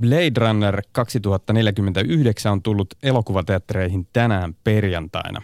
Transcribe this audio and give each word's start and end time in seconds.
Blade 0.00 0.32
Runner 0.36 0.82
2049 0.92 2.52
on 2.52 2.62
tullut 2.62 2.94
elokuvateattereihin 3.02 4.08
tänään 4.12 4.56
perjantaina. 4.64 5.42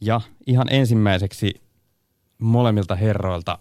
Ja 0.00 0.20
ihan 0.46 0.66
ensimmäiseksi 0.70 1.60
molemmilta 2.38 2.94
herroilta, 2.94 3.58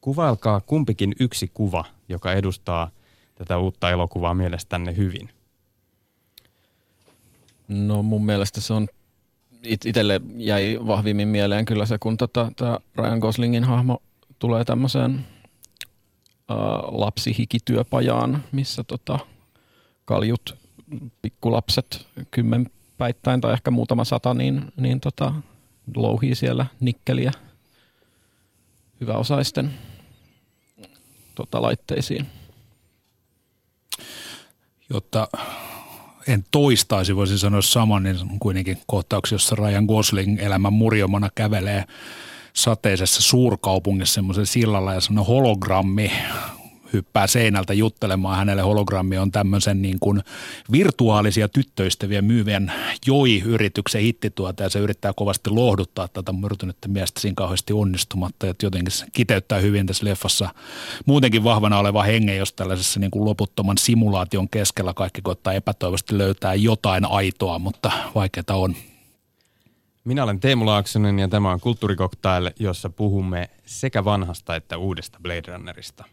kuvailkaa 0.00 0.60
kumpikin 0.60 1.14
yksi 1.20 1.50
kuva, 1.54 1.84
joka 2.08 2.32
edustaa 2.32 2.90
tätä 3.34 3.58
uutta 3.58 3.90
elokuvaa 3.90 4.34
mielestänne 4.34 4.96
hyvin. 4.96 5.30
No 7.68 8.02
mun 8.02 8.24
mielestä 8.24 8.60
se 8.60 8.72
on 8.72 8.88
it- 9.62 9.86
itselle 9.86 10.20
jäi 10.36 10.78
vahvimmin 10.86 11.28
mieleen 11.28 11.64
kyllä 11.64 11.86
se, 11.86 11.98
kun 11.98 12.16
tota, 12.16 12.50
Ryan 12.96 13.18
Goslingin 13.18 13.64
hahmo 13.64 14.02
tulee 14.38 14.64
tämmöiseen 14.64 15.26
lapsihikityöpajaan, 16.90 18.44
missä 18.52 18.84
tota, 18.84 19.18
kaljut, 20.10 20.58
pikkulapset, 21.22 22.06
kymmenpäittäin 22.30 23.40
tai 23.40 23.52
ehkä 23.52 23.70
muutama 23.70 24.04
sata, 24.04 24.34
niin, 24.34 24.72
niin 24.76 25.00
tota, 25.00 25.34
louhii 25.96 26.34
siellä 26.34 26.66
nikkeliä 26.80 27.32
hyväosaisten 29.00 29.70
tota, 31.34 31.62
laitteisiin. 31.62 32.26
Jotta 34.90 35.28
en 36.28 36.44
toistaisi, 36.50 37.16
voisin 37.16 37.38
sanoa 37.38 37.62
saman, 37.62 38.02
niin 38.02 38.38
kuitenkin 38.40 38.78
kohtauksia, 38.86 39.34
jossa 39.34 39.56
Ryan 39.56 39.84
Gosling 39.84 40.40
elämän 40.40 40.72
murjomana 40.72 41.28
kävelee 41.34 41.84
sateisessa 42.52 43.22
suurkaupungissa 43.22 44.14
semmoisen 44.14 44.46
sillalla 44.46 44.94
ja 44.94 45.00
semmoinen 45.00 45.26
hologrammi 45.26 46.12
hyppää 46.92 47.26
seinältä 47.26 47.74
juttelemaan. 47.74 48.38
Hänelle 48.38 48.62
hologrammi 48.62 49.18
on 49.18 49.30
tämmöisen 49.30 49.82
niin 49.82 49.96
kuin 50.00 50.22
virtuaalisia 50.72 51.48
tyttöystäviä 51.48 52.22
myyvien 52.22 52.72
Joi-yrityksen 53.06 54.02
hittituota 54.02 54.62
ja 54.62 54.68
se 54.68 54.78
yrittää 54.78 55.12
kovasti 55.16 55.50
lohduttaa 55.50 56.08
tätä 56.08 56.32
murtynyttä 56.32 56.88
miestä 56.88 57.20
siinä 57.20 57.34
kauheasti 57.36 57.72
onnistumatta. 57.72 58.48
Että 58.48 58.66
jotenkin 58.66 58.92
se 58.92 59.06
kiteyttää 59.12 59.58
hyvin 59.58 59.86
tässä 59.86 60.06
leffassa 60.06 60.48
muutenkin 61.06 61.44
vahvana 61.44 61.78
oleva 61.78 62.02
hengen, 62.02 62.36
jos 62.36 62.52
tällaisessa 62.52 63.00
niin 63.00 63.10
kuin 63.10 63.24
loputtoman 63.24 63.78
simulaation 63.78 64.48
keskellä 64.48 64.94
kaikki 64.94 65.22
koittaa 65.22 65.52
epätoivosti 65.52 66.18
löytää 66.18 66.54
jotain 66.54 67.04
aitoa, 67.04 67.58
mutta 67.58 67.92
vaikeaa 68.14 68.44
on. 68.50 68.74
Minä 70.04 70.24
olen 70.24 70.40
Teemu 70.40 70.66
Laaksonen 70.66 71.18
ja 71.18 71.28
tämä 71.28 71.50
on 71.50 71.60
Kulttuurikoktail, 71.60 72.50
jossa 72.58 72.90
puhumme 72.90 73.50
sekä 73.66 74.04
vanhasta 74.04 74.56
että 74.56 74.76
uudesta 74.76 75.18
Blade 75.22 75.52
Runnerista. 75.52 76.04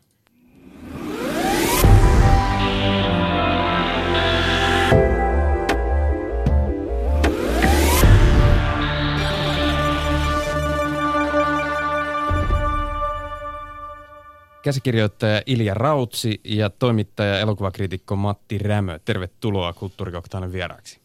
Käsikirjoittaja 14.67 15.41
Ilja 15.45 15.73
Rautsi 15.73 16.41
ja 16.43 16.69
toimittaja 16.69 17.39
elokuvakriitikko 17.39 18.15
Matti 18.15 18.57
Rämö. 18.57 18.99
Tervetuloa 19.05 19.73
Kulttuurikoktailin 19.73 20.51
vieraaksi. 20.51 20.99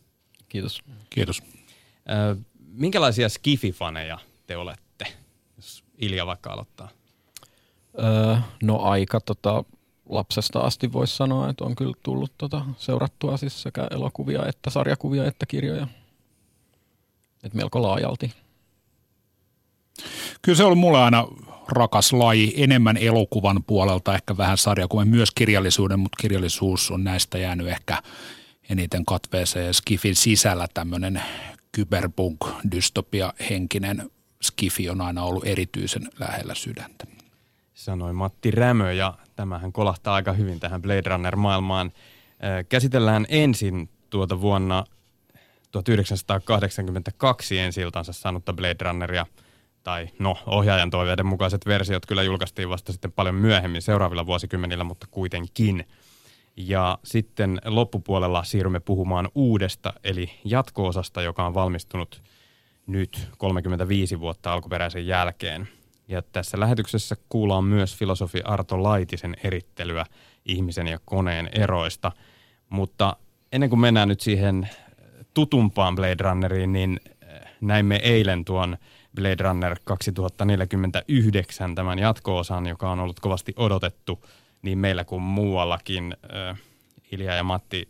Kiitos. 0.49 0.83
Kiitos. 1.11 1.43
minkälaisia 2.73 3.29
skififaneja 3.29 4.19
te 4.47 4.57
olette, 4.57 5.07
jos 5.57 5.85
Ilja 5.99 6.27
vaikka 6.27 6.53
aloittaa? 6.53 6.89
Öö, 7.99 8.37
no 8.63 8.79
aika 8.83 9.21
tota, 9.21 9.65
lapsesta 10.09 10.61
asti 10.61 10.93
voisi 10.93 11.17
sanoa, 11.17 11.49
että 11.49 11.65
on 11.65 11.75
kyllä 11.75 11.95
tullut 12.03 12.33
tota, 12.39 12.65
seurattua 12.77 13.37
siis 13.37 13.63
sekä 13.63 13.89
elokuvia 13.91 14.47
että 14.47 14.71
sarjakuvia 14.71 15.25
että 15.25 15.47
kirjoja. 15.47 15.87
Et 17.45 17.55
melko 17.55 17.83
laajalti. 17.83 18.33
Kyllä 20.43 20.57
se 20.57 20.65
on 20.65 20.79
mulle 20.79 20.99
aina 20.99 21.29
rakas 21.69 22.13
laji, 22.13 22.55
enemmän 22.57 22.97
elokuvan 22.97 23.65
puolelta, 23.67 24.15
ehkä 24.15 24.37
vähän 24.37 24.59
sarjakuvan, 24.59 25.09
myös 25.09 25.31
kirjallisuuden, 25.31 26.01
mutta 26.01 26.17
kirjallisuus 26.21 26.91
on 26.91 27.05
näistä 27.05 27.39
jäänyt 27.39 27.69
ehkä 27.69 28.03
eniten 28.69 29.05
katveeseen 29.05 29.75
Skifin 29.75 30.17
sisällä 30.17 30.67
tämmöinen 30.75 31.23
kyberpunk-dystopia 31.73 33.33
henkinen 33.51 34.11
Skifi 34.43 34.91
on 34.91 35.01
aina 35.01 35.23
ollut 35.23 35.47
erityisen 35.47 36.09
lähellä 36.19 36.55
sydäntä. 36.55 37.22
Sanoi 37.83 38.13
Matti 38.13 38.51
Rämö 38.51 38.93
ja 38.93 39.15
tämähän 39.37 39.73
kolahtaa 39.73 40.15
aika 40.15 40.33
hyvin 40.33 40.61
tähän 40.61 40.83
Blade 40.83 41.03
Runner-maailmaan. 41.07 41.93
Käsitellään 42.69 43.27
ensin 43.29 43.89
tuota 44.11 44.41
vuonna 44.41 44.85
1982 45.71 47.59
ensi 47.59 47.81
iltansa 47.81 48.13
saanutta 48.13 48.53
Blade 48.53 48.77
Runneria– 48.81 49.27
tai 49.83 50.09
no 50.19 50.37
ohjaajan 50.47 50.91
toiveiden 50.91 51.27
mukaiset 51.27 51.67
versiot 51.67 52.07
kyllä 52.07 52.23
julkaistiin 52.23 52.69
vasta 52.69 52.93
sitten 52.93 53.13
paljon 53.13 53.35
myöhemmin 53.35 53.83
seuraavilla 53.83 54.27
vuosikymmenillä, 54.27 54.85
mutta 54.85 55.07
kuitenkin. 55.11 55.87
Ja 56.57 56.99
sitten 57.05 57.61
loppupuolella 57.65 58.45
siirrymme 58.45 58.81
puhumaan 58.81 59.29
uudesta, 59.35 59.93
eli 60.05 60.31
jatko-osasta, 60.45 61.23
joka 61.23 61.47
on 61.47 61.55
valmistunut 61.55 62.23
nyt 62.87 63.29
35 63.39 64.21
vuotta 64.21 64.53
alkuperäisen 64.53 65.07
jälkeen. 65.07 65.69
Ja 66.13 66.23
tässä 66.23 66.61
lähetyksessä 66.61 67.17
kuullaan 67.29 67.65
myös 67.65 67.97
filosofi 67.97 68.41
Arto 68.45 68.83
Laitisen 68.83 69.37
erittelyä 69.45 70.07
ihmisen 70.47 70.87
ja 70.87 70.99
koneen 71.05 71.49
eroista. 71.53 72.13
Mutta 72.69 73.17
ennen 73.53 73.71
kuin 73.71 73.81
mennään 73.81 74.09
nyt 74.09 74.21
siihen 74.21 74.69
tutumpaan 75.35 75.95
Blade 75.95 76.17
Runneriin, 76.21 76.73
niin 76.73 77.01
näimme 77.61 77.97
eilen 77.97 78.45
tuon 78.45 78.77
Blade 79.15 79.43
Runner 79.43 79.77
2049, 79.85 81.75
tämän 81.75 81.99
jatko-osan, 81.99 82.67
joka 82.67 82.91
on 82.91 83.01
ollut 83.01 83.21
kovasti 83.21 83.55
odotettu 83.57 84.25
niin 84.63 84.79
meillä 84.79 85.05
kuin 85.05 85.23
muuallakin. 85.23 86.17
Ilja 87.13 87.35
ja 87.35 87.45
Matti, 87.45 87.89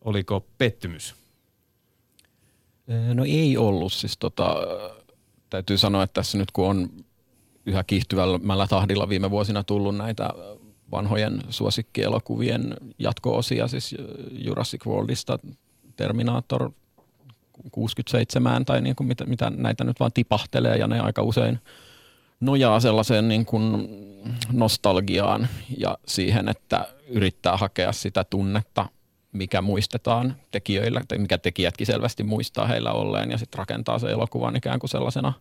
oliko 0.00 0.46
pettymys? 0.58 1.14
No 3.14 3.24
ei 3.24 3.56
ollut. 3.56 3.92
Siis 3.92 4.18
tota, 4.18 4.56
täytyy 5.50 5.78
sanoa, 5.78 6.02
että 6.02 6.14
tässä 6.14 6.38
nyt 6.38 6.50
kun 6.50 6.68
on 6.68 6.90
yhä 7.66 7.84
kiihtyvällä 7.84 8.66
tahdilla 8.66 9.08
viime 9.08 9.30
vuosina 9.30 9.64
tullut 9.64 9.96
näitä 9.96 10.30
vanhojen 10.90 11.42
suosikkielokuvien 11.50 12.76
jatko-osia, 12.98 13.68
siis 13.68 13.94
Jurassic 14.30 14.86
Worldista, 14.86 15.38
Terminator 15.96 16.70
67 17.72 18.64
tai 18.64 18.82
niin 18.82 18.96
kuin 18.96 19.06
mitä, 19.06 19.24
mitä 19.24 19.50
näitä 19.50 19.84
nyt 19.84 20.00
vaan 20.00 20.12
tipahtelee 20.12 20.76
ja 20.76 20.86
ne 20.86 21.00
aika 21.00 21.22
usein 21.22 21.58
nojaa 22.40 22.80
sellaiseen 22.80 23.28
niin 23.28 23.46
kuin 23.46 23.88
nostalgiaan 24.52 25.48
ja 25.78 25.98
siihen, 26.06 26.48
että 26.48 26.86
yrittää 27.08 27.56
hakea 27.56 27.92
sitä 27.92 28.24
tunnetta, 28.24 28.86
mikä 29.32 29.62
muistetaan 29.62 30.36
tekijöillä, 30.50 31.00
tai 31.08 31.18
mikä 31.18 31.38
tekijätkin 31.38 31.86
selvästi 31.86 32.22
muistaa 32.22 32.66
heillä 32.66 32.92
olleen 32.92 33.30
ja 33.30 33.38
sitten 33.38 33.58
rakentaa 33.58 33.98
se 33.98 34.10
elokuvan 34.10 34.56
ikään 34.56 34.78
kuin 34.78 34.90
sellaisena 34.90 35.32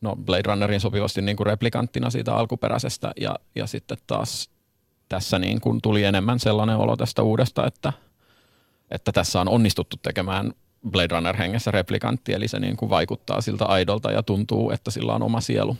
no 0.00 0.16
Blade 0.16 0.42
Runnerin 0.46 0.80
sopivasti 0.80 1.22
niin 1.22 1.36
kuin 1.36 1.46
replikanttina 1.46 2.10
siitä 2.10 2.34
alkuperäisestä 2.34 3.12
ja, 3.20 3.38
ja 3.54 3.66
sitten 3.66 3.98
taas 4.06 4.50
tässä 5.08 5.38
niin 5.38 5.60
kuin 5.60 5.82
tuli 5.82 6.04
enemmän 6.04 6.40
sellainen 6.40 6.76
olo 6.76 6.96
tästä 6.96 7.22
uudesta, 7.22 7.66
että, 7.66 7.92
että 8.90 9.12
tässä 9.12 9.40
on 9.40 9.48
onnistuttu 9.48 9.96
tekemään 10.02 10.52
Blade 10.90 11.14
Runner 11.14 11.36
hengessä 11.36 11.70
replikantti, 11.70 12.32
eli 12.32 12.48
se 12.48 12.60
niin 12.60 12.76
kuin 12.76 12.90
vaikuttaa 12.90 13.40
siltä 13.40 13.64
aidolta 13.64 14.12
ja 14.12 14.22
tuntuu, 14.22 14.70
että 14.70 14.90
sillä 14.90 15.14
on 15.14 15.22
oma 15.22 15.40
sielu 15.40 15.76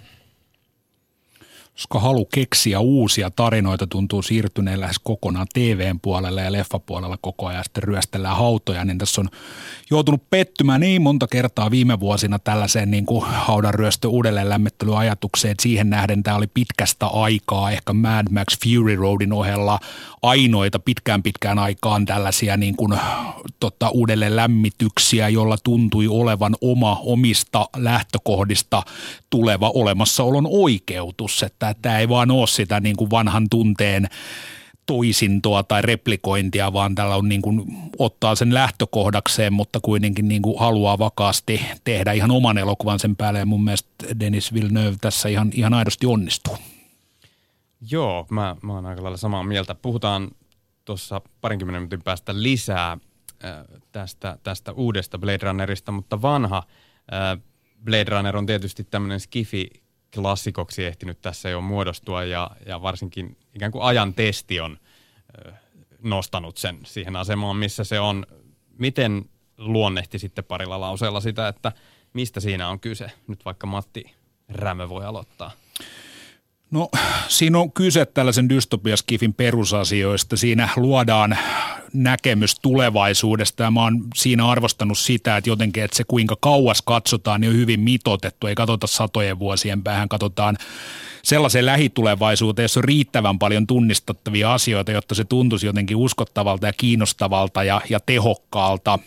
koska 1.74 1.98
halu 1.98 2.24
keksiä 2.24 2.80
uusia 2.80 3.30
tarinoita 3.30 3.86
tuntuu 3.86 4.22
siirtyneen 4.22 4.80
lähes 4.80 4.98
kokonaan 4.98 5.46
TVn 5.54 6.00
puolelle 6.00 6.42
ja 6.42 6.52
leffapuolella 6.52 7.18
koko 7.20 7.46
ajan 7.46 7.64
sitten 7.64 7.82
ryöstellään 7.82 8.36
hautoja, 8.36 8.84
niin 8.84 8.98
tässä 8.98 9.20
on 9.20 9.28
joutunut 9.90 10.30
pettymään 10.30 10.80
niin 10.80 11.02
monta 11.02 11.26
kertaa 11.26 11.70
viime 11.70 12.00
vuosina 12.00 12.38
tällaiseen 12.38 12.90
niin 12.90 13.06
kuin 13.06 13.24
haudanryöstö 13.24 14.08
uudelleen 14.08 14.48
lämmittelyajatukseen. 14.48 15.54
Siihen 15.62 15.90
nähden 15.90 16.22
tämä 16.22 16.36
oli 16.36 16.46
pitkästä 16.46 17.06
aikaa, 17.06 17.70
ehkä 17.70 17.92
Mad 17.92 18.26
Max 18.30 18.58
Fury 18.64 18.96
Roadin 18.96 19.32
ohella 19.32 19.80
ainoita 20.22 20.78
pitkään 20.78 21.22
pitkään 21.22 21.58
aikaan 21.58 22.04
tällaisia 22.04 22.56
niin 22.56 22.76
kuin, 22.76 22.98
tota, 23.60 23.88
uudelleen 23.88 24.36
lämmityksiä, 24.36 25.28
jolla 25.28 25.56
tuntui 25.64 26.08
olevan 26.08 26.56
oma 26.60 27.00
omista 27.02 27.68
lähtökohdista 27.76 28.82
tuleva 29.30 29.70
olemassaolon 29.74 30.48
oikeutus, 30.50 31.42
että 31.42 31.63
tämä 31.82 31.98
ei 31.98 32.08
vaan 32.08 32.30
ole 32.30 32.46
sitä 32.46 32.80
niin 32.80 32.96
kuin 32.96 33.10
vanhan 33.10 33.46
tunteen 33.50 34.08
toisintoa 34.86 35.62
tai 35.62 35.82
replikointia, 35.82 36.72
vaan 36.72 36.94
tällä 36.94 37.16
on 37.16 37.28
niin 37.28 37.42
kuin, 37.42 37.64
ottaa 37.98 38.34
sen 38.34 38.54
lähtökohdakseen, 38.54 39.52
mutta 39.52 39.80
kuitenkin 39.80 40.28
niin 40.28 40.42
kuin 40.42 40.60
haluaa 40.60 40.98
vakaasti 40.98 41.66
tehdä 41.84 42.12
ihan 42.12 42.30
oman 42.30 42.58
elokuvan 42.58 42.98
sen 42.98 43.16
päälle 43.16 43.38
ja 43.38 43.46
mun 43.46 43.64
mielestä 43.64 43.90
Denis 44.20 44.54
Villeneuve 44.54 44.96
tässä 45.00 45.28
ihan, 45.28 45.50
ihan 45.54 45.74
aidosti 45.74 46.06
onnistuu. 46.06 46.56
Joo, 47.90 48.26
mä, 48.30 48.56
mä 48.62 48.72
oon 48.72 48.86
aika 48.86 49.02
lailla 49.02 49.16
samaa 49.16 49.42
mieltä. 49.42 49.74
Puhutaan 49.74 50.30
tuossa 50.84 51.20
parinkymmenen 51.40 51.82
minuutin 51.82 52.02
päästä 52.02 52.42
lisää 52.42 52.92
äh, 52.92 53.00
tästä, 53.92 54.38
tästä 54.42 54.72
uudesta 54.72 55.18
Blade 55.18 55.38
Runnerista, 55.42 55.92
mutta 55.92 56.22
vanha 56.22 56.62
äh, 57.12 57.42
Blade 57.84 58.10
Runner 58.10 58.36
on 58.36 58.46
tietysti 58.46 58.84
tämmöinen 58.84 59.20
skifi 59.20 59.83
klassikoksi 60.14 60.84
ehtinyt 60.84 61.20
tässä 61.20 61.48
jo 61.48 61.60
muodostua 61.60 62.24
ja, 62.24 62.50
ja 62.66 62.82
varsinkin 62.82 63.36
ikään 63.54 63.72
kuin 63.72 63.82
ajan 63.82 64.14
testi 64.14 64.60
on 64.60 64.78
nostanut 66.02 66.56
sen 66.56 66.78
siihen 66.84 67.16
asemaan, 67.16 67.56
missä 67.56 67.84
se 67.84 68.00
on. 68.00 68.26
Miten 68.78 69.24
luonnehti 69.58 70.18
sitten 70.18 70.44
parilla 70.44 70.80
lauseella 70.80 71.20
sitä, 71.20 71.48
että 71.48 71.72
mistä 72.12 72.40
siinä 72.40 72.68
on 72.68 72.80
kyse? 72.80 73.12
Nyt 73.26 73.44
vaikka 73.44 73.66
Matti 73.66 74.14
Rämö 74.48 74.88
voi 74.88 75.04
aloittaa. 75.04 75.50
No 76.74 76.88
siinä 77.28 77.58
on 77.58 77.72
kyse 77.72 78.06
tällaisen 78.06 78.48
dystopiaskifin 78.48 79.34
perusasioista. 79.34 80.36
Siinä 80.36 80.68
luodaan 80.76 81.38
näkemys 81.92 82.60
tulevaisuudesta 82.62 83.62
ja 83.62 83.70
mä 83.70 83.82
oon 83.82 84.04
siinä 84.14 84.48
arvostanut 84.48 84.98
sitä, 84.98 85.36
että 85.36 85.50
jotenkin, 85.50 85.84
että 85.84 85.96
se 85.96 86.04
kuinka 86.04 86.36
kauas 86.40 86.82
katsotaan, 86.82 87.40
niin 87.40 87.50
on 87.50 87.56
hyvin 87.56 87.80
mitotettu. 87.80 88.46
Ei 88.46 88.54
katsota 88.54 88.86
satojen 88.86 89.38
vuosien 89.38 89.82
päähän, 89.82 90.08
katsotaan 90.08 90.56
sellaiseen 91.22 91.66
lähitulevaisuuteen, 91.66 92.64
jossa 92.64 92.80
on 92.80 92.84
riittävän 92.84 93.38
paljon 93.38 93.66
tunnistettavia 93.66 94.54
asioita, 94.54 94.92
jotta 94.92 95.14
se 95.14 95.24
tuntuisi 95.24 95.66
jotenkin 95.66 95.96
uskottavalta 95.96 96.66
ja 96.66 96.72
kiinnostavalta 96.72 97.64
ja, 97.64 97.80
ja 97.90 98.00
tehokkaalta 98.00 98.98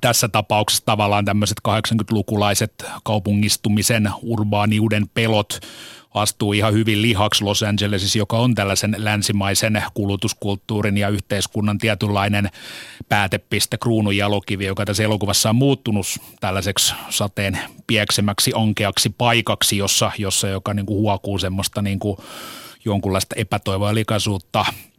tässä 0.00 0.28
tapauksessa 0.28 0.84
tavallaan 0.84 1.24
tämmöiset 1.24 1.58
80-lukulaiset 1.68 2.84
kaupungistumisen, 3.02 4.10
urbaaniuden 4.22 5.08
pelot 5.14 5.60
astuu 6.14 6.52
ihan 6.52 6.72
hyvin 6.72 7.02
lihaksi 7.02 7.44
Los 7.44 7.62
Angelesissa, 7.62 8.18
joka 8.18 8.38
on 8.38 8.54
tällaisen 8.54 8.94
länsimaisen 8.98 9.82
kulutuskulttuurin 9.94 10.96
ja 10.96 11.08
yhteiskunnan 11.08 11.78
tietynlainen 11.78 12.50
päätepiste, 13.08 13.78
kruunun 13.78 14.16
jalokivi, 14.16 14.64
joka 14.64 14.84
tässä 14.84 15.02
elokuvassa 15.02 15.50
on 15.50 15.56
muuttunut 15.56 16.06
tällaiseksi 16.40 16.94
sateen 17.10 17.58
pieksemäksi, 17.86 18.54
onkeaksi 18.54 19.10
paikaksi, 19.18 19.76
jossa, 19.76 20.10
jossa 20.18 20.48
joka 20.48 20.74
niin 20.74 20.86
kuin 20.86 20.98
huokuu 20.98 21.38
semmoista 21.38 21.82
niin 21.82 21.98
kuin 21.98 22.16
jonkunlaista 22.84 23.34
epätoivoa 23.38 23.88
ja 23.88 23.94
likaisuutta– 23.94 24.64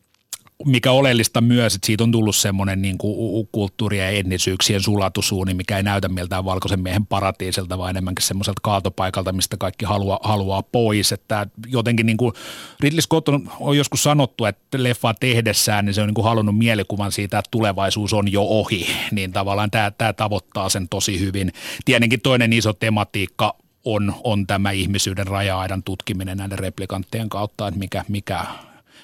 mikä 0.65 0.91
oleellista 0.91 1.41
myös, 1.41 1.75
että 1.75 1.85
siitä 1.85 2.03
on 2.03 2.11
tullut 2.11 2.35
semmoinen 2.35 2.81
niin 2.81 2.97
kuin 2.97 3.47
kulttuurien 3.51 4.13
ja 4.13 4.19
etnisyyksien 4.19 4.81
sulatusuuni, 4.81 5.53
mikä 5.53 5.77
ei 5.77 5.83
näytä 5.83 6.09
miltään 6.09 6.45
valkoisen 6.45 6.79
miehen 6.79 7.05
paratiiselta, 7.05 7.77
vaan 7.77 7.89
enemmänkin 7.89 8.25
semmoiselta 8.25 8.59
kaatopaikalta, 8.63 9.33
mistä 9.33 9.57
kaikki 9.57 9.85
haluaa, 9.85 10.19
haluaa 10.23 10.63
pois. 10.63 11.11
Että 11.11 11.47
jotenkin 11.67 12.05
niin 12.05 12.17
kuin 12.17 12.33
Ridley 12.79 13.01
Scott 13.01 13.29
on, 13.29 13.51
on 13.59 13.77
joskus 13.77 14.03
sanottu, 14.03 14.45
että 14.45 14.83
leffa 14.83 15.13
tehdessään, 15.13 15.85
niin 15.85 15.93
se 15.93 16.01
on 16.01 16.07
niin 16.07 16.15
kuin 16.15 16.25
halunnut 16.25 16.57
mielikuvan 16.57 17.11
siitä, 17.11 17.39
että 17.39 17.51
tulevaisuus 17.51 18.13
on 18.13 18.31
jo 18.31 18.43
ohi, 18.43 18.87
niin 19.11 19.33
tavallaan 19.33 19.71
tämä, 19.71 19.91
tämä 19.91 20.13
tavoittaa 20.13 20.69
sen 20.69 20.89
tosi 20.89 21.19
hyvin. 21.19 21.53
Tietenkin 21.85 22.21
toinen 22.21 22.53
iso 22.53 22.73
tematiikka 22.73 23.55
on, 23.85 24.15
on 24.23 24.47
tämä 24.47 24.71
ihmisyyden 24.71 25.27
raja-aidan 25.27 25.83
tutkiminen 25.83 26.37
näiden 26.37 26.59
replikanttien 26.59 27.29
kautta, 27.29 27.67
että 27.67 27.79
mikä, 27.79 28.05
mikä 28.07 28.45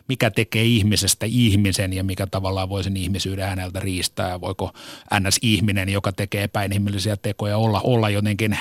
mikä 0.09 0.31
tekee 0.31 0.63
ihmisestä 0.63 1.25
ihmisen 1.25 1.93
ja 1.93 2.03
mikä 2.03 2.27
tavallaan 2.27 2.69
voi 2.69 2.83
sen 2.83 2.97
ihmisyyden 2.97 3.49
häneltä 3.49 3.79
riistää. 3.79 4.29
Ja 4.29 4.41
voiko 4.41 4.71
NS-ihminen, 5.19 5.89
joka 5.89 6.11
tekee 6.11 6.43
epäinhimillisiä 6.43 7.17
tekoja, 7.17 7.57
olla, 7.57 7.81
olla 7.83 8.09
jotenkin 8.09 8.57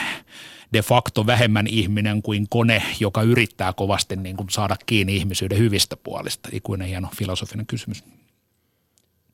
de 0.72 0.82
facto 0.82 1.26
vähemmän 1.26 1.66
ihminen 1.66 2.22
kuin 2.22 2.46
kone, 2.50 2.82
joka 3.00 3.22
yrittää 3.22 3.72
kovasti 3.72 4.16
niin 4.16 4.36
kuin 4.36 4.50
saada 4.50 4.76
kiinni 4.86 5.16
ihmisyyden 5.16 5.58
hyvistä 5.58 5.96
puolista. 5.96 6.48
Ikuinen 6.52 6.88
hieno 6.88 7.08
filosofinen 7.16 7.66
kysymys. 7.66 8.04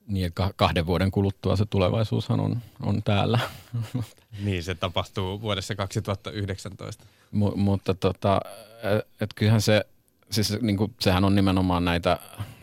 Niin, 0.06 0.32
kahden 0.56 0.86
vuoden 0.86 1.10
kuluttua 1.10 1.56
se 1.56 1.64
tulevaisuushan 1.70 2.40
on, 2.40 2.58
on 2.82 3.02
täällä. 3.02 3.38
niin, 4.44 4.62
se 4.62 4.74
tapahtuu 4.74 5.40
vuodessa 5.40 5.74
2019. 5.74 7.04
M- 7.32 7.58
mutta 7.60 7.94
tota, 7.94 8.40
et, 8.82 9.06
et 9.20 9.30
kyllähän 9.34 9.60
se 9.60 9.84
siis 10.34 10.62
niin 10.62 10.76
kuin, 10.76 10.94
sehän 11.00 11.24
on 11.24 11.34
nimenomaan 11.34 11.84
näitä 11.84 12.18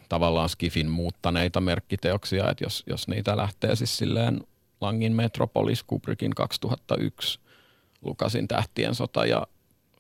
tavallaan 0.09 0.50
Skifin 0.50 0.89
muuttaneita 0.89 1.62
merkkiteoksia, 1.62 2.50
että 2.50 2.63
jos, 2.63 2.83
jos 2.88 3.07
niitä 3.07 3.38
lähtee 3.38 3.75
siis 3.75 3.97
silleen 3.97 4.44
Langin 4.81 5.13
Metropolis, 5.13 5.83
Kubrickin 5.83 6.35
2001, 6.35 7.39
Lukasin 8.01 8.47
Tähtien 8.47 8.95
sota 8.95 9.25
ja 9.25 9.47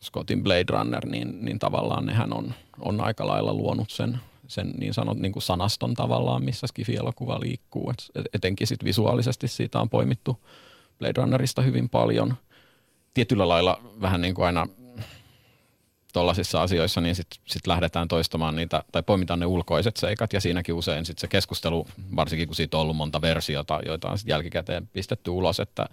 Scottin 0.03 0.43
Blade 0.43 0.65
Runner, 0.69 1.05
niin, 1.05 1.45
niin 1.45 1.59
tavallaan 1.59 2.05
nehän 2.05 2.33
on, 2.33 2.53
on 2.79 3.01
aika 3.01 3.27
lailla 3.27 3.53
luonut 3.53 3.89
sen, 3.89 4.19
sen 4.47 4.73
niin 4.77 4.93
sanot 4.93 5.17
niin 5.17 5.31
kuin 5.31 5.43
sanaston 5.43 5.93
tavallaan, 5.93 6.43
missä 6.43 6.67
Skifi-elokuva 6.67 7.39
liikkuu. 7.39 7.89
Et 7.89 8.25
etenkin 8.33 8.67
sit 8.67 8.83
visuaalisesti 8.83 9.47
siitä 9.47 9.79
on 9.79 9.89
poimittu 9.89 10.39
Blade 10.99 11.21
Runnerista 11.21 11.61
hyvin 11.61 11.89
paljon. 11.89 12.33
Tietyllä 13.13 13.47
lailla 13.47 13.81
vähän 14.01 14.21
niin 14.21 14.33
kuin 14.33 14.45
aina– 14.45 14.67
tuollaisissa 16.13 16.61
asioissa, 16.61 17.01
niin 17.01 17.15
sitten 17.15 17.39
sit 17.47 17.67
lähdetään 17.67 18.07
toistamaan 18.07 18.55
niitä, 18.55 18.83
tai 18.91 19.03
poimitaan 19.03 19.39
ne 19.39 19.45
ulkoiset 19.45 19.97
seikat, 19.97 20.33
ja 20.33 20.41
siinäkin 20.41 20.75
usein 20.75 21.05
sitten 21.05 21.21
se 21.21 21.27
keskustelu, 21.27 21.87
varsinkin 22.15 22.47
kun 22.47 22.55
siitä 22.55 22.77
on 22.77 22.81
ollut 22.81 22.97
monta 22.97 23.21
versiota, 23.21 23.79
joita 23.85 24.09
on 24.09 24.17
sitten 24.17 24.33
jälkikäteen 24.33 24.89
pistetty 24.93 25.31
ulos, 25.31 25.59
että 25.59 25.85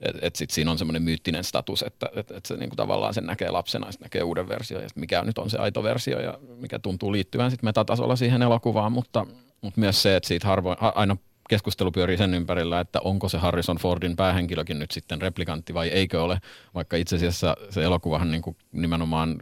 et, 0.00 0.16
et 0.22 0.36
sit 0.36 0.50
siinä 0.50 0.70
on 0.70 0.78
semmoinen 0.78 1.02
myyttinen 1.02 1.44
status, 1.44 1.82
että 1.82 2.10
et, 2.16 2.30
et 2.30 2.46
se 2.46 2.56
niinku 2.56 2.76
tavallaan 2.76 3.14
sen 3.14 3.26
näkee 3.26 3.50
lapsena, 3.50 3.92
sitten 3.92 4.06
näkee 4.06 4.22
uuden 4.22 4.48
versio, 4.48 4.80
ja 4.80 4.88
mikä 4.94 5.22
nyt 5.22 5.38
on 5.38 5.50
se 5.50 5.58
aito 5.58 5.82
versio, 5.82 6.20
ja 6.20 6.38
mikä 6.56 6.78
tuntuu 6.78 7.12
liittyvän 7.12 7.50
sitten 7.50 7.66
metatasolla 7.66 8.16
siihen 8.16 8.42
elokuvaan, 8.42 8.92
mutta, 8.92 9.26
mutta 9.60 9.80
myös 9.80 10.02
se, 10.02 10.16
että 10.16 10.28
siitä 10.28 10.46
harvoin, 10.46 10.76
aina 10.80 11.16
keskustelu 11.50 11.92
pyörii 11.92 12.16
sen 12.16 12.34
ympärillä, 12.34 12.80
että 12.80 13.00
onko 13.04 13.28
se 13.28 13.38
Harrison 13.38 13.76
Fordin 13.76 14.16
päähenkilökin 14.16 14.78
nyt 14.78 14.90
sitten 14.90 15.22
replikantti 15.22 15.74
vai 15.74 15.88
eikö 15.88 16.22
ole, 16.22 16.40
vaikka 16.74 16.96
itse 16.96 17.16
asiassa 17.16 17.56
se 17.70 17.82
elokuvahan 17.82 18.30
niin 18.30 18.42
kuin 18.42 18.56
nimenomaan 18.72 19.38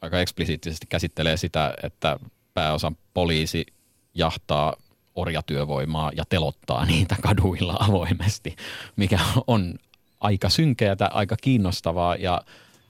aika 0.00 0.20
eksplisiittisesti 0.20 0.86
käsittelee 0.88 1.36
sitä, 1.36 1.74
että 1.82 2.18
pääosan 2.54 2.96
poliisi 3.14 3.66
jahtaa 4.14 4.76
orjatyövoimaa 5.14 6.10
ja 6.16 6.24
telottaa 6.28 6.84
niitä 6.86 7.16
kaduilla 7.22 7.76
avoimesti, 7.80 8.56
mikä 8.96 9.18
on 9.46 9.74
aika 10.20 10.48
synkeää, 10.48 10.96
aika 11.10 11.36
kiinnostavaa 11.42 12.16
ja 12.16 12.42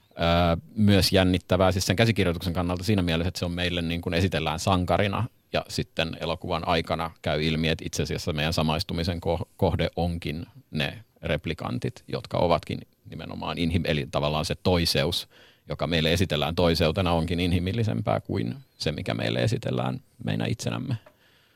öö, 0.09 0.57
myös 0.75 1.11
jännittävää 1.11 1.71
siis 1.71 1.85
sen 1.85 1.95
käsikirjoituksen 1.95 2.53
kannalta 2.53 2.83
siinä 2.83 3.01
mielessä, 3.01 3.27
että 3.27 3.39
se 3.39 3.45
on 3.45 3.51
meille 3.51 3.81
niin 3.81 4.01
kuin 4.01 4.13
esitellään 4.13 4.59
sankarina 4.59 5.23
ja 5.55 5.65
sitten 5.69 6.17
elokuvan 6.19 6.67
aikana 6.67 7.11
käy 7.21 7.43
ilmi, 7.43 7.69
että 7.69 7.85
itse 7.85 8.03
asiassa 8.03 8.33
meidän 8.33 8.53
samaistumisen 8.53 9.21
kohde 9.57 9.89
onkin 9.95 10.45
ne 10.71 11.03
replikantit, 11.21 12.03
jotka 12.07 12.37
ovatkin 12.37 12.79
nimenomaan 13.09 13.57
inhim- 13.57 13.85
eli 13.85 14.07
tavallaan 14.11 14.45
se 14.45 14.55
toiseus, 14.55 15.27
joka 15.69 15.87
meille 15.87 16.13
esitellään 16.13 16.55
toiseutena, 16.55 17.11
onkin 17.11 17.39
inhimillisempää 17.39 18.19
kuin 18.19 18.55
se, 18.77 18.91
mikä 18.91 19.13
meille 19.13 19.39
esitellään 19.39 19.99
meidän 20.23 20.49
itsenämme. 20.49 20.95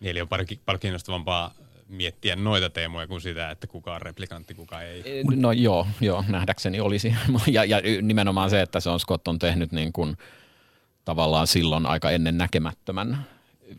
Eli 0.01 0.21
on 0.21 0.27
paljon, 0.27 0.47
paljon 0.65 0.79
kiinnostavampaa 0.79 1.53
miettiä 1.87 2.35
noita 2.35 2.69
teemoja 2.69 3.07
kuin 3.07 3.21
sitä, 3.21 3.51
että 3.51 3.67
kuka 3.67 3.95
on 3.95 4.01
replikantti, 4.01 4.53
kuka 4.53 4.81
ei. 4.81 5.23
No 5.35 5.51
joo, 5.51 5.87
joo 6.01 6.23
nähdäkseni 6.27 6.79
olisi. 6.79 7.15
Ja, 7.47 7.65
ja 7.65 7.81
nimenomaan 8.01 8.49
se, 8.49 8.61
että 8.61 8.79
se 8.79 8.89
on 8.89 8.99
Scott 8.99 9.27
on 9.27 9.39
tehnyt 9.39 9.71
niin 9.71 9.93
kuin, 9.93 10.17
tavallaan 11.05 11.47
silloin 11.47 11.85
aika 11.85 12.11
ennen 12.11 12.37
näkemättömän 12.37 13.25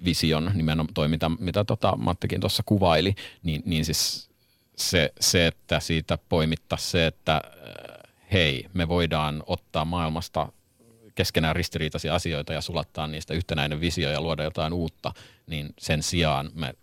vision, 0.04 0.50
nimenomaan 0.54 0.94
toi 0.94 1.09
mitä, 1.09 1.28
mitä 1.28 1.64
tota 1.64 1.97
Mattikin 1.97 2.40
tuossa 2.40 2.62
kuvaili, 2.66 3.14
niin, 3.42 3.62
niin 3.64 3.85
siis 3.85 4.30
se, 4.76 5.12
se, 5.20 5.47
että 5.47 5.80
siitä 5.80 6.18
poimittaisiin 6.28 6.90
se, 6.90 7.06
että 7.06 7.35
äh, 7.35 8.12
hei, 8.32 8.66
me 8.75 8.88
voidaan 8.88 9.42
ottaa 9.47 9.85
maailmasta 9.85 10.52
keskenään 11.14 11.56
ristiriitaisia 11.56 12.14
asioita 12.14 12.52
ja 12.52 12.61
sulattaa 12.61 13.06
niistä 13.06 13.35
yhtenäinen 13.35 13.80
visio 13.80 14.11
ja 14.11 14.20
luoda 14.20 14.44
jotain 14.44 14.73
uutta, 14.73 15.12
niin 15.47 15.75
sen 15.78 16.02
sijaan 16.02 16.50
me 16.54 16.75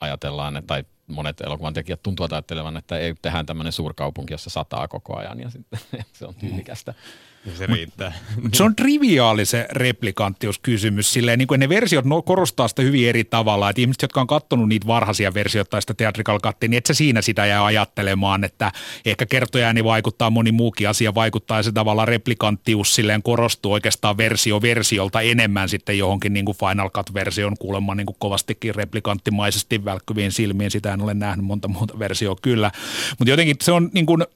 ajatellaan, 0.00 0.62
tai 0.66 0.84
monet 1.06 1.40
elokuvan 1.40 1.74
tekijät 1.74 2.02
tuntuvat 2.02 2.32
ajattelevan, 2.32 2.76
että 2.76 2.98
ei 2.98 3.14
tehdään 3.22 3.46
tämmöinen 3.46 3.72
suurkaupunki, 3.72 4.34
jossa 4.34 4.50
sataa 4.50 4.88
koko 4.88 5.16
ajan 5.16 5.40
ja 5.40 5.50
sitten 5.50 5.80
se 6.12 6.26
on 6.26 6.34
tyylikästä. 6.34 6.92
Mm. 6.92 7.27
Se 7.56 7.66
riittää. 7.66 8.12
se 8.54 8.62
on 8.62 8.76
triviaali 8.76 9.44
se 9.44 9.66
replikanttiuskysymys. 9.70 11.12
Silleen, 11.12 11.38
niin 11.38 11.46
kuin 11.46 11.60
ne 11.60 11.68
versiot 11.68 12.04
no, 12.04 12.22
korostaa 12.22 12.68
sitä 12.68 12.82
hyvin 12.82 13.08
eri 13.08 13.24
tavalla. 13.24 13.70
Että 13.70 13.80
ihmiset, 13.80 14.02
jotka 14.02 14.20
on 14.20 14.26
katsonut 14.26 14.68
niitä 14.68 14.86
varhaisia 14.86 15.34
versioita 15.34 15.70
tai 15.70 15.82
sitä 15.82 15.94
theatrical 15.94 16.40
cuttia, 16.40 16.68
niin 16.68 16.78
et 16.78 16.86
sä 16.86 16.94
siinä 16.94 17.22
sitä 17.22 17.46
jää 17.46 17.64
ajattelemaan, 17.64 18.44
että 18.44 18.72
ehkä 19.04 19.26
kertojääni 19.26 19.84
vaikuttaa, 19.84 20.30
moni 20.30 20.52
muukin 20.52 20.88
asia 20.88 21.14
vaikuttaa 21.14 21.58
ja 21.58 21.62
se 21.62 21.72
tavallaan 21.72 22.08
replikanttius 22.08 22.94
silleen 22.94 23.22
korostuu 23.22 23.72
oikeastaan 23.72 24.16
versio 24.16 24.62
versiolta 24.62 25.20
enemmän 25.20 25.68
sitten 25.68 25.98
johonkin 25.98 26.32
niin 26.32 26.44
kuin 26.44 26.56
Final 26.56 26.90
Cut-version 26.90 27.54
kuulemma 27.58 27.94
niin 27.94 28.06
kuin 28.06 28.16
kovastikin 28.18 28.74
replikanttimaisesti 28.74 29.84
välkkyviin 29.84 30.32
silmiin. 30.32 30.70
Sitä 30.70 30.92
en 30.92 31.02
ole 31.02 31.14
nähnyt 31.14 31.46
monta 31.46 31.68
muuta 31.68 31.98
versioa 31.98 32.36
kyllä. 32.42 32.70
Mutta 33.18 33.30
jotenkin 33.30 33.56
se 33.62 33.72
on 33.72 33.90
niin 33.92 34.06
kuin– 34.06 34.24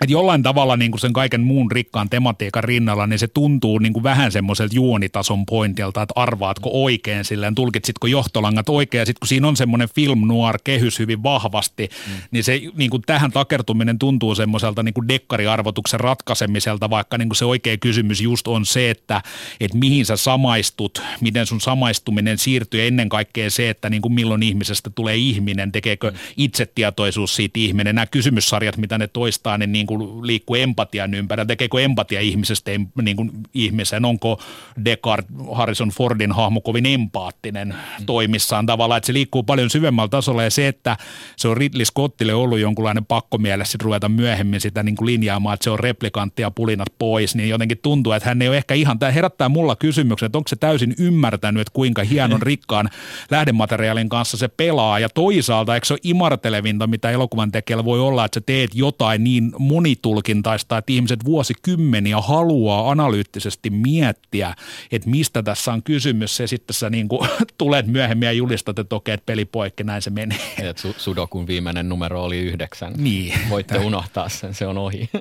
että 0.00 0.12
jollain 0.12 0.42
tavalla 0.42 0.76
niin 0.76 0.90
kuin 0.90 1.00
sen 1.00 1.12
kaiken 1.12 1.40
muun 1.40 1.70
rikkaan 1.70 2.10
tematiikan 2.10 2.64
rinnalla, 2.64 3.06
niin 3.06 3.18
se 3.18 3.28
tuntuu 3.28 3.78
niin 3.78 3.92
kuin 3.92 4.02
vähän 4.02 4.32
semmoiselta 4.32 4.74
juonitason 4.74 5.46
pointilta, 5.46 6.02
että 6.02 6.12
arvaatko 6.16 6.70
oikein 6.72 7.24
silleen, 7.24 7.54
tulkitsitko 7.54 8.06
johtolangat 8.06 8.68
oikein, 8.68 9.00
ja 9.00 9.06
sitten 9.06 9.20
kun 9.20 9.28
siinä 9.28 9.48
on 9.48 9.56
semmoinen 9.56 9.88
film 9.94 10.26
noir 10.26 10.58
kehys 10.64 10.98
hyvin 10.98 11.22
vahvasti, 11.22 11.88
mm. 12.06 12.12
niin 12.30 12.44
se 12.44 12.60
niin 12.74 12.90
kuin 12.90 13.02
tähän 13.06 13.32
takertuminen 13.32 13.98
tuntuu 13.98 14.34
semmoiselta 14.34 14.82
niin 14.82 14.94
kuin 14.94 15.08
dekkariarvotuksen 15.08 16.00
ratkaisemiselta, 16.00 16.90
vaikka 16.90 17.18
niin 17.18 17.28
kuin 17.28 17.36
se 17.36 17.44
oikea 17.44 17.76
kysymys 17.76 18.20
just 18.20 18.48
on 18.48 18.66
se, 18.66 18.90
että, 18.90 19.22
että 19.60 19.78
mihin 19.78 20.06
sä 20.06 20.16
samaistut, 20.16 21.02
miten 21.20 21.46
sun 21.46 21.60
samaistuminen 21.60 22.38
siirtyy 22.38 22.86
ennen 22.86 23.08
kaikkea 23.08 23.50
se, 23.50 23.70
että 23.70 23.90
niin 23.90 24.02
kuin 24.02 24.14
milloin 24.14 24.42
ihmisestä 24.42 24.90
tulee 24.90 25.16
ihminen, 25.16 25.72
tekeekö 25.72 26.10
mm. 26.10 26.16
itsetietoisuus 26.36 27.36
siitä 27.36 27.60
ihminen, 27.60 27.94
nämä 27.94 28.06
kysymyssarjat, 28.06 28.76
mitä 28.76 28.98
ne 28.98 29.06
toistaa, 29.06 29.58
niin, 29.58 29.72
niin 29.82 29.98
kuin 29.98 30.26
liikkuu 30.26 30.56
empatian 30.56 31.14
ympärillä, 31.14 31.46
tekeekö 31.46 31.80
empatia 31.80 32.20
ihmisestä 32.20 32.70
niin 33.02 33.16
kuin 33.16 33.30
ihmisen, 33.54 34.04
onko 34.04 34.40
Descartes, 34.84 35.36
Harrison 35.52 35.88
Fordin 35.88 36.32
hahmo 36.32 36.60
kovin 36.60 36.86
empaattinen 36.86 37.68
mm. 37.68 38.06
toimissaan 38.06 38.66
tavallaan, 38.66 38.98
että 38.98 39.06
se 39.06 39.12
liikkuu 39.12 39.42
paljon 39.42 39.70
syvemmällä 39.70 40.08
tasolla 40.08 40.42
ja 40.42 40.50
se, 40.50 40.68
että 40.68 40.96
se 41.36 41.48
on 41.48 41.56
Ridley 41.56 41.84
Scottille 41.84 42.34
ollut 42.34 42.58
jonkunlainen 42.58 43.04
pakko 43.04 43.38
mielessä 43.38 43.78
ruveta 43.82 44.08
myöhemmin 44.08 44.60
sitä 44.60 44.82
niin 44.82 44.96
kuin 44.96 45.06
linjaamaan, 45.06 45.54
että 45.54 45.64
se 45.64 45.70
on 45.70 45.78
replikantti 45.78 46.42
ja 46.42 46.50
pulinat 46.50 46.88
pois, 46.98 47.34
niin 47.34 47.48
jotenkin 47.48 47.78
tuntuu, 47.78 48.12
että 48.12 48.28
hän 48.28 48.42
ei 48.42 48.48
ole 48.48 48.56
ehkä 48.56 48.74
ihan, 48.74 48.98
tämä 48.98 49.12
herättää 49.12 49.48
mulla 49.48 49.76
kysymyksen, 49.76 50.26
että 50.26 50.38
onko 50.38 50.48
se 50.48 50.56
täysin 50.56 50.94
ymmärtänyt, 50.98 51.60
että 51.60 51.72
kuinka 51.74 52.04
hienon 52.04 52.42
rikkaan 52.52 52.90
lähdemateriaalin 53.30 54.08
kanssa 54.08 54.36
se 54.36 54.48
pelaa 54.48 54.98
ja 54.98 55.08
toisaalta 55.08 55.74
eikö 55.74 55.86
se 55.86 55.94
ole 55.94 56.00
imartelevinta, 56.02 56.86
mitä 56.86 57.10
elokuvan 57.10 57.52
tekijällä 57.52 57.84
voi 57.84 58.00
olla, 58.00 58.24
että 58.24 58.40
sä 58.40 58.42
teet 58.46 58.70
jotain 58.74 59.24
niin 59.24 59.52
monitulkintaista, 59.72 60.78
että 60.78 60.92
ihmiset 60.92 61.24
vuosikymmeniä 61.24 62.20
haluaa 62.20 62.90
analyyttisesti 62.90 63.70
miettiä, 63.70 64.54
että 64.92 65.10
mistä 65.10 65.42
tässä 65.42 65.72
on 65.72 65.82
kysymys. 65.82 66.36
Se 66.36 66.46
sitten 66.46 66.74
sä 66.74 66.90
niin 66.90 67.08
kuin 67.08 67.28
tulet 67.58 67.86
myöhemmin 67.86 68.26
ja 68.26 68.32
julistat, 68.32 68.78
että 68.78 68.96
okei, 68.96 69.14
että 69.14 69.26
peli 69.26 69.44
poikki, 69.44 69.84
näin 69.84 70.02
se 70.02 70.10
menee. 70.10 70.54
Et 70.58 70.82
Sudokun 70.96 71.46
viimeinen 71.46 71.88
numero 71.88 72.24
oli 72.24 72.38
yhdeksän. 72.38 72.92
Niin. 72.96 73.34
Voitte 73.50 73.78
unohtaa 73.78 74.28
sen, 74.28 74.54
se 74.54 74.66
on 74.66 74.78
ohi. 74.78 75.10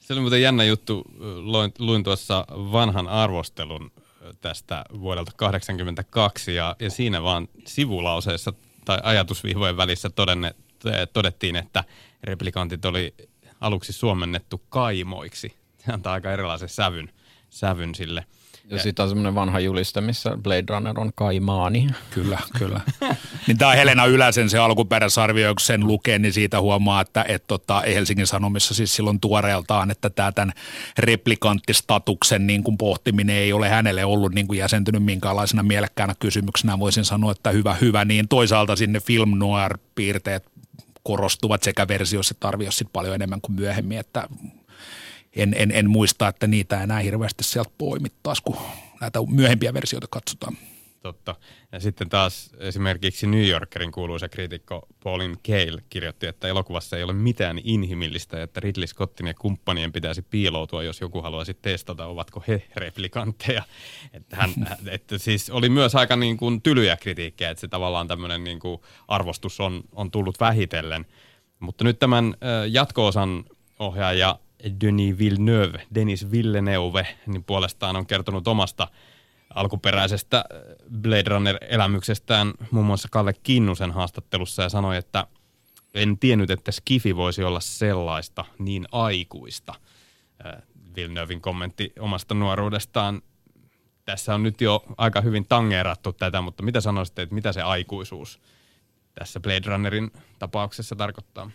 Se 0.00 0.12
oli 0.12 0.20
muuten 0.20 0.42
jännä 0.42 0.64
juttu. 0.64 1.04
Luin, 1.36 1.72
luin 1.78 2.04
tuossa 2.04 2.44
vanhan 2.50 3.08
arvostelun 3.08 3.90
tästä 4.40 4.84
vuodelta 5.00 5.32
1982 5.38 6.54
ja, 6.54 6.76
ja 6.80 6.90
siinä 6.90 7.22
vaan 7.22 7.48
sivulauseessa 7.66 8.52
tai 8.84 8.98
ajatusvihvojen 9.02 9.76
välissä 9.76 10.10
todenne, 10.10 10.54
todettiin, 11.12 11.56
että 11.56 11.84
replikantit 12.24 12.84
oli 12.84 13.14
aluksi 13.60 13.92
suomennettu 13.92 14.62
kaimoiksi. 14.68 15.54
Se 15.78 15.92
antaa 15.92 16.12
aika 16.12 16.32
erilaisen 16.32 16.68
sävyn, 16.68 17.10
sävyn 17.50 17.94
sille. 17.94 18.24
Ja 18.70 18.78
sitten 18.82 19.02
on 19.02 19.08
semmoinen 19.08 19.34
vanha 19.34 19.60
juliste, 19.60 20.00
missä 20.00 20.38
Blade 20.42 20.64
Runner 20.68 21.00
on 21.00 21.10
kaimaani. 21.14 21.86
Kyllä, 22.10 22.38
kyllä. 22.58 22.80
niin 23.46 23.58
tämä 23.58 23.72
Helena 23.72 24.04
Yläsen 24.04 24.50
se 24.50 24.58
alkuperäisarvio, 24.58 25.54
kun 25.54 25.60
sen 25.60 25.86
lukee, 25.86 26.18
niin 26.18 26.32
siitä 26.32 26.60
huomaa, 26.60 27.00
että 27.00 27.24
et 27.28 27.44
tota, 27.46 27.80
Helsingin 27.80 28.26
Sanomissa 28.26 28.74
siis 28.74 28.96
silloin 28.96 29.20
tuoreeltaan, 29.20 29.90
että 29.90 30.10
tämä 30.10 30.32
tämän 30.32 30.52
replikanttistatuksen 30.98 32.46
niin 32.46 32.62
kuin 32.62 32.78
pohtiminen 32.78 33.36
ei 33.36 33.52
ole 33.52 33.68
hänelle 33.68 34.04
ollut 34.04 34.34
niin 34.34 34.46
kuin 34.46 34.58
jäsentynyt 34.58 35.04
minkäänlaisena 35.04 35.62
mielekkäänä 35.62 36.14
kysymyksenä. 36.18 36.78
Voisin 36.78 37.04
sanoa, 37.04 37.32
että 37.32 37.50
hyvä, 37.50 37.74
hyvä. 37.74 38.04
Niin 38.04 38.28
toisaalta 38.28 38.76
sinne 38.76 39.00
film 39.00 39.38
noir 39.38 39.78
piirteet 39.94 40.44
korostuvat 41.08 41.62
sekä 41.62 41.88
versiossa 41.88 42.32
että 42.32 42.48
arviossa 42.48 42.84
paljon 42.92 43.14
enemmän 43.14 43.40
kuin 43.40 43.56
myöhemmin, 43.56 43.98
että 43.98 44.28
en, 45.36 45.54
en, 45.56 45.70
en 45.70 45.90
muista, 45.90 46.28
että 46.28 46.46
niitä 46.46 46.82
enää 46.82 46.98
hirveästi 46.98 47.44
sieltä 47.44 47.70
poimittaisi, 47.78 48.42
kun 48.42 48.56
näitä 49.00 49.18
myöhempiä 49.30 49.74
versioita 49.74 50.06
katsotaan. 50.10 50.56
Totta. 51.00 51.34
Ja 51.72 51.80
sitten 51.80 52.08
taas 52.08 52.50
esimerkiksi 52.58 53.26
New 53.26 53.48
Yorkerin 53.48 53.92
kuuluisa 53.92 54.28
kriitikko 54.28 54.86
Pauline 55.04 55.36
Kael 55.46 55.80
kirjoitti, 55.90 56.26
että 56.26 56.48
elokuvassa 56.48 56.96
ei 56.96 57.02
ole 57.02 57.12
mitään 57.12 57.60
inhimillistä, 57.64 58.42
että 58.42 58.60
Ridley 58.60 58.86
Scottin 58.86 59.26
ja 59.26 59.34
kumppanien 59.34 59.92
pitäisi 59.92 60.22
piiloutua, 60.22 60.82
jos 60.82 61.00
joku 61.00 61.22
haluaisi 61.22 61.54
testata, 61.54 62.06
ovatko 62.06 62.44
he 62.48 62.62
replikantteja. 62.76 63.62
Että, 64.12 64.36
hän, 64.36 64.50
että 64.86 65.18
siis 65.18 65.50
oli 65.50 65.68
myös 65.68 65.94
aika 65.94 66.16
niin 66.16 66.36
kuin 66.36 66.62
tylyjä 66.62 66.96
kritiikkejä, 66.96 67.50
että 67.50 67.60
se 67.60 67.68
tavallaan 67.68 68.08
tämmöinen 68.08 68.44
niin 68.44 68.60
kuin 68.60 68.80
arvostus 69.08 69.60
on, 69.60 69.82
on 69.92 70.10
tullut 70.10 70.40
vähitellen. 70.40 71.06
Mutta 71.60 71.84
nyt 71.84 71.98
tämän 71.98 72.34
jatko-osan 72.70 73.44
ohjaaja 73.78 74.38
Denis 74.80 75.18
Villeneuve, 75.18 75.86
Denis 75.94 76.30
Villeneuve, 76.30 77.06
niin 77.26 77.44
puolestaan 77.44 77.96
on 77.96 78.06
kertonut 78.06 78.48
omasta 78.48 78.88
alkuperäisestä 79.58 80.36
äh, 80.38 80.60
Blade 81.00 81.28
Runner-elämyksestään 81.28 82.52
muun 82.70 82.86
muassa 82.86 83.08
Kalle 83.10 83.32
Kinnusen 83.32 83.90
haastattelussa 83.90 84.62
ja 84.62 84.68
sanoi, 84.68 84.96
että 84.96 85.26
en 85.94 86.18
tiennyt, 86.18 86.50
että 86.50 86.72
Skifi 86.72 87.16
voisi 87.16 87.44
olla 87.44 87.60
sellaista 87.60 88.44
niin 88.58 88.86
aikuista. 88.92 89.74
Äh, 90.46 90.62
Villeneuvein 90.96 91.40
kommentti 91.40 91.92
omasta 92.00 92.34
nuoruudestaan. 92.34 93.22
Tässä 94.04 94.34
on 94.34 94.42
nyt 94.42 94.60
jo 94.60 94.84
aika 94.96 95.20
hyvin 95.20 95.46
tangeerattu 95.48 96.12
tätä, 96.12 96.40
mutta 96.40 96.62
mitä 96.62 96.80
sanoisitte, 96.80 97.22
että 97.22 97.34
mitä 97.34 97.52
se 97.52 97.62
aikuisuus 97.62 98.40
tässä 99.14 99.40
Blade 99.40 99.62
Runnerin 99.66 100.12
tapauksessa 100.38 100.96
tarkoittaa? 100.96 101.50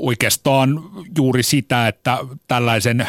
Oikeastaan 0.00 0.82
juuri 1.16 1.42
sitä, 1.42 1.88
että 1.88 2.18
tällaisen 2.48 3.06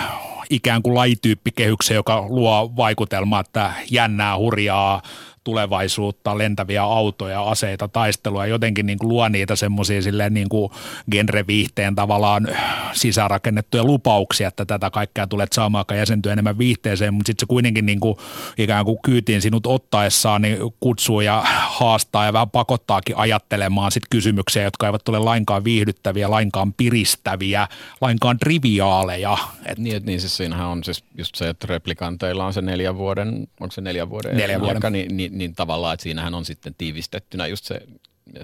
ikään 0.49 0.81
kuin 0.83 0.95
lajityyppikehyksen, 0.95 1.95
joka 1.95 2.25
luo 2.29 2.73
vaikutelmaa, 2.77 3.39
että 3.39 3.73
jännää, 3.91 4.37
hurjaa, 4.37 5.01
tulevaisuutta, 5.43 6.37
lentäviä 6.37 6.83
autoja, 6.83 7.43
aseita, 7.43 7.87
taistelua, 7.87 8.45
jotenkin 8.45 8.85
niin 8.85 8.99
kuin 8.99 9.09
luo 9.09 9.29
niitä 9.29 9.55
semmoisia 9.55 10.01
silleen 10.01 10.33
niin 10.33 10.49
kuin 10.49 10.71
genreviihteen 11.11 11.95
tavallaan 11.95 12.47
sisäänrakennettuja 12.93 13.83
lupauksia, 13.83 14.47
että 14.47 14.65
tätä 14.65 14.89
kaikkea 14.89 15.27
tulet 15.27 15.53
saamaan 15.53 15.85
jäsentyä 15.97 16.33
enemmän 16.33 16.57
viihteeseen, 16.57 17.13
mutta 17.13 17.27
sitten 17.29 17.43
se 17.43 17.49
kuitenkin 17.49 17.85
niin 17.85 17.99
kuin 17.99 18.17
ikään 18.57 18.85
kuin 18.85 18.97
kyytiin 19.03 19.41
sinut 19.41 19.65
ottaessaan 19.65 20.41
niin 20.41 20.57
kutsuu 20.79 21.21
ja 21.21 21.43
haastaa 21.67 22.25
ja 22.25 22.33
vähän 22.33 22.49
pakottaakin 22.49 23.17
ajattelemaan 23.17 23.91
sit 23.91 24.03
kysymyksiä, 24.09 24.63
jotka 24.63 24.85
eivät 24.85 25.03
tule 25.05 25.19
lainkaan 25.19 25.63
viihdyttäviä, 25.63 26.31
lainkaan 26.31 26.73
piristäviä, 26.73 27.67
lainkaan 28.01 28.39
triviaaleja. 28.39 29.37
Et 29.65 29.77
niin, 29.77 29.95
et 29.95 30.05
niin 30.05 30.21
siis 30.21 30.37
siinähän 30.37 30.67
on 30.67 30.83
siis 30.83 31.03
just 31.17 31.35
se, 31.35 31.49
että 31.49 31.67
replikanteilla 31.69 32.45
on 32.45 32.53
se 32.53 32.61
neljän 32.61 32.97
vuoden, 32.97 33.47
onko 33.59 33.71
se 33.71 33.81
neljän 33.81 34.09
vuoden, 34.09 34.37
neljän 34.37 34.61
vuoden. 34.61 34.93
niin, 34.93 35.17
niin, 35.17 35.30
niin 35.31 35.55
tavallaan, 35.55 35.93
että 35.93 36.03
siinähän 36.03 36.35
on 36.35 36.45
sitten 36.45 36.75
tiivistettynä 36.77 37.47
just 37.47 37.65
se 37.65 37.81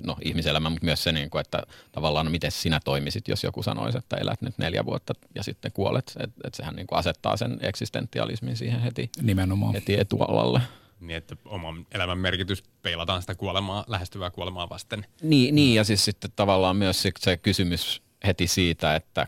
no, 0.03 0.17
ihmiselämä, 0.25 0.70
mutta 0.70 0.86
myös 0.86 1.03
se, 1.03 1.12
niin 1.12 1.29
kuin, 1.29 1.41
että 1.41 1.63
tavallaan 1.91 2.25
no, 2.25 2.32
miten 2.32 2.51
sinä 2.51 2.79
toimisit, 2.86 3.27
jos 3.27 3.44
joku 3.44 3.63
sanoisi, 3.63 3.98
että 3.98 4.17
elät 4.17 4.41
nyt 4.41 4.58
neljä 4.58 4.86
vuotta 4.86 5.13
ja 5.36 5.44
sitten 5.44 5.72
kuolet. 5.72 6.13
Että 6.20 6.41
et 6.48 6.53
sehän 6.53 6.75
niin 6.75 6.88
kuin 6.88 7.00
asettaa 7.00 7.38
sen 7.38 7.58
eksistentialismin 7.62 8.58
siihen 8.58 8.79
heti, 8.79 9.10
Nimenomaan. 9.22 9.74
heti 9.74 10.00
etualalle. 10.00 10.62
Niin, 11.00 11.17
että 11.17 11.36
oman 11.46 11.88
elämän 11.91 12.17
merkitys 12.17 12.63
peilataan 12.82 13.22
sitä 13.22 13.36
kuolemaa, 13.36 13.86
lähestyvää 13.88 14.32
kuolemaa 14.32 14.70
vasten. 14.70 15.06
Niin, 15.22 15.56
niin 15.56 15.75
ja 15.75 15.84
siis 15.84 16.06
sitten 16.06 16.32
tavallaan 16.36 16.75
myös 16.75 17.03
se 17.20 17.38
kysymys 17.38 18.01
heti 18.25 18.48
siitä, 18.48 18.96
että, 18.96 19.27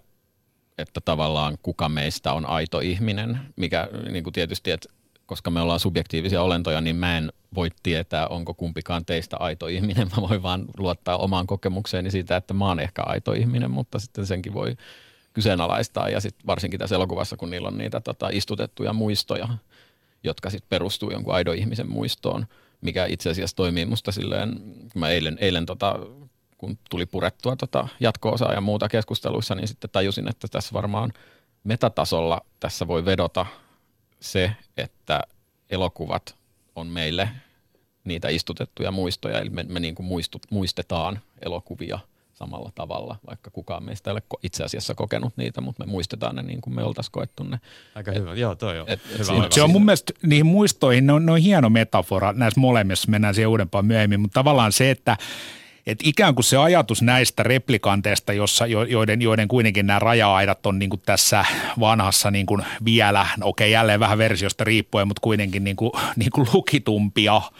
että 0.77 1.01
tavallaan 1.01 1.57
kuka 1.63 1.89
meistä 1.89 2.33
on 2.33 2.45
aito 2.45 2.79
ihminen, 2.79 3.39
mikä 3.55 3.89
niin 4.11 4.23
kuin 4.23 4.33
tietysti, 4.33 4.71
että 4.71 4.89
koska 5.29 5.51
me 5.51 5.61
ollaan 5.61 5.79
subjektiivisia 5.79 6.41
olentoja, 6.41 6.81
niin 6.81 6.95
mä 6.95 7.17
en 7.17 7.33
voi 7.55 7.69
tietää, 7.83 8.27
onko 8.27 8.53
kumpikaan 8.53 9.05
teistä 9.05 9.37
aito 9.37 9.67
ihminen. 9.67 10.09
Mä 10.15 10.27
voin 10.29 10.43
vaan 10.43 10.65
luottaa 10.77 11.17
omaan 11.17 11.47
kokemukseeni 11.47 12.11
siitä, 12.11 12.37
että 12.37 12.53
mä 12.53 12.67
oon 12.67 12.79
ehkä 12.79 13.03
aito 13.05 13.33
ihminen, 13.33 13.71
mutta 13.71 13.99
sitten 13.99 14.25
senkin 14.25 14.53
voi 14.53 14.75
kyseenalaistaa. 15.33 16.09
Ja 16.09 16.21
sitten 16.21 16.47
varsinkin 16.47 16.79
tässä 16.79 16.95
elokuvassa, 16.95 17.37
kun 17.37 17.49
niillä 17.49 17.67
on 17.67 17.77
niitä 17.77 17.99
tota, 17.99 18.29
istutettuja 18.31 18.93
muistoja, 18.93 19.47
jotka 20.23 20.49
sitten 20.49 20.69
perustuu 20.69 21.11
jonkun 21.11 21.33
aidon 21.33 21.55
ihmisen 21.55 21.89
muistoon, 21.89 22.45
mikä 22.81 23.05
itse 23.05 23.29
asiassa 23.29 23.55
toimii 23.55 23.85
musta 23.85 24.11
silleen, 24.11 24.59
mä 24.95 25.09
eilen, 25.09 25.37
eilen 25.41 25.65
tota, 25.65 25.99
kun 26.57 26.77
tuli 26.89 27.05
purettua 27.05 27.55
tota 27.55 27.87
jatko-osaa 27.99 28.53
ja 28.53 28.61
muuta 28.61 28.89
keskusteluissa, 28.89 29.55
niin 29.55 29.67
sitten 29.67 29.89
tajusin, 29.89 30.29
että 30.29 30.47
tässä 30.47 30.73
varmaan 30.73 31.13
metatasolla 31.63 32.41
tässä 32.59 32.87
voi 32.87 33.05
vedota 33.05 33.45
se, 34.21 34.51
että 34.77 35.21
elokuvat 35.69 36.35
on 36.75 36.87
meille 36.87 37.29
niitä 38.03 38.29
istutettuja 38.29 38.91
muistoja, 38.91 39.39
eli 39.39 39.49
me, 39.49 39.63
me 39.63 39.79
niin 39.79 39.95
kuin 39.95 40.05
muistut, 40.05 40.41
muistetaan 40.51 41.19
elokuvia 41.45 41.99
samalla 42.33 42.71
tavalla, 42.75 43.15
vaikka 43.27 43.51
kukaan 43.51 43.83
meistä 43.83 44.09
ei 44.09 44.13
ole 44.13 44.21
itse 44.43 44.63
asiassa 44.63 44.95
kokenut 44.95 45.33
niitä, 45.37 45.61
mutta 45.61 45.85
me 45.85 45.91
muistetaan 45.91 46.35
ne 46.35 46.41
niin 46.41 46.61
kuin 46.61 46.75
me 46.75 46.83
oltaisiin 46.83 47.11
koettu 47.11 47.43
ne. 47.43 47.59
Aika 47.95 48.11
et, 48.11 48.17
hyvä, 48.17 48.33
joo 48.33 48.55
toi 48.55 48.79
on. 48.79 48.89
Et, 48.89 49.01
et 49.05 49.19
hyvä, 49.19 49.47
se 49.49 49.61
on 49.61 49.71
mun 49.71 49.85
mielestä 49.85 50.13
niihin 50.23 50.45
muistoihin, 50.45 51.07
ne 51.07 51.13
on, 51.13 51.25
ne 51.25 51.31
on 51.31 51.37
hieno 51.37 51.69
metafora, 51.69 52.33
näissä 52.33 52.59
molemmissa 52.59 53.11
mennään 53.11 53.35
siihen 53.35 53.49
uudempaan 53.49 53.85
myöhemmin, 53.85 54.19
mutta 54.19 54.39
tavallaan 54.39 54.71
se, 54.71 54.91
että 54.91 55.17
et 55.87 55.99
ikään 56.03 56.35
kuin 56.35 56.43
se 56.43 56.57
ajatus 56.57 57.01
näistä 57.01 57.43
replikanteista, 57.43 58.33
jossa, 58.33 58.67
joiden, 58.67 59.21
joiden 59.21 59.47
kuitenkin 59.47 59.87
nämä 59.87 59.99
raja-aidat 59.99 60.65
on 60.65 60.79
niin 60.79 60.89
kuin 60.89 61.01
tässä 61.05 61.45
vanhassa 61.79 62.31
niin 62.31 62.45
kuin 62.45 62.65
vielä, 62.85 63.27
no 63.37 63.47
okei 63.47 63.71
jälleen 63.71 63.99
vähän 63.99 64.17
versiosta 64.17 64.63
riippuen, 64.63 65.07
mutta 65.07 65.21
kuitenkin 65.21 65.63
niin 65.63 65.75
kuin, 65.75 65.91
niin 66.15 66.31
kuin 66.31 66.47
lukitumpia– 66.53 67.41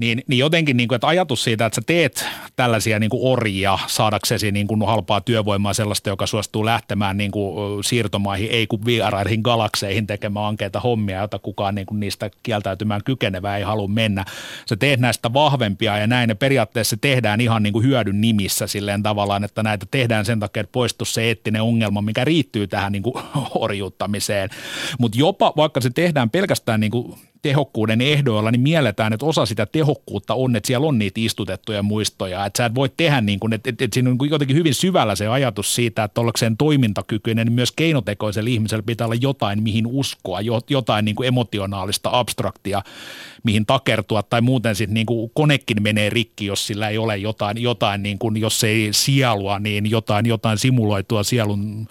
niin, 0.00 0.22
niin 0.26 0.38
jotenkin 0.38 0.76
niin 0.76 0.88
kuin, 0.88 0.96
että 0.96 1.06
ajatus 1.06 1.44
siitä, 1.44 1.66
että 1.66 1.74
sä 1.74 1.82
teet 1.86 2.26
tällaisia 2.56 2.98
niin 2.98 3.10
kuin 3.10 3.32
orjia 3.32 3.78
saadaksesi 3.86 4.52
niin 4.52 4.66
kuin 4.66 4.86
halpaa 4.86 5.20
työvoimaa 5.20 5.72
sellaista, 5.72 6.08
joka 6.08 6.26
suostuu 6.26 6.64
lähtemään 6.64 7.16
niin 7.16 7.30
kuin 7.30 7.84
siirtomaihin, 7.84 8.50
ei 8.50 8.66
kuin 8.66 8.84
vieraihin 8.84 9.40
galakseihin 9.40 10.06
tekemään 10.06 10.46
ankeita 10.46 10.80
hommia, 10.80 11.20
jota 11.20 11.38
kukaan 11.38 11.74
niin 11.74 11.86
kuin 11.86 12.00
niistä 12.00 12.30
kieltäytymään 12.42 13.00
kykenevää 13.04 13.56
ei 13.56 13.62
halua 13.62 13.88
mennä. 13.88 14.24
Sä 14.68 14.76
teet 14.76 15.00
näistä 15.00 15.32
vahvempia 15.32 15.98
ja 15.98 16.06
näin, 16.06 16.28
ja 16.28 16.36
periaatteessa 16.36 16.96
tehdään 17.00 17.40
ihan 17.40 17.62
niin 17.62 17.72
kuin 17.72 17.84
hyödyn 17.84 18.20
nimissä 18.20 18.66
silleen 18.66 19.02
tavallaan, 19.02 19.44
että 19.44 19.62
näitä 19.62 19.86
tehdään 19.90 20.24
sen 20.24 20.40
takia, 20.40 20.60
että 20.60 20.72
poistu 20.72 21.04
se 21.04 21.22
eettinen 21.22 21.62
ongelma, 21.62 22.02
mikä 22.02 22.24
riittyy 22.24 22.66
tähän 22.66 22.92
niin 22.92 23.02
kuin 23.02 23.14
orjuuttamiseen. 23.54 24.50
Mutta 24.98 25.18
jopa 25.18 25.52
vaikka 25.56 25.80
se 25.80 25.90
tehdään 25.90 26.30
pelkästään 26.30 26.80
niin 26.80 26.90
kuin 26.90 27.14
tehokkuuden 27.42 28.00
ehdoilla, 28.00 28.50
niin 28.50 28.60
mielletään, 28.60 29.12
että 29.12 29.26
osa 29.26 29.46
sitä 29.46 29.66
tehokkuutta 29.66 30.34
on, 30.34 30.56
että 30.56 30.66
siellä 30.66 30.86
on 30.86 30.98
niitä 30.98 31.20
istutettuja 31.20 31.82
muistoja. 31.82 32.46
Että 32.46 32.58
sä 32.58 32.66
et 32.66 32.74
voi 32.74 32.90
tehdä 32.96 33.20
niin 33.20 33.40
kuin, 33.40 33.52
että, 33.52 33.70
että, 33.70 33.84
että 33.84 33.94
siinä 33.94 34.10
on 34.10 34.30
jotenkin 34.30 34.56
hyvin 34.56 34.74
syvällä 34.74 35.14
se 35.14 35.28
ajatus 35.28 35.74
siitä, 35.74 36.04
että 36.04 36.20
ollakseen 36.20 36.56
toimintakykyinen, 36.56 37.46
niin 37.46 37.54
myös 37.54 37.72
keinotekoisella 37.72 38.50
ihmisellä 38.50 38.82
pitää 38.82 39.06
olla 39.06 39.16
jotain, 39.20 39.62
mihin 39.62 39.86
uskoa, 39.86 40.40
jotain 40.70 41.04
niin 41.04 41.16
kuin 41.16 41.28
emotionaalista 41.28 42.10
abstraktia, 42.12 42.82
mihin 43.42 43.66
takertua, 43.66 44.22
tai 44.22 44.40
muuten 44.40 44.76
sitten 44.76 44.94
niin 44.94 45.06
kuin 45.06 45.30
konekin 45.34 45.82
menee 45.82 46.10
rikki, 46.10 46.46
jos 46.46 46.66
sillä 46.66 46.88
ei 46.88 46.98
ole 46.98 47.16
jotain, 47.16 47.62
jotain 47.62 48.02
niin 48.02 48.18
kuin, 48.18 48.36
jos 48.36 48.64
ei 48.64 48.88
sielua, 48.92 49.58
niin 49.58 49.90
jotain, 49.90 50.26
jotain 50.26 50.58
simuloitua 50.58 51.22
sielun 51.22 51.88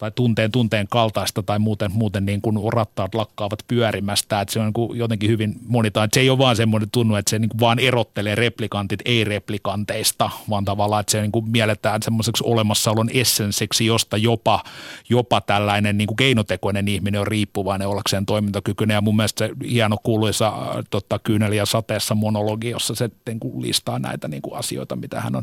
tai 0.00 0.10
tunteen 0.10 0.52
tunteen 0.52 0.86
kaltaista 0.88 1.42
tai 1.42 1.58
muuten, 1.58 1.90
muuten 1.94 2.26
niin 2.26 2.40
kuin 2.40 2.72
rattaat 2.72 3.14
lakkaavat 3.14 3.58
pyörimästä. 3.68 4.40
Että 4.40 4.52
se 4.52 4.58
on 4.58 4.64
niin 4.64 4.72
kuin 4.72 4.98
jotenkin 4.98 5.30
hyvin 5.30 5.54
monitaan. 5.68 6.04
Että 6.04 6.14
se 6.14 6.20
ei 6.20 6.30
ole 6.30 6.38
vaan 6.38 6.56
semmoinen 6.56 6.90
tunnu, 6.90 7.14
että 7.14 7.30
se 7.30 7.38
niin 7.38 7.48
kuin 7.48 7.60
vaan 7.60 7.78
erottelee 7.78 8.34
replikantit 8.34 9.00
ei-replikanteista, 9.04 10.30
vaan 10.50 10.64
tavallaan, 10.64 11.00
että 11.00 11.10
se 11.10 11.20
niin 11.20 11.32
kuin 11.32 11.50
mielletään 11.50 12.02
semmoiseksi 12.02 12.44
olemassaolon 12.46 13.10
essenseksi, 13.14 13.86
josta 13.86 14.16
jopa, 14.16 14.62
jopa 15.08 15.40
tällainen 15.40 15.98
niin 15.98 16.06
kuin 16.06 16.16
keinotekoinen 16.16 16.88
ihminen 16.88 17.20
on 17.20 17.26
riippuvainen 17.26 17.88
ollakseen 17.88 18.26
toimintakykyinen. 18.26 18.94
Ja 18.94 19.00
mun 19.00 19.16
mielestä 19.16 19.46
se 19.46 19.54
hieno 19.70 19.96
kuuluisa 20.02 20.52
totta, 20.90 21.18
kyyneliä 21.18 21.66
sateessa 21.66 22.14
monologi, 22.14 22.70
jossa 22.70 22.94
se 22.94 23.10
niin 23.26 23.40
kuin 23.40 23.62
listaa 23.62 23.98
näitä 23.98 24.28
niin 24.28 24.42
kuin 24.42 24.58
asioita, 24.58 24.96
mitä 24.96 25.20
hän 25.20 25.36
on 25.36 25.42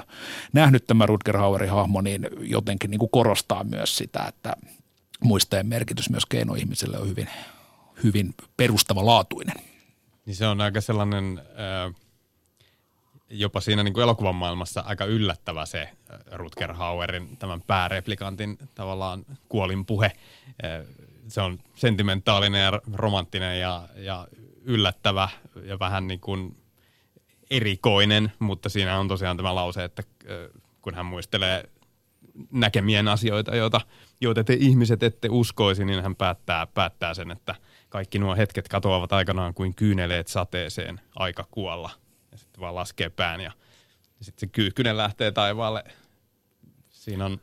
nähnyt 0.54 0.88
tämä 0.88 1.06
Rutger 1.06 1.38
Hauerin 1.38 1.70
hahmo, 1.70 2.02
niin 2.02 2.28
jotenkin 2.42 2.92
niin 2.92 3.00
kuin 3.00 3.10
korostaa 3.12 3.64
myös 3.64 3.98
sitä, 3.98 4.26
että 4.28 4.47
että 4.52 4.78
muistajan 5.24 5.68
merkitys 5.68 6.10
myös 6.10 6.26
keinoihmiselle 6.26 6.98
on 6.98 7.10
hyvin, 7.10 7.30
hyvin 8.04 8.34
perustavanlaatuinen. 8.58 9.56
Niin 10.26 10.36
se 10.36 10.48
on 10.48 10.62
aika 10.62 10.82
sellainen, 10.82 11.42
jopa 13.30 13.62
siinä 13.62 13.84
niin 13.84 13.94
kuin 13.94 14.04
elokuvan 14.04 14.36
maailmassa 14.36 14.82
aika 14.82 15.06
yllättävä 15.06 15.66
se 15.66 15.90
Rutger 16.32 16.74
Hauerin, 16.74 17.38
tämän 17.38 17.62
pääreplikantin 17.62 18.58
tavallaan 18.76 19.26
kuolinpuhe. 19.50 20.12
Se 21.28 21.42
on 21.42 21.60
sentimentaalinen 21.76 22.64
ja 22.64 22.82
romanttinen 22.94 23.60
ja, 23.60 23.90
ja 23.96 24.28
yllättävä 24.64 25.30
ja 25.64 25.80
vähän 25.80 26.08
niin 26.08 26.20
kuin 26.20 26.58
erikoinen, 27.50 28.32
mutta 28.40 28.70
siinä 28.70 29.00
on 29.00 29.08
tosiaan 29.08 29.38
tämä 29.38 29.56
lause, 29.56 29.84
että 29.84 30.04
kun 30.82 30.96
hän 30.96 31.06
muistelee 31.06 31.70
näkemien 32.52 33.08
asioita, 33.08 33.56
joita 33.56 33.82
joita 34.22 34.44
te 34.44 34.54
ihmiset 34.54 35.04
ette 35.04 35.28
uskoisi, 35.32 35.86
niin 35.86 36.04
hän 36.04 36.16
päättää, 36.16 36.68
päättää 36.68 37.14
sen, 37.14 37.32
että 37.32 37.56
kaikki 37.90 38.20
nuo 38.20 38.36
hetket 38.36 38.68
katoavat 38.68 39.14
aikanaan 39.14 39.54
kuin 39.54 39.76
kyyneleet 39.76 40.28
sateeseen, 40.28 41.02
aika 41.16 41.46
kuolla. 41.52 41.90
Ja 42.32 42.38
sitten 42.38 42.62
vaan 42.62 42.76
laskee 42.76 43.10
pään 43.10 43.42
ja, 43.42 43.52
ja 44.20 44.26
sitten 44.26 44.40
se 44.40 44.48
kyykkynen 44.48 44.98
lähtee 44.98 45.32
taivaalle. 45.32 45.84
Siinä 46.90 47.26
on 47.26 47.40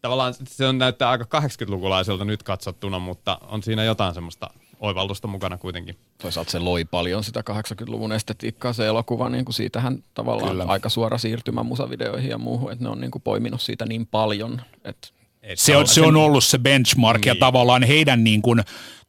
tavallaan 0.00 0.34
se 0.44 0.66
on 0.66 0.78
näyttää 0.78 1.10
aika 1.10 1.40
80-lukulaiselta 1.40 2.24
nyt 2.24 2.42
katsottuna, 2.42 2.98
mutta 2.98 3.38
on 3.42 3.62
siinä 3.62 3.84
jotain 3.84 4.14
semmoista 4.14 4.50
oivallusta 4.80 5.28
mukana 5.28 5.58
kuitenkin. 5.58 5.96
Toisaalta 6.22 6.50
se 6.50 6.58
loi 6.58 6.84
paljon 6.84 7.24
sitä 7.24 7.42
80-luvun 7.50 8.12
estetiikkaa 8.12 8.72
se 8.72 8.86
elokuva, 8.86 9.28
niin 9.28 9.44
kuin 9.44 9.54
siitähän 9.54 10.04
tavallaan 10.14 10.50
Kyllä. 10.50 10.64
aika 10.64 10.88
suora 10.88 11.18
siirtymä 11.18 11.62
musavideoihin 11.62 12.30
ja 12.30 12.38
muuhun, 12.38 12.72
että 12.72 12.84
ne 12.84 12.90
on 12.90 13.00
niin 13.00 13.10
kuin 13.10 13.22
poiminut 13.22 13.60
siitä 13.60 13.86
niin 13.86 14.06
paljon, 14.06 14.60
että 14.84 15.08
se 15.54 15.76
on, 15.76 15.88
se 15.88 16.02
on 16.02 16.16
ollut 16.16 16.44
se 16.44 16.58
benchmark 16.58 17.20
niin. 17.20 17.28
ja 17.28 17.34
tavallaan 17.34 17.82
heidän 17.82 18.24
niin 18.24 18.42
kuin, 18.42 18.60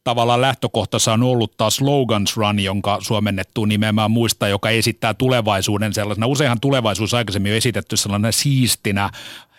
tavallaan 0.04 0.40
lähtökohtansa 0.40 1.12
on 1.12 1.22
ollut 1.22 1.56
taas 1.56 1.76
Slogans 1.76 2.36
Run, 2.36 2.60
jonka 2.60 2.98
suomennettu 3.00 3.64
nimenomaan 3.64 4.10
muista, 4.10 4.48
joka 4.48 4.70
esittää 4.70 5.14
tulevaisuuden 5.14 5.94
sellaisena. 5.94 6.26
Useinhan 6.26 6.60
tulevaisuus 6.60 7.14
aikaisemmin 7.14 7.52
on 7.52 7.56
esitetty 7.56 7.96
sellaisena 7.96 8.32
siistinä, 8.32 9.10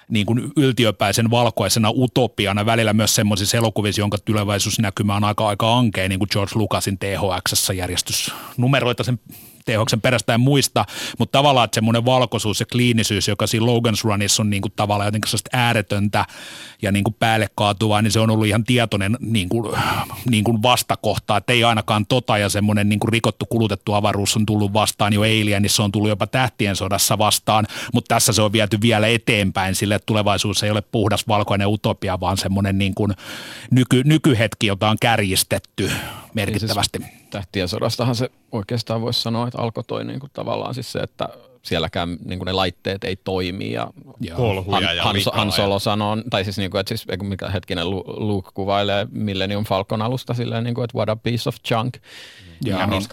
niin 0.10 0.26
kuin 0.26 0.52
yltiöpäisen 0.58 1.32
valkoisena 1.32 1.92
utopiana, 1.92 2.66
välillä 2.66 2.94
myös 2.94 3.16
semmoisissa 3.16 3.58
elokuvissa, 3.58 4.02
jonka 4.02 4.18
tulevaisuusnäkymä 4.26 5.16
on 5.16 5.24
aika, 5.24 5.48
aika 5.48 5.78
ankea, 5.78 6.10
niin 6.10 6.20
kuin 6.20 6.30
George 6.32 6.52
Lucasin 6.56 6.98
THX 6.98 7.70
järjestysnumeroita 7.76 9.04
sen 9.04 9.20
tehoksen 9.66 10.02
perästä 10.02 10.34
en 10.34 10.40
muista, 10.40 10.86
mutta 11.20 11.38
tavallaan 11.38 11.66
että 11.66 11.76
semmoinen 11.76 12.06
valkoisuus 12.06 12.60
ja 12.60 12.66
kliinisyys, 12.66 13.28
joka 13.28 13.48
siinä 13.48 13.66
Logan's 13.66 14.04
Runissa 14.04 14.44
on 14.44 14.50
niin 14.50 14.62
kuin 14.62 14.74
tavallaan 14.76 15.08
jotenkin 15.08 15.30
sellaista 15.30 15.50
ääretöntä 15.54 16.26
ja 16.82 16.92
niin 16.92 17.04
kuin 17.04 17.16
päälle 17.20 17.48
kaatuvaa, 17.56 18.02
niin 18.02 18.12
se 18.12 18.20
on 18.20 18.30
ollut 18.30 18.48
ihan 18.48 18.64
tietoinen 18.64 19.18
niin 19.20 19.50
kuin, 19.50 19.74
niin 20.30 20.44
kuin 20.44 20.62
vastakohta, 20.62 21.38
että 21.38 21.54
ei 21.54 21.64
ainakaan 21.64 22.06
tota 22.06 22.38
ja 22.38 22.50
semmoinen 22.50 22.90
niin 22.90 23.00
kuin 23.00 23.14
rikottu 23.14 23.46
kulutettu 23.46 23.94
avaruus 23.94 24.36
on 24.36 24.46
tullut 24.46 24.74
vastaan 24.74 25.14
jo 25.14 25.22
Alienissa, 25.22 25.84
on 25.84 25.92
tullut 25.92 26.10
jopa 26.10 26.28
tähtien 26.28 26.76
sodassa 26.76 27.18
vastaan, 27.18 27.66
mutta 27.94 28.16
tässä 28.16 28.34
se 28.34 28.42
on 28.42 28.54
viety 28.54 28.82
vielä 28.82 29.08
eteenpäin 29.08 29.76
sille, 29.76 29.96
että 29.96 30.06
tulevaisuus 30.06 30.64
ei 30.64 30.72
ole 30.72 30.82
puhdas 30.82 31.28
valkoinen 31.28 31.68
utopia, 31.68 32.20
vaan 32.20 32.38
semmoinen 32.38 32.78
niin 32.78 32.94
kuin 32.96 33.14
nyky, 33.72 34.02
nykyhetki, 34.06 34.68
jota 34.68 34.90
on 34.90 34.98
kärjistetty 35.02 35.92
merkittävästi. 36.34 37.00
Siis 37.00 37.23
tähtien 37.34 37.68
sodastahan 37.68 38.16
se 38.16 38.30
oikeastaan 38.52 39.02
voisi 39.02 39.22
sanoa, 39.22 39.48
että 39.48 39.62
alkoi 39.62 39.84
toi 39.84 40.06
niin 40.06 40.20
kuin 40.20 40.32
tavallaan 40.34 40.74
siis 40.74 40.92
se, 40.92 41.00
että 41.00 41.30
sielläkään 41.62 42.18
niin 42.26 42.40
kuin 42.40 42.46
ne 42.46 42.52
laitteet 42.52 43.04
ei 43.04 43.16
toimi. 43.16 43.72
Ja 43.72 43.88
Polhuja 44.38 44.88
Han, 44.88 44.96
ja 44.96 45.04
Han, 45.04 45.16
Han 45.34 45.52
Solo 45.52 45.80
sanoo, 45.80 46.18
tai 46.30 46.44
siis, 46.44 46.58
niin 46.58 46.72
kuin, 46.72 46.80
että 46.80 46.90
siis 46.96 47.08
mikä 47.24 47.50
hetkinen 47.50 47.90
Luke 48.06 48.50
kuvailee 48.54 49.08
Millennium 49.12 49.64
Falcon 49.64 50.02
alusta 50.02 50.34
silleen, 50.34 50.64
niin 50.64 50.74
kuin, 50.76 50.84
että 50.86 50.98
what 50.98 51.10
a 51.10 51.16
piece 51.16 51.50
of 51.50 51.56
junk. 51.72 51.98
Ja, 52.66 52.78
ja 52.78 52.88
niin, 52.88 53.04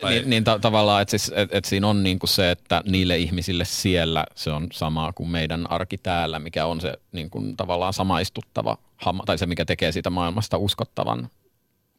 Tai... 0.00 0.12
Niin, 0.12 0.30
niin 0.30 0.44
ta- 0.44 0.58
tavallaan, 0.58 1.02
että, 1.02 1.10
siis, 1.10 1.32
että, 1.34 1.58
että 1.58 1.70
siinä 1.70 1.88
on 1.88 2.02
niin 2.02 2.18
kuin 2.18 2.30
se, 2.30 2.50
että 2.50 2.82
niille 2.86 3.18
ihmisille 3.18 3.64
siellä 3.64 4.24
se 4.34 4.50
on 4.50 4.66
sama 4.72 5.12
kuin 5.12 5.28
meidän 5.28 5.70
arki 5.70 5.98
täällä, 5.98 6.38
mikä 6.38 6.66
on 6.66 6.80
se 6.80 6.94
niin 7.12 7.30
kuin, 7.30 7.56
tavallaan 7.56 7.92
samaistuttava, 7.92 8.78
tai 9.26 9.38
se 9.38 9.46
mikä 9.46 9.64
tekee 9.64 9.92
siitä 9.92 10.10
maailmasta 10.10 10.58
uskottavan 10.58 11.28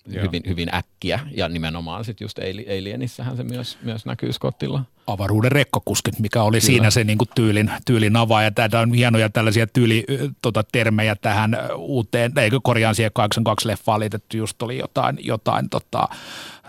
hyvin, 0.08 0.44
hyvin 0.48 0.76
äkkiä 0.76 1.20
ja 1.32 1.50
nimenomaan 1.50 2.06
sitten 2.06 2.26
just 2.26 2.40
Alienissähän 2.80 3.38
se 3.38 3.44
myös, 3.44 3.78
myös 3.82 4.06
näkyy 4.06 4.34
Scottilla. 4.34 4.84
Avaruuden 5.12 5.52
rekkokuskit, 5.52 6.20
mikä 6.20 6.44
oli 6.44 6.60
Kyllä. 6.60 6.66
siinä 6.66 6.92
se 6.92 7.04
niinku 7.04 7.26
tyylin, 7.36 7.72
tyylin 7.86 8.16
ava 8.16 8.42
ja 8.42 8.52
tämä 8.52 8.82
on 8.82 8.94
hienoja 8.94 9.30
tällaisia 9.30 9.68
tyyli, 9.68 10.06
tota, 10.42 10.64
termejä 10.72 11.16
tähän 11.16 11.58
uuteen, 11.76 12.32
eikö 12.38 12.60
korjaan 12.64 12.96
siihen 12.96 13.12
82 13.14 13.68
leffaan 13.68 14.00
liitetty, 14.00 14.38
just 14.38 14.62
oli 14.62 14.78
jotain, 14.78 15.18
jotain 15.22 15.70
tota, 15.70 16.08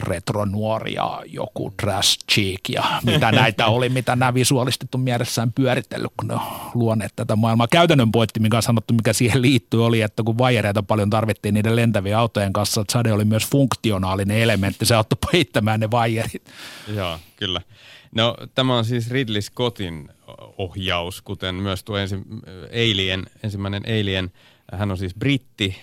retronuoria, 0.00 1.04
joku 1.26 1.72
trash 1.80 2.18
cheek 2.32 2.60
ja 2.68 2.84
mitä 3.04 3.32
näitä 3.42 3.66
oli, 3.66 3.88
mitä 3.88 4.16
nämä 4.16 4.34
visuaalistit 4.34 4.94
on 4.94 5.00
mielessään 5.00 5.52
pyöritellyt, 5.52 6.12
kun 6.16 6.28
ne 6.28 6.34
on 6.34 6.40
luoneet 6.74 7.12
tätä 7.16 7.36
maailmaa. 7.36 7.68
Käytännön 7.68 8.12
pointti, 8.12 8.40
mikä 8.40 8.56
on 8.56 8.62
sanottu, 8.62 8.94
mikä 8.94 9.12
siihen 9.12 9.42
liittyy, 9.42 9.86
oli, 9.86 10.00
että 10.00 10.22
kun 10.22 10.38
vajereita 10.38 10.82
paljon 10.82 11.10
tarvittiin 11.10 11.54
niiden 11.54 11.76
lentävien 11.76 12.18
autojen 12.18 12.52
kanssa, 12.52 12.80
että 12.80 12.92
sade 12.92 13.12
oli 13.12 13.24
myös 13.24 13.46
funktionaalinen 13.46 14.38
elementti, 14.38 14.86
se 14.86 14.94
auttoi 14.94 15.18
peittämään 15.32 15.80
ne 15.80 15.90
vajerit. 15.90 16.42
Joo, 16.94 17.18
kyllä. 17.36 17.60
No 18.14 18.36
tämä 18.54 18.78
on 18.78 18.84
siis 18.84 19.10
Ridley 19.10 19.42
Scottin 19.42 20.08
ohjaus, 20.58 21.22
kuten 21.22 21.54
myös 21.54 21.84
tuo 21.84 21.96
ensi, 21.96 22.16
Alien, 22.72 23.26
ensimmäinen 23.42 23.82
Alien– 23.86 24.32
hän 24.72 24.90
on 24.90 24.98
siis 24.98 25.14
britti, 25.14 25.76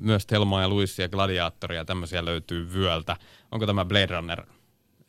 myös 0.00 0.26
Telma 0.26 0.60
ja 0.60 0.68
Luissi 0.68 1.02
ja 1.02 1.08
Gladiaattori 1.08 1.76
ja 1.76 1.84
tämmöisiä 1.84 2.24
löytyy 2.24 2.72
vyöltä. 2.72 3.16
Onko 3.52 3.66
tämä 3.66 3.84
Blade 3.84 4.06
Runner 4.06 4.46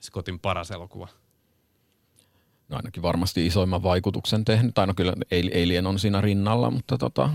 Scottin 0.01 0.39
paras 0.39 0.71
elokuva? 0.71 1.07
No 2.69 2.77
ainakin 2.77 3.03
varmasti 3.03 3.45
isoimman 3.45 3.83
vaikutuksen 3.83 4.45
tehnyt, 4.45 4.75
tai 4.75 4.87
no 4.87 4.93
kyllä 4.93 5.13
Alien 5.63 5.87
on 5.87 5.99
siinä 5.99 6.21
rinnalla, 6.21 6.71
mutta 6.71 6.97
tota, 6.97 7.29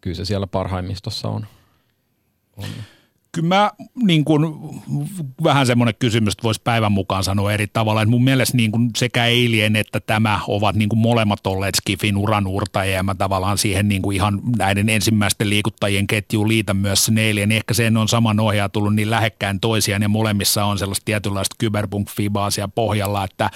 kyllä 0.00 0.16
se 0.16 0.24
siellä 0.24 0.46
parhaimmistossa 0.46 1.28
on. 1.28 1.46
on. 2.56 2.68
Kyllä 3.32 3.48
mä 3.48 3.70
niin 4.02 4.24
kuin, 4.24 4.42
vähän 5.44 5.66
semmoinen 5.66 5.94
kysymys, 5.98 6.32
että 6.32 6.42
voisi 6.42 6.60
päivän 6.64 6.92
mukaan 6.92 7.24
sanoa 7.24 7.52
eri 7.52 7.66
tavalla. 7.72 8.02
Että 8.02 8.10
mun 8.10 8.24
mielestä 8.24 8.56
niin 8.56 8.72
kuin 8.72 8.90
sekä 8.96 9.26
Eilien 9.26 9.76
että 9.76 10.00
tämä 10.00 10.40
ovat 10.48 10.76
niin 10.76 10.88
kuin 10.88 10.98
molemmat 10.98 11.46
olleet 11.46 11.74
Skifin 11.74 12.16
uranuurtajia 12.16 12.96
ja 12.96 13.02
mä 13.02 13.14
tavallaan 13.14 13.58
siihen 13.58 13.88
niin 13.88 14.02
kuin 14.02 14.14
ihan 14.14 14.40
näiden 14.58 14.88
ensimmäisten 14.88 15.50
liikuttajien 15.50 16.06
ketjuun 16.06 16.48
liitän 16.48 16.76
myös 16.76 17.04
sen 17.04 17.18
Eilien. 17.18 17.52
Ehkä 17.52 17.74
sen 17.74 17.96
on 17.96 18.08
saman 18.08 18.40
ohjaa 18.40 18.68
tullut 18.68 18.94
niin 18.94 19.10
lähekkään 19.10 19.60
toisiaan 19.60 20.02
ja 20.02 20.08
molemmissa 20.08 20.64
on 20.64 20.78
sellaista 20.78 21.04
tietynlaista 21.04 21.56
kyberpunk-fibaa 21.58 22.50
siellä 22.50 22.72
pohjalla, 22.74 23.24
että 23.24 23.50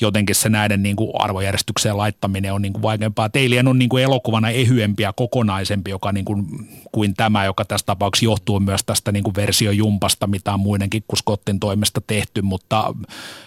jotenkin 0.00 0.36
se 0.36 0.48
näiden 0.48 0.82
niin 0.82 0.96
kuin 0.96 1.10
arvojärjestykseen 1.18 1.98
laittaminen 1.98 2.52
on 2.52 2.62
niin 2.62 2.72
kuin 2.72 2.82
vaikeampaa. 2.82 3.28
Teilien 3.28 3.68
on 3.68 3.78
niin 3.78 3.88
kuin 3.88 4.04
elokuvana 4.04 4.50
ehyempi 4.50 5.02
ja 5.02 5.12
kokonaisempi 5.12 5.90
joka 5.90 6.12
niin 6.12 6.24
kuin, 6.24 6.46
kuin 6.92 7.14
tämä, 7.14 7.44
joka 7.44 7.64
tässä 7.64 7.86
tapauksessa 7.86 8.24
johtuu 8.24 8.60
myös 8.60 8.84
tästä 8.84 9.13
niin 9.14 9.24
kuin 9.24 9.34
versiojumpasta, 9.34 10.26
mitä 10.26 10.54
on 10.54 10.60
muidenkin 10.60 11.04
kuin 11.08 11.18
Scottin 11.18 11.60
toimesta 11.60 12.00
tehty, 12.06 12.42
mutta 12.42 12.94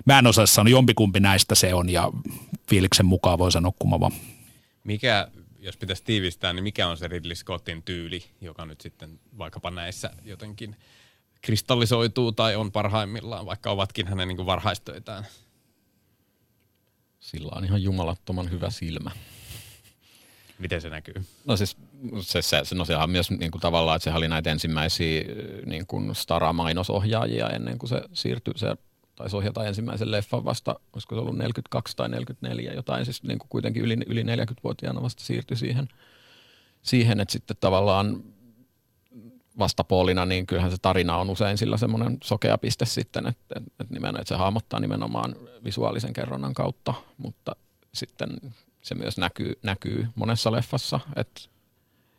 mä 0.05 0.19
en 0.19 0.27
osaa 0.27 0.45
sanoa, 0.45 0.69
jompikumpi 0.69 1.19
näistä 1.19 1.55
se 1.55 1.73
on 1.73 1.89
ja 1.89 2.11
fiiliksen 2.69 3.05
mukaan 3.05 3.39
voi 3.39 3.51
sanoa 3.51 3.71
kumava. 3.79 4.11
Mikä, 4.83 5.27
jos 5.59 5.77
pitäisi 5.77 6.03
tiivistää, 6.03 6.53
niin 6.53 6.63
mikä 6.63 6.87
on 6.87 6.97
se 6.97 7.07
Ridley 7.07 7.35
Scottin 7.35 7.83
tyyli, 7.83 8.23
joka 8.41 8.65
nyt 8.65 8.81
sitten 8.81 9.19
vaikkapa 9.37 9.71
näissä 9.71 10.09
jotenkin 10.23 10.75
kristallisoituu 11.41 12.31
tai 12.31 12.55
on 12.55 12.71
parhaimmillaan, 12.71 13.45
vaikka 13.45 13.71
ovatkin 13.71 14.07
hänen 14.07 14.27
niin 14.27 14.35
kuin 14.35 14.45
varhaistöitään? 14.45 15.27
Sillä 17.19 17.51
on 17.55 17.65
ihan 17.65 17.83
jumalattoman 17.83 18.51
hyvä 18.51 18.69
silmä. 18.69 19.11
Miten 20.59 20.81
se 20.81 20.89
näkyy? 20.89 21.13
No 21.45 21.57
siis 21.57 21.77
se, 22.21 22.41
se, 22.41 22.75
no 22.75 22.85
sehän 22.85 23.03
on 23.03 23.09
myös 23.09 23.31
niin 23.31 23.51
kuin 23.51 23.61
tavallaan, 23.61 23.95
että 23.95 24.03
sehän 24.03 24.17
oli 24.17 24.27
näitä 24.27 24.51
ensimmäisiä 24.51 25.23
niin 25.65 25.87
kuin 25.87 26.15
Stara-mainosohjaajia 26.15 27.49
ennen 27.49 27.77
kuin 27.77 27.89
se 27.89 28.01
siirtyi, 28.13 28.53
se 28.57 28.75
taisi 29.15 29.35
ohjata 29.35 29.65
ensimmäisen 29.65 30.11
leffan 30.11 30.45
vasta, 30.45 30.79
olisiko 30.93 31.15
se 31.15 31.21
ollut 31.21 31.37
42 31.37 31.95
tai 31.95 32.09
44, 32.09 32.73
jotain 32.73 33.05
siis 33.05 33.23
niin 33.23 33.39
kuin 33.39 33.49
kuitenkin 33.49 33.83
yli, 33.83 33.97
yli 34.07 34.23
40-vuotiaana 34.23 35.01
vasta 35.01 35.23
siirtyi 35.23 35.57
siihen, 35.57 35.87
siihen, 36.81 37.19
että 37.19 37.31
sitten 37.31 37.57
tavallaan 37.59 38.23
vastapuolina, 39.59 40.25
niin 40.25 40.47
kyllähän 40.47 40.71
se 40.71 40.77
tarina 40.81 41.17
on 41.17 41.29
usein 41.29 41.57
sillä 41.57 41.77
semmoinen 41.77 42.17
sokea 42.23 42.57
piste 42.57 42.85
sitten, 42.85 43.27
että, 43.27 43.55
että, 43.55 43.71
että, 43.79 43.93
nimenomaan, 43.93 44.21
että 44.21 44.29
se 44.29 44.35
hahmottaa 44.35 44.79
nimenomaan 44.79 45.35
visuaalisen 45.63 46.13
kerronnan 46.13 46.53
kautta, 46.53 46.93
mutta 47.17 47.55
sitten 47.93 48.29
se 48.87 48.95
myös 48.95 49.17
näkyy, 49.17 49.59
näkyy 49.63 50.07
monessa 50.15 50.51
leffassa, 50.51 50.99
että, 51.15 51.41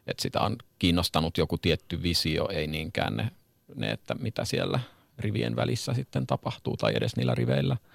että 0.06 0.22
sitä 0.22 0.40
on 0.40 0.56
kiinnostanut 0.78 1.38
joku 1.38 1.58
tietty 1.58 2.02
visio, 2.02 2.48
ei 2.48 2.66
niinkään 2.66 3.16
ne, 3.16 3.30
ne, 3.74 3.90
että 3.90 4.14
mitä 4.14 4.44
siellä 4.44 4.80
rivien 5.18 5.56
välissä 5.56 5.94
sitten 5.94 6.26
tapahtuu 6.26 6.76
tai 6.76 6.92
edes 6.96 7.16
niillä 7.16 7.34
riveillä– 7.34 7.76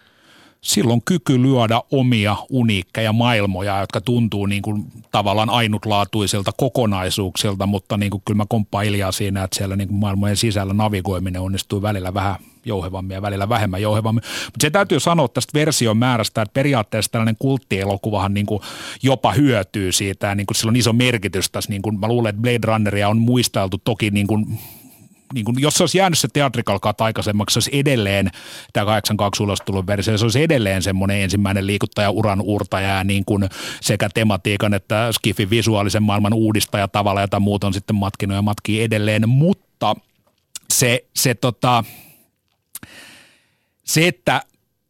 silloin 0.64 1.02
kyky 1.06 1.42
lyödä 1.42 1.82
omia 1.92 2.38
uniikkeja 2.50 3.14
maailmoja, 3.14 3.80
jotka 3.80 4.02
tuntuu 4.02 4.46
niin 4.46 4.62
kuin 4.62 4.86
tavallaan 5.12 5.50
ainutlaatuisilta 5.50 6.52
kokonaisuuksilta, 6.58 7.66
mutta 7.66 7.98
niin 7.98 8.10
kuin 8.10 8.22
kyllä 8.26 8.38
mä 8.38 8.46
komppaan 8.50 8.86
Iljaa 8.86 9.12
siinä, 9.12 9.44
että 9.44 9.58
siellä 9.58 9.76
niin 9.76 9.88
kuin 9.88 9.98
maailmojen 9.98 10.38
sisällä 10.38 10.74
navigoiminen 10.74 11.42
onnistuu 11.42 11.82
välillä 11.82 12.14
vähän 12.14 12.36
jouhevammin 12.66 13.16
ja 13.16 13.22
välillä 13.22 13.50
vähemmän 13.50 13.82
jouhevammin. 13.82 14.24
Mutta 14.46 14.62
se 14.62 14.70
täytyy 14.70 15.00
sanoa 15.00 15.28
tästä 15.28 15.60
version 15.60 15.98
määrästä, 15.98 16.42
että 16.42 16.54
periaatteessa 16.54 17.12
tällainen 17.12 17.36
kulttielokuvahan 17.40 18.34
niin 18.34 18.46
kuin 18.46 18.62
jopa 19.04 19.32
hyötyy 19.32 19.92
siitä 19.92 20.28
ja 20.28 20.36
niin 20.36 20.46
kuin 20.46 20.56
sillä 20.56 20.70
on 20.70 20.76
iso 20.76 20.94
merkitys 20.94 21.50
tässä. 21.50 21.70
Niin 21.70 21.82
kuin 21.82 22.00
mä 22.00 22.08
luulen, 22.08 22.30
että 22.30 22.42
Blade 22.42 22.68
Runneria 22.68 23.10
on 23.10 23.18
muisteltu 23.18 23.78
toki 23.78 24.10
niin 24.10 24.28
kuin 24.28 24.60
niin 25.34 25.46
kuin, 25.46 25.62
jos 25.62 25.74
se 25.74 25.84
olisi 25.84 25.98
jäänyt 25.98 26.20
se 26.20 26.28
Theatrical 26.34 26.80
Cut 26.80 27.02
aikaisemmaksi, 27.02 27.54
se 27.54 27.58
olisi 27.58 27.80
edelleen, 27.80 28.30
tämä 28.74 28.86
82 28.86 29.44
ulostulun 29.44 29.88
versio, 29.88 30.18
se 30.18 30.26
olisi 30.26 30.44
edelleen 30.44 30.82
semmoinen 30.82 31.18
ensimmäinen 31.18 31.68
liikuttaja 31.68 32.10
uran 32.10 32.42
uurtaja 32.42 33.04
niin 33.04 33.26
kuin 33.26 33.50
sekä 33.82 34.10
tematiikan 34.14 34.74
että 34.74 35.12
Skiffin 35.12 35.50
visuaalisen 35.50 36.04
maailman 36.04 36.34
uudistaja 36.34 36.88
tavalla, 36.88 37.22
jota 37.22 37.40
muut 37.40 37.64
on 37.64 37.74
sitten 37.74 37.96
matkinut 37.96 38.36
ja 38.36 38.42
matkii 38.42 38.84
edelleen, 38.84 39.30
mutta 39.30 39.96
se, 40.74 41.06
se, 41.16 41.34
tota, 41.34 41.84
se 43.84 44.08
että 44.08 44.42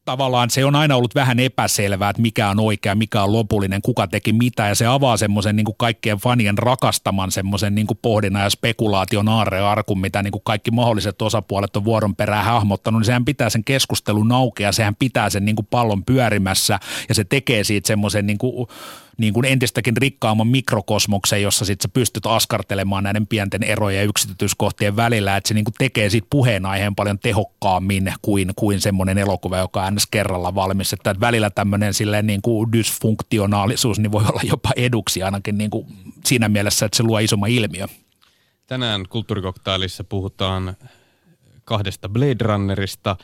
tavallaan 0.06 0.49
se 0.49 0.65
on 0.65 0.75
aina 0.75 0.95
ollut 0.95 1.15
vähän 1.15 1.39
epäselvää, 1.39 2.10
että 2.10 2.21
mikä 2.21 2.49
on 2.49 2.60
oikea, 2.60 2.95
mikä 2.95 3.23
on 3.23 3.34
lopullinen, 3.34 3.82
kuka 3.82 4.08
teki 4.08 4.34
mitä, 4.34 4.67
ja 4.67 4.75
se 4.75 4.86
avaa 4.86 5.17
semmoisen 5.17 5.56
niin 5.56 5.65
kaikkien 5.77 6.17
fanien 6.17 6.58
rakastaman 6.58 7.32
semmoisen 7.32 7.75
niin 7.75 7.88
pohdinnan 8.01 8.43
ja 8.43 8.49
spekulaation 8.49 9.29
aarrearkun, 9.29 9.99
mitä 10.01 10.23
niin 10.23 10.32
kuin 10.32 10.41
kaikki 10.45 10.71
mahdolliset 10.71 11.21
osapuolet 11.21 11.75
on 11.75 11.86
vuoron 11.86 12.15
perään 12.15 12.45
hahmottanut, 12.45 13.01
niin 13.01 13.06
sehän 13.06 13.25
pitää 13.25 13.49
sen 13.49 13.63
keskustelun 13.63 14.32
aukea, 14.32 14.71
sehän 14.71 14.95
pitää 14.95 15.29
sen 15.29 15.45
niin 15.45 15.56
kuin 15.56 15.67
pallon 15.69 16.06
pyörimässä, 16.06 16.79
ja 17.10 17.15
se 17.15 17.23
tekee 17.23 17.63
siitä 17.63 17.88
semmoisen 17.88 18.27
niin 18.27 18.38
kuin 18.38 18.67
niin 19.17 19.34
kuin 19.34 19.45
entistäkin 19.45 19.97
rikkaamman 19.97 20.47
mikrokosmoksen, 20.47 21.41
jossa 21.41 21.65
sitten 21.65 21.89
sä 21.89 21.93
pystyt 21.93 22.26
askartelemaan 22.26 23.04
näiden 23.04 23.28
pienten 23.28 23.63
erojen 23.63 23.99
ja 23.99 24.04
yksityiskohtien 24.04 24.95
välillä, 24.95 25.38
että 25.38 25.47
se 25.47 25.54
niin 25.54 25.65
kuin 25.65 25.73
tekee 25.78 26.10
siitä 26.10 26.28
puheenaiheen 26.30 26.95
paljon 26.95 27.19
tehokkaammin 27.19 28.13
kuin, 28.21 28.52
kuin 28.56 28.82
semmoinen 28.82 29.17
elokuva, 29.17 29.58
joka 29.58 29.84
on 29.84 29.97
kerralla 30.12 30.56
valmis. 30.56 30.93
Että 30.93 31.15
välillä 31.19 31.49
tämmöinen 31.49 31.93
silleen 31.93 32.28
niin 32.28 32.41
kuin 32.41 32.71
dysfunktionaalisuus 32.71 33.99
niin 33.99 34.12
voi 34.12 34.23
olla 34.23 34.41
jopa 34.43 34.69
eduksi 34.76 35.23
ainakin 35.23 35.58
niin 35.58 35.69
kuin 35.69 35.88
siinä 36.26 36.49
mielessä, 36.49 36.86
että 36.86 36.97
se 36.97 37.04
luo 37.04 37.19
isomman 37.19 37.49
ilmiö. 37.49 37.88
Tänään 38.67 39.06
kulttuurikoktailissa 39.10 40.04
puhutaan 40.04 40.78
kahdesta 41.65 42.10
Blade 42.10 42.36
Runnerista. 42.41 43.15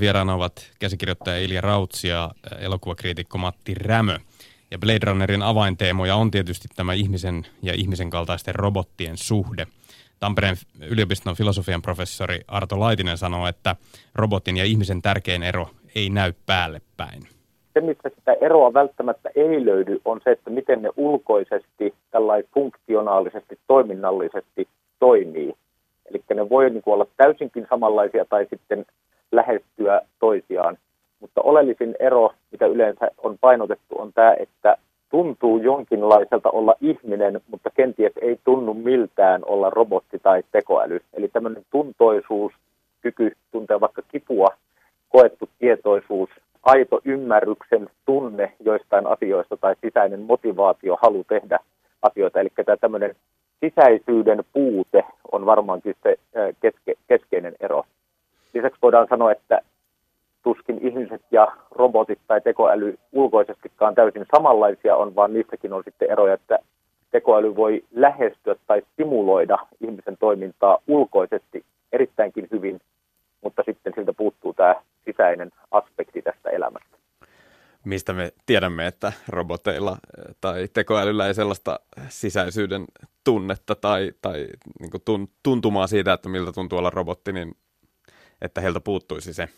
Vieraana 0.00 0.34
ovat 0.34 0.70
käsikirjoittaja 0.78 1.38
Ilja 1.38 1.60
Rautsi 1.60 2.08
ja 2.08 2.30
elokuvakriitikko 2.58 3.38
Matti 3.38 3.74
Rämö– 3.74 4.18
ja 4.74 4.78
Blade 4.78 5.06
Runnerin 5.06 5.42
avainteemoja 5.42 6.16
on 6.16 6.30
tietysti 6.30 6.68
tämä 6.76 6.92
ihmisen 6.92 7.42
ja 7.62 7.72
ihmisen 7.76 8.10
kaltaisten 8.10 8.54
robottien 8.54 9.16
suhde. 9.16 9.66
Tampereen 10.20 10.56
yliopiston 10.90 11.36
filosofian 11.36 11.82
professori 11.82 12.40
Arto 12.48 12.80
Laitinen 12.80 13.18
sanoo, 13.18 13.46
että 13.46 13.76
robotin 14.14 14.56
ja 14.56 14.64
ihmisen 14.64 15.02
tärkein 15.02 15.42
ero 15.42 15.66
ei 15.94 16.10
näy 16.10 16.32
päälle 16.46 16.80
päin. 16.96 17.22
Se, 17.74 17.80
missä 17.80 18.10
sitä 18.18 18.32
eroa 18.40 18.74
välttämättä 18.74 19.30
ei 19.34 19.64
löydy, 19.66 20.00
on 20.04 20.20
se, 20.24 20.30
että 20.30 20.50
miten 20.50 20.82
ne 20.82 20.90
ulkoisesti, 20.96 21.94
tällainen 22.10 22.48
funktionaalisesti, 22.54 23.58
toiminnallisesti 23.66 24.68
toimii. 24.98 25.54
Eli 26.10 26.22
ne 26.34 26.50
voi 26.50 26.70
niin 26.70 26.82
olla 26.86 27.06
täysinkin 27.16 27.66
samanlaisia 27.70 28.24
tai 28.24 28.46
sitten 28.50 28.86
lähestyä 29.32 30.00
toisiaan. 30.20 30.78
Mutta 31.24 31.40
oleellisin 31.40 31.94
ero, 31.98 32.32
mitä 32.52 32.66
yleensä 32.66 33.10
on 33.18 33.38
painotettu, 33.40 33.94
on 33.98 34.12
tämä, 34.12 34.34
että 34.38 34.76
tuntuu 35.10 35.58
jonkinlaiselta 35.58 36.50
olla 36.50 36.74
ihminen, 36.80 37.40
mutta 37.50 37.70
kenties 37.70 38.12
ei 38.20 38.38
tunnu 38.44 38.74
miltään 38.74 39.42
olla 39.46 39.70
robotti 39.70 40.18
tai 40.18 40.42
tekoäly. 40.52 41.00
Eli 41.14 41.28
tämmöinen 41.28 41.62
tuntoisuus, 41.70 42.52
kyky 43.00 43.36
tuntea 43.52 43.80
vaikka 43.80 44.02
kipua, 44.08 44.48
koettu 45.08 45.48
tietoisuus, 45.58 46.30
aito 46.62 47.00
ymmärryksen 47.04 47.88
tunne 48.06 48.52
joistain 48.60 49.06
asioista 49.06 49.56
tai 49.56 49.74
sisäinen 49.80 50.20
motivaatio, 50.20 50.98
halu 51.02 51.24
tehdä 51.28 51.58
asioita. 52.02 52.40
Eli 52.40 52.48
tämä 52.66 52.76
tämmöinen 52.76 53.14
sisäisyyden 53.60 54.44
puute 54.52 55.04
on 55.32 55.46
varmaankin 55.46 55.94
se 56.02 56.18
keske, 56.60 56.94
keskeinen 57.08 57.54
ero. 57.60 57.84
Lisäksi 58.54 58.78
voidaan 58.82 59.06
sanoa, 59.10 59.32
että 59.32 59.60
tuskin 60.44 60.78
ihmiset 60.88 61.22
ja 61.30 61.46
robotit 61.70 62.18
tai 62.26 62.40
tekoäly 62.40 62.98
ulkoisestikaan 63.12 63.94
täysin 63.94 64.26
samanlaisia 64.36 64.96
on, 64.96 65.14
vaan 65.14 65.32
niissäkin 65.32 65.72
on 65.72 65.82
sitten 65.84 66.10
eroja, 66.10 66.34
että 66.34 66.58
tekoäly 67.10 67.56
voi 67.56 67.84
lähestyä 67.94 68.54
tai 68.66 68.82
stimuloida 68.92 69.58
ihmisen 69.80 70.16
toimintaa 70.16 70.78
ulkoisesti 70.86 71.64
erittäinkin 71.92 72.48
hyvin, 72.50 72.80
mutta 73.42 73.62
sitten 73.66 73.92
siltä 73.96 74.12
puuttuu 74.12 74.52
tämä 74.52 74.74
sisäinen 75.04 75.50
aspekti 75.70 76.22
tästä 76.22 76.50
elämästä. 76.50 76.96
Mistä 77.84 78.12
me 78.12 78.32
tiedämme, 78.46 78.86
että 78.86 79.12
roboteilla 79.28 79.96
tai 80.40 80.68
tekoälyllä 80.72 81.26
ei 81.26 81.34
sellaista 81.34 81.80
sisäisyyden 82.08 82.84
tunnetta 83.24 83.74
tai, 83.74 84.12
tai 84.22 84.46
niin 84.80 85.28
tuntumaa 85.42 85.86
siitä, 85.86 86.12
että 86.12 86.28
miltä 86.28 86.52
tuntuu 86.52 86.78
olla 86.78 86.90
robotti, 86.90 87.32
niin 87.32 87.56
että 88.42 88.60
heiltä 88.60 88.80
puuttuisi 88.80 89.32
se? 89.32 89.48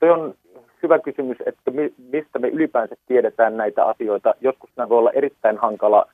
Se 0.00 0.10
on 0.10 0.34
hyvä 0.82 0.98
kysymys, 0.98 1.36
että 1.46 1.70
mistä 2.12 2.38
me 2.38 2.48
ylipäänsä 2.48 2.96
tiedetään 3.06 3.56
näitä 3.56 3.84
asioita. 3.84 4.34
Joskus 4.40 4.70
nämä 4.76 4.88
voi 4.88 4.98
olla 4.98 5.10
erittäin 5.10 5.58
hankala, 5.58 6.06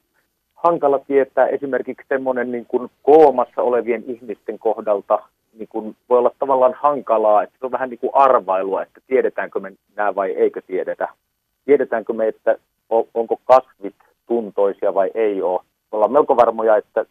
hankala 0.55 0.99
tietää. 0.99 1.47
Esimerkiksi 1.47 2.07
semmoinen 2.09 2.53
niin 2.53 2.67
kuin 2.67 2.91
koomassa 3.03 3.63
olevien 3.63 4.05
ihmisten 4.07 4.59
kohdalta 4.59 5.19
niin 5.59 5.69
kuin 5.69 5.97
voi 6.09 6.19
olla 6.19 6.31
tavallaan 6.39 6.75
hankalaa, 6.75 7.43
että 7.43 7.57
se 7.59 7.67
on 7.67 7.73
vähän 7.73 7.91
niin 7.91 7.99
kuin 7.99 8.11
arvailua, 8.15 8.83
että 8.83 9.01
tiedetäänkö 9.07 9.61
me 9.61 9.73
nämä 9.97 10.15
vai 10.15 10.31
eikö 10.31 10.63
tiedetä. 10.67 11.09
Tiedetäänkö 11.65 12.13
me, 12.13 12.29
että 12.29 12.57
onko 13.15 13.41
kasvit 13.45 13.95
tuntoisia 14.27 14.95
vai 14.95 15.11
ei 15.15 15.43
ole. 15.43 15.61
Me 15.63 15.97
ollaan 15.97 16.13
melko 16.13 16.37
varmoja, 16.37 16.77
että 16.77 17.07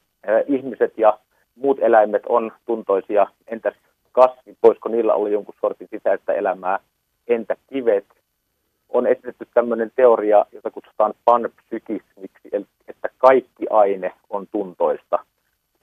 ihmiset 0.47 0.97
ja 0.97 1.19
muut 1.55 1.79
eläimet 1.81 2.23
on 2.29 2.51
tuntoisia, 2.65 3.27
entäs 3.47 3.73
kasvi, 4.15 4.57
voisiko 4.63 4.89
niillä 4.89 5.13
olla 5.13 5.29
jonkun 5.29 5.55
sortin 5.61 5.87
sisäistä 5.91 6.33
elämää, 6.33 6.79
entä 7.27 7.55
kivet. 7.67 8.05
On 8.89 9.07
esitetty 9.07 9.47
tämmöinen 9.53 9.91
teoria, 9.95 10.45
jota 10.51 10.71
kutsutaan 10.71 11.13
panpsykismiksi, 11.25 12.49
eli 12.51 12.65
että 12.87 13.09
kaikki 13.17 13.65
aine 13.69 14.13
on 14.29 14.47
tuntoista. 14.51 15.19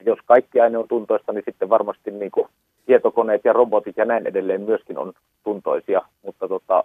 Jos 0.05 0.19
kaikki 0.25 0.59
aine 0.59 0.77
on 0.77 0.87
tuntoista, 0.87 1.33
niin 1.33 1.43
sitten 1.45 1.69
varmasti 1.69 2.11
niin 2.11 2.31
kuin 2.31 2.47
tietokoneet 2.85 3.41
ja 3.45 3.53
robotit 3.53 3.97
ja 3.97 4.05
näin 4.05 4.27
edelleen 4.27 4.61
myöskin 4.61 4.97
on 4.97 5.13
tuntoisia, 5.43 6.01
mutta 6.21 6.47
tota, 6.47 6.83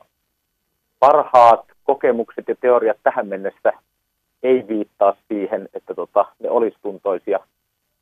parhaat 0.98 1.64
kokemukset 1.84 2.48
ja 2.48 2.54
teoriat 2.60 2.96
tähän 3.02 3.28
mennessä 3.28 3.72
ei 4.42 4.64
viittaa 4.68 5.16
siihen, 5.28 5.68
että 5.74 5.94
tota, 5.94 6.24
ne 6.38 6.50
olisi 6.50 6.78
tuntoisia. 6.82 7.40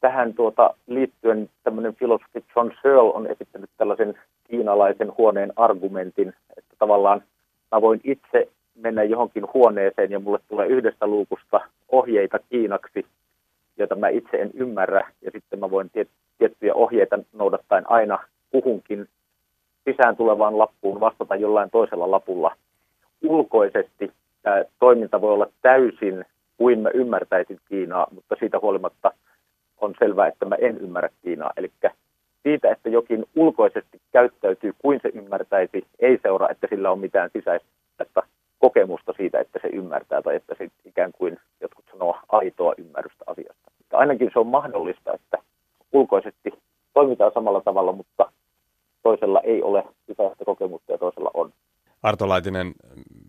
Tähän 0.00 0.34
tuota, 0.34 0.74
liittyen 0.86 1.50
tämmöinen 1.64 1.94
filosofi 1.94 2.44
John 2.56 2.70
Searle 2.82 3.12
on 3.12 3.26
esittänyt 3.26 3.70
tällaisen 3.76 4.18
kiinalaisen 4.44 5.12
huoneen 5.18 5.52
argumentin, 5.56 6.28
että 6.56 6.74
tavallaan 6.78 7.22
mä 7.72 7.80
voin 7.80 8.00
itse 8.04 8.48
mennä 8.74 9.02
johonkin 9.02 9.44
huoneeseen 9.54 10.10
ja 10.10 10.20
mulle 10.20 10.38
tulee 10.48 10.66
yhdestä 10.66 11.06
luukusta 11.06 11.60
ohjeita 11.88 12.38
kiinaksi, 12.50 13.06
joita 13.76 13.94
mä 13.96 14.08
itse 14.08 14.36
en 14.36 14.50
ymmärrä, 14.54 15.08
ja 15.22 15.30
sitten 15.30 15.58
mä 15.58 15.70
voin 15.70 15.90
tiet- 15.90 16.08
tiettyjä 16.38 16.74
ohjeita 16.74 17.18
noudattaen 17.32 17.90
aina 17.90 18.18
kuhunkin 18.50 19.08
sisään 19.84 20.16
tulevaan 20.16 20.58
lappuun 20.58 21.00
vastata 21.00 21.36
jollain 21.36 21.70
toisella 21.70 22.10
lapulla. 22.10 22.56
Ulkoisesti 23.22 24.12
tämä 24.42 24.64
toiminta 24.78 25.20
voi 25.20 25.32
olla 25.32 25.50
täysin 25.62 26.24
kuin 26.56 26.80
mä 26.80 26.90
ymmärtäisin 26.94 27.60
Kiinaa, 27.68 28.06
mutta 28.14 28.36
siitä 28.38 28.58
huolimatta 28.58 29.12
on 29.80 29.94
selvää, 29.98 30.28
että 30.28 30.44
mä 30.44 30.54
en 30.54 30.78
ymmärrä 30.78 31.08
Kiinaa. 31.22 31.52
Eli 31.56 31.72
siitä, 32.42 32.70
että 32.70 32.88
jokin 32.88 33.24
ulkoisesti 33.36 34.00
käyttäytyy 34.12 34.74
kuin 34.78 35.00
se 35.02 35.08
ymmärtäisi, 35.08 35.86
ei 35.98 36.18
seuraa, 36.22 36.50
että 36.50 36.66
sillä 36.70 36.90
on 36.90 36.98
mitään 36.98 37.30
sisäistä 37.32 38.22
kokemusta 38.58 39.12
siitä, 39.16 39.40
että 39.40 39.58
se 39.62 39.68
ymmärtää 39.68 40.22
tai 40.22 40.36
että 40.36 40.54
se 40.58 40.68
ikään 40.84 41.12
kuin 41.12 41.38
jotkut 41.60 41.84
sanoo 41.90 42.18
aitoa 42.28 42.74
ymmärrystä 42.78 43.24
asiasta. 43.26 43.70
Mutta 43.78 43.96
ainakin 43.96 44.30
se 44.32 44.38
on 44.38 44.46
mahdollista, 44.46 45.14
että 45.14 45.38
ulkoisesti 45.92 46.50
toimitaan 46.94 47.32
samalla 47.34 47.60
tavalla, 47.60 47.92
mutta 47.92 48.32
toisella 49.02 49.40
ei 49.40 49.62
ole 49.62 49.84
sisäistä 50.06 50.44
kokemusta 50.44 50.92
ja 50.92 50.98
toisella 50.98 51.30
on. 51.34 51.52
Arto 52.02 52.28
Laitinen, 52.28 52.74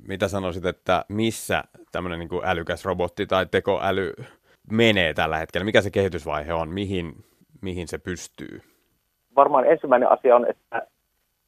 mitä 0.08 0.28
sanoisit, 0.28 0.66
että 0.66 1.06
missä 1.10 1.64
tämmöinen 1.92 2.20
niin 2.20 2.30
älykäs 2.44 2.86
robotti 2.86 3.26
tai 3.26 3.46
tekoäly 3.46 4.14
menee 4.72 5.14
tällä 5.14 5.38
hetkellä? 5.38 5.66
Mikä 5.66 5.82
se 5.82 5.92
kehitysvaihe 5.92 6.54
on? 6.54 6.70
Mihin, 6.70 7.16
mihin 7.62 7.88
se 7.88 7.98
pystyy? 7.98 8.62
Varmaan 9.36 9.66
ensimmäinen 9.66 10.12
asia 10.12 10.36
on, 10.36 10.46
että 10.50 10.88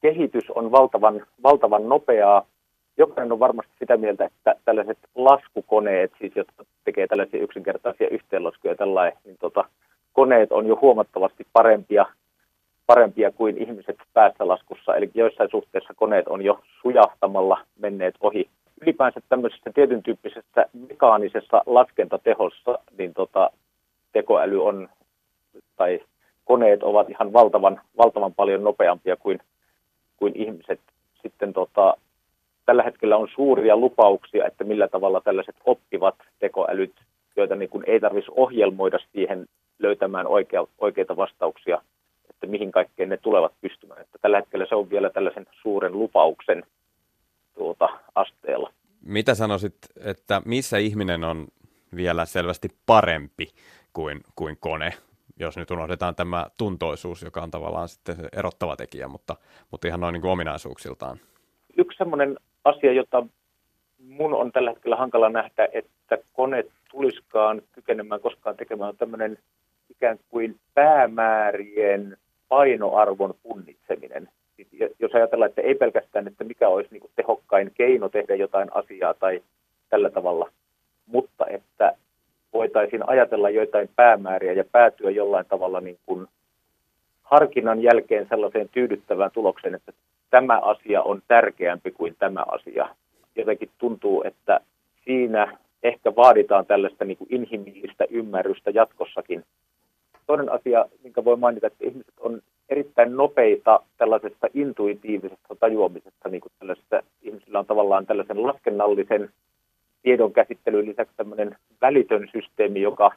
kehitys 0.00 0.50
on 0.50 0.72
valtavan, 0.72 1.26
valtavan 1.42 1.88
nopeaa. 1.88 2.46
Jokainen 2.98 3.32
on 3.32 3.38
varmasti 3.38 3.72
sitä 3.78 3.96
mieltä, 3.96 4.24
että 4.24 4.54
tällaiset 4.64 4.98
laskukoneet, 5.14 6.12
siis 6.18 6.36
jotka 6.36 6.64
tekee 6.84 7.06
tällaisia 7.06 7.42
yksinkertaisia 7.42 8.08
yhteenlaskuja 8.10 8.74
tällainen, 8.74 9.18
niin 9.24 9.36
tota, 9.40 9.64
koneet 10.12 10.52
on 10.52 10.66
jo 10.66 10.78
huomattavasti 10.82 11.46
parempia, 11.52 12.06
parempia 12.86 13.32
kuin 13.32 13.58
ihmiset 13.58 13.96
päässälaskussa. 14.12 14.96
Eli 14.96 15.10
joissain 15.14 15.50
suhteessa 15.50 15.94
koneet 15.96 16.28
on 16.28 16.42
jo 16.42 16.60
sujahtamalla 16.82 17.66
menneet 17.78 18.14
ohi. 18.20 18.50
Ylipäänsä 18.80 19.20
tämmöisessä 19.28 19.70
tietyn 19.74 20.02
tyyppisessä 20.02 20.66
mekaanisessa 20.88 21.62
laskentatehossa, 21.66 22.78
niin 22.98 23.14
tota, 23.14 23.50
tekoäly 24.12 24.64
on, 24.64 24.88
tai 25.76 26.00
koneet 26.44 26.82
ovat 26.82 27.10
ihan 27.10 27.32
valtavan, 27.32 27.80
valtavan 27.98 28.34
paljon 28.34 28.64
nopeampia 28.64 29.16
kuin, 29.16 29.40
kuin 30.16 30.32
ihmiset. 30.36 30.80
Sitten 31.22 31.52
tota, 31.52 31.94
tällä 32.66 32.82
hetkellä 32.82 33.16
on 33.16 33.28
suuria 33.34 33.76
lupauksia, 33.76 34.46
että 34.46 34.64
millä 34.64 34.88
tavalla 34.88 35.20
tällaiset 35.20 35.56
oppivat 35.64 36.14
tekoälyt, 36.38 36.92
joita 37.36 37.56
niin 37.56 37.70
kuin 37.70 37.84
ei 37.86 38.00
tarvitsisi 38.00 38.32
ohjelmoida 38.36 38.98
siihen 39.12 39.46
löytämään 39.78 40.26
oikea, 40.26 40.64
oikeita 40.78 41.16
vastauksia, 41.16 41.82
että 42.30 42.46
mihin 42.46 42.72
kaikkeen 42.72 43.08
ne 43.08 43.16
tulevat 43.16 43.52
pystymään. 43.60 44.00
Että 44.00 44.18
tällä 44.22 44.36
hetkellä 44.36 44.66
se 44.68 44.74
on 44.74 44.90
vielä 44.90 45.10
tällaisen 45.10 45.46
suuren 45.62 45.92
lupauksen 45.92 46.62
tuota, 47.60 47.88
asteella. 48.14 48.72
Mitä 49.02 49.34
sanoisit, 49.34 49.74
että 50.04 50.42
missä 50.44 50.78
ihminen 50.78 51.24
on 51.24 51.46
vielä 51.96 52.24
selvästi 52.24 52.68
parempi 52.86 53.48
kuin, 53.92 54.20
kuin 54.36 54.56
kone, 54.60 54.92
jos 55.40 55.56
nyt 55.56 55.70
unohdetaan 55.70 56.14
tämä 56.14 56.46
tuntoisuus, 56.56 57.22
joka 57.22 57.42
on 57.42 57.50
tavallaan 57.50 57.88
sitten 57.88 58.16
se 58.16 58.28
erottava 58.32 58.76
tekijä, 58.76 59.08
mutta, 59.08 59.36
mutta 59.70 59.88
ihan 59.88 60.00
noin 60.00 60.12
niin 60.12 60.20
kuin 60.20 60.30
ominaisuuksiltaan. 60.30 61.18
Yksi 61.76 61.98
sellainen 61.98 62.36
asia, 62.64 62.92
jota 62.92 63.26
mun 64.08 64.34
on 64.34 64.52
tällä 64.52 64.70
hetkellä 64.70 64.96
hankala 64.96 65.28
nähdä, 65.28 65.68
että 65.72 66.18
kone 66.32 66.64
tuliskaan 66.90 67.62
kykenemään 67.72 68.20
koskaan 68.20 68.56
tekemään, 68.56 68.96
tämmöinen 68.96 69.38
ikään 69.90 70.18
kuin 70.28 70.60
päämäärien 70.74 72.16
painoarvon 72.48 73.34
punnitseminen. 73.42 74.28
Jos 74.98 75.14
ajatellaan, 75.14 75.48
että 75.48 75.62
ei 75.62 75.74
pelkästään, 75.74 76.26
että 76.26 76.44
mikä 76.44 76.68
olisi 76.68 76.88
niin 76.90 77.00
kuin 77.00 77.10
tehokkain 77.16 77.70
keino 77.74 78.08
tehdä 78.08 78.34
jotain 78.34 78.68
asiaa 78.74 79.14
tai 79.14 79.42
tällä 79.90 80.10
tavalla, 80.10 80.50
mutta 81.06 81.46
että 81.46 81.96
voitaisiin 82.52 83.08
ajatella 83.08 83.50
joitain 83.50 83.90
päämääriä 83.96 84.52
ja 84.52 84.64
päätyä 84.72 85.10
jollain 85.10 85.46
tavalla 85.46 85.80
niin 85.80 85.98
kuin 86.06 86.26
harkinnan 87.22 87.82
jälkeen 87.82 88.26
sellaiseen 88.28 88.68
tyydyttävään 88.68 89.30
tulokseen, 89.30 89.74
että 89.74 89.92
tämä 90.30 90.58
asia 90.58 91.02
on 91.02 91.22
tärkeämpi 91.28 91.90
kuin 91.90 92.16
tämä 92.18 92.44
asia. 92.48 92.88
Jotenkin 93.36 93.70
tuntuu, 93.78 94.22
että 94.26 94.60
siinä 95.04 95.58
ehkä 95.82 96.16
vaaditaan 96.16 96.66
tällaista 96.66 97.04
niin 97.04 97.16
kuin 97.16 97.28
inhimillistä 97.30 98.04
ymmärrystä 98.10 98.70
jatkossakin. 98.70 99.44
Toinen 100.30 100.52
asia, 100.52 100.86
minkä 101.02 101.24
voi 101.24 101.36
mainita, 101.36 101.66
että 101.66 101.84
ihmiset 101.84 102.14
on 102.20 102.40
erittäin 102.68 103.16
nopeita 103.16 103.80
tällaisesta 103.98 104.46
intuitiivisesta 104.54 105.54
tajuamisesta, 105.60 106.28
niin 106.28 106.40
kuin 106.40 106.52
tällaisesta, 106.58 107.02
ihmisillä 107.22 107.58
on 107.58 107.66
tavallaan 107.66 108.06
tällaisen 108.06 108.42
laskennallisen 108.42 109.30
tiedon 110.02 110.32
käsittelyn 110.32 110.86
lisäksi 110.86 111.14
tämmöinen 111.16 111.56
välitön 111.80 112.28
systeemi, 112.32 112.80
joka, 112.80 113.10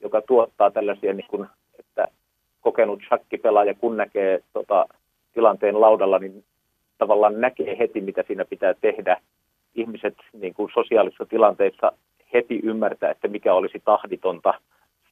joka 0.00 0.22
tuottaa 0.22 0.70
tällaisia, 0.70 1.12
niin 1.12 1.26
kuin, 1.28 1.46
että 1.78 2.08
kokenut 2.60 3.00
shakkipelaaja, 3.08 3.74
kun 3.74 3.96
näkee 3.96 4.40
tota, 4.52 4.86
tilanteen 5.34 5.80
laudalla, 5.80 6.18
niin 6.18 6.44
tavallaan 6.98 7.40
näkee 7.40 7.78
heti, 7.78 8.00
mitä 8.00 8.24
siinä 8.26 8.44
pitää 8.44 8.74
tehdä. 8.80 9.20
Ihmiset 9.74 10.16
niin 10.32 10.54
kuin 10.54 10.70
sosiaalisissa 10.74 11.26
tilanteissa 11.26 11.92
heti 12.32 12.60
ymmärtää, 12.62 13.10
että 13.10 13.28
mikä 13.28 13.54
olisi 13.54 13.82
tahditonta 13.84 14.54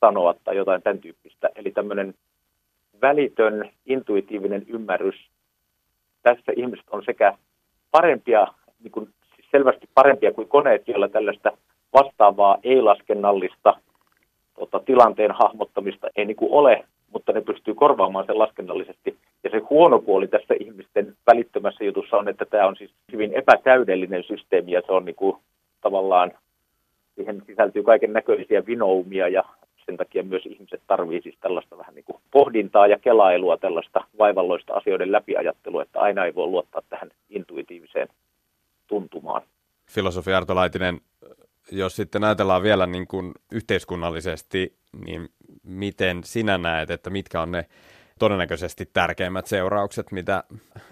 sanoa 0.01 0.35
tai 0.45 0.57
jotain 0.57 0.83
tämän 0.83 0.99
tyyppistä. 0.99 1.49
Eli 1.55 1.71
tämmöinen 1.71 2.15
välitön, 3.03 3.71
intuitiivinen 3.87 4.65
ymmärrys. 4.69 5.29
Tässä 6.23 6.53
ihmiset 6.57 6.87
on 6.91 7.03
sekä 7.05 7.39
parempia, 7.91 8.47
niin 8.83 8.93
kuin, 8.93 9.09
siis 9.37 9.49
selvästi 9.51 9.89
parempia 9.95 10.33
kuin 10.33 10.49
koneet, 10.49 10.89
joilla 10.89 11.09
tällaista 11.09 11.53
vastaavaa 11.93 12.59
ei-laskennallista 12.63 13.75
tota, 14.59 14.81
tilanteen 14.81 15.31
hahmottamista 15.31 16.09
ei 16.17 16.25
niin 16.25 16.37
kuin 16.37 16.53
ole, 16.53 16.85
mutta 17.13 17.33
ne 17.33 17.41
pystyy 17.41 17.75
korvaamaan 17.75 18.27
sen 18.27 18.39
laskennallisesti. 18.39 19.17
Ja 19.45 19.51
se 19.51 19.59
huono 19.71 19.99
puoli 19.99 20.29
tässä 20.29 20.55
ihmisten 20.61 21.17
välittömässä 21.27 21.85
jutussa 21.85 22.17
on, 22.17 22.29
että 22.29 22.45
tämä 22.45 22.67
on 22.67 22.77
siis 22.77 22.91
hyvin 23.13 23.33
epätäydellinen 23.33 24.25
systeemi 24.25 24.73
ja 24.73 24.83
se 24.87 24.93
on 24.93 25.05
niin 25.05 25.15
kuin, 25.15 25.37
tavallaan, 25.81 26.33
siihen 27.15 27.43
sisältyy 27.47 27.83
kaiken 27.83 28.13
näköisiä 28.13 28.67
vinoumia 28.67 29.29
ja 29.29 29.45
sen 29.89 29.97
takia 29.97 30.23
myös 30.23 30.47
ihmiset 30.47 30.83
tarvitsevat 30.87 31.23
siis 31.23 31.39
tällaista 31.41 31.79
vähän 31.79 31.95
niin 31.95 32.05
kuin 32.05 32.21
pohdintaa 32.31 32.87
ja 32.87 32.99
kelailua, 32.99 33.57
tällaista 33.57 34.05
vaivalloista 34.19 34.75
asioiden 34.75 35.13
läpiajattelua, 35.13 35.83
että 35.83 36.01
aina 36.01 36.25
ei 36.25 36.35
voi 36.35 36.47
luottaa 36.47 36.83
tähän 36.89 37.11
intuitiiviseen 37.31 38.09
tuntumaan. 38.87 39.43
Filosofi 39.91 40.33
Arto 40.33 40.55
Laitinen, 40.55 41.01
jos 41.73 41.97
sitten 41.97 42.25
ajatellaan 42.25 42.63
vielä 42.63 42.87
niin 42.87 43.07
kuin 43.07 43.33
yhteiskunnallisesti, 43.53 44.77
niin 45.05 45.29
miten 45.63 46.25
sinä 46.25 46.59
näet, 46.59 46.91
että 46.91 47.11
mitkä 47.11 47.41
on 47.41 47.53
ne 47.53 47.65
todennäköisesti 48.19 48.91
tärkeimmät 48.93 49.47
seuraukset, 49.47 50.13
mitä 50.13 50.45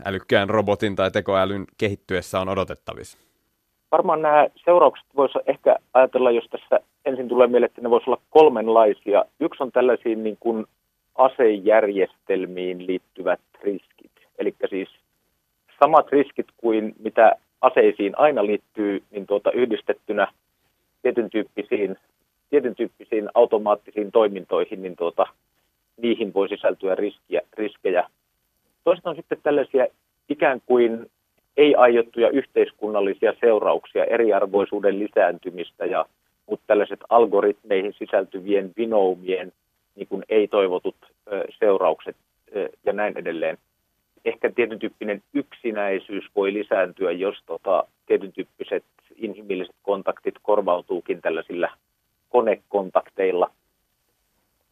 älykkään 0.05 0.51
robotin 0.51 0.97
tai 0.97 1.11
tekoälyn 1.11 1.65
kehittyessä 1.79 2.41
on 2.41 2.49
odotettavissa? 2.49 3.19
Varmaan 3.93 4.23
nämä 4.23 4.47
seuraukset 4.65 5.07
voisi 5.17 5.39
ehkä 5.47 5.77
ajatella, 5.95 6.31
jos 6.31 6.47
tässä 6.51 6.81
ensin 7.05 7.29
tulee 7.29 7.47
mieleen, 7.47 7.71
että 7.71 7.81
ne 7.81 7.91
voisi 7.91 8.11
olla 8.11 8.21
kolmenlaisia. 8.31 9.25
Yksi 9.41 9.63
on 9.63 9.73
tällaisiin 9.73 10.25
niin 10.25 10.37
kuin 10.41 10.67
asejärjestelmiin 11.15 12.87
liittyvät 12.87 13.41
riskit. 13.63 14.11
Eli 14.39 14.55
siis 14.71 14.89
samat 15.81 16.09
riskit 16.13 16.47
kuin 16.57 16.95
mitä 16.99 17.37
aseisiin 17.61 18.19
aina 18.19 18.47
liittyy, 18.47 19.03
niin 19.11 19.27
tuota 19.27 19.51
yhdistettynä 19.51 20.29
tietyn 21.03 21.31
tyyppisiin, 21.31 21.97
tietyn 22.51 22.75
tyyppisiin 22.75 23.29
automaattisiin 23.35 24.13
toimintoihin, 24.13 24.83
niin 24.83 24.97
tuota, 24.97 25.27
niihin 25.97 26.35
voi 26.35 26.49
sisältyä 26.49 26.95
riskiä, 26.95 27.41
riskejä. 27.53 28.09
Toisaalta 28.85 29.11
on 29.11 29.17
sitten 29.17 29.39
tällaisia 29.43 29.87
ikään 30.29 30.61
kuin 30.67 31.11
ei-aiottuja 31.57 32.31
yhteiskunnallisia 32.31 33.33
seurauksia, 33.41 34.05
eriarvoisuuden 34.05 34.99
lisääntymistä 34.99 35.87
ja 35.87 36.07
mutta 36.47 36.65
tällaiset 36.67 37.01
algoritmeihin 37.09 37.93
sisältyvien 37.99 38.73
vinoumien 38.77 39.53
niin 39.97 40.09
kuin 40.09 40.23
ei-toivotut 40.29 40.97
seuraukset 41.59 42.17
ja 42.85 42.93
näin 42.93 43.19
edelleen. 43.19 43.59
Ehkä 44.25 44.51
tietyn 44.51 44.79
tyyppinen 44.79 45.23
yksinäisyys 45.35 46.25
voi 46.37 46.53
lisääntyä, 46.53 47.13
jos 47.13 47.37
tota, 47.47 47.85
tietyn 48.07 48.33
tyyppiset 48.33 48.85
inhimilliset 49.17 49.75
kontaktit 49.83 50.35
korvautuukin 50.43 51.23
tällaisilla 51.23 51.71
konekontakteilla. 52.29 53.51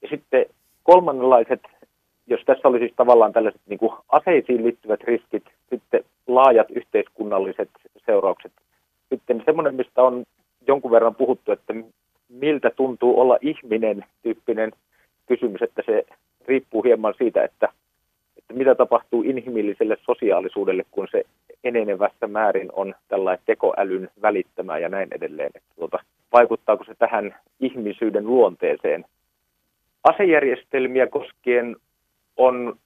Ja 0.02 0.08
sitten 0.08 0.46
kolmannenlaiset, 0.82 1.60
jos 2.26 2.40
tässä 2.46 2.68
oli 2.68 2.78
siis 2.78 2.92
tavallaan 2.96 3.32
tällaiset 3.32 3.60
niin 3.66 3.78
kuin 3.78 3.92
aseisiin 4.08 4.64
liittyvät 4.64 5.00
riskit, 5.04 5.44
sitten 5.70 6.04
laajat 6.26 6.70
yhteiskunnalliset 6.70 7.70
seuraukset. 8.06 8.52
Sitten 9.08 9.42
semmoinen, 9.44 9.74
mistä 9.74 10.02
on 10.02 10.24
jonkun 10.66 10.90
verran 10.90 11.14
puhuttu, 11.14 11.52
että 11.52 11.74
miltä 12.28 12.70
tuntuu 12.70 13.20
olla 13.20 13.38
ihminen 13.40 14.04
tyyppinen 14.22 14.72
kysymys, 15.26 15.62
että 15.62 15.82
se 15.86 16.06
riippuu 16.46 16.82
hieman 16.82 17.14
siitä, 17.18 17.44
että, 17.44 17.68
että 18.38 18.54
mitä 18.54 18.74
tapahtuu 18.74 19.22
inhimilliselle 19.22 19.96
sosiaalisuudelle, 20.02 20.84
kun 20.90 21.08
se 21.10 21.24
enenevässä 21.64 22.26
määrin 22.26 22.70
on 22.72 22.94
tällainen 23.08 23.44
tekoälyn 23.46 24.08
välittämä 24.22 24.78
ja 24.78 24.88
näin 24.88 25.08
edelleen. 25.12 25.50
Että 25.54 25.74
tuota, 25.76 25.98
vaikuttaako 26.32 26.84
se 26.84 26.94
tähän 26.98 27.34
ihmisyyden 27.60 28.26
luonteeseen? 28.26 29.04
Asejärjestelmiä 30.04 31.06
koskien 31.06 31.76
on 32.36 32.76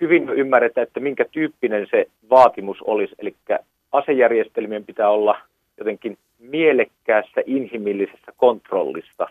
hyvin 0.00 0.28
ymmärretä, 0.28 0.82
että 0.82 1.00
minkä 1.00 1.24
tyyppinen 1.32 1.86
se 1.90 2.06
vaatimus 2.30 2.82
olisi. 2.82 3.14
Eli 3.18 3.34
asejärjestelmien 3.92 4.84
pitää 4.84 5.10
olla 5.10 5.38
jotenkin 5.78 6.18
mielekkäässä 6.38 7.40
inhimillisessä 7.46 8.32
kontrollista. 8.36 9.28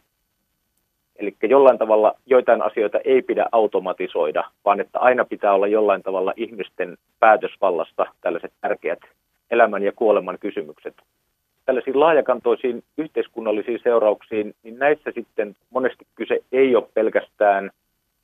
Eli 1.16 1.36
jollain 1.44 1.78
tavalla 1.78 2.14
joitain 2.26 2.62
asioita 2.62 3.00
ei 3.06 3.22
pidä 3.22 3.46
automatisoida, 3.52 4.44
vaan 4.66 4.80
että 4.80 5.00
aina 5.00 5.26
pitää 5.26 5.54
olla 5.54 5.68
jollain 5.68 6.04
tavalla 6.04 6.34
ihmisten 6.36 6.98
päätösvallasta 7.20 8.06
tällaiset 8.22 8.54
tärkeät 8.62 9.00
elämän 9.52 9.84
ja 9.84 9.92
kuoleman 9.92 10.38
kysymykset. 10.40 10.94
Tällaisiin 11.66 12.00
laajakantoisiin 12.00 12.84
yhteiskunnallisiin 12.98 13.80
seurauksiin, 13.84 14.56
niin 14.64 14.80
näissä 14.80 15.12
sitten 15.16 15.56
monesti 15.70 16.08
kyse 16.16 16.40
ei 16.52 16.76
ole 16.76 16.88
pelkästään 16.94 17.72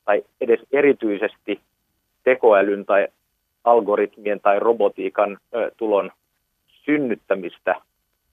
tai 0.05 0.23
edes 0.41 0.59
erityisesti 0.71 1.59
tekoälyn 2.23 2.85
tai 2.85 3.07
algoritmien 3.63 4.39
tai 4.39 4.59
robotiikan 4.59 5.37
ö, 5.55 5.71
tulon 5.77 6.11
synnyttämistä 6.67 7.75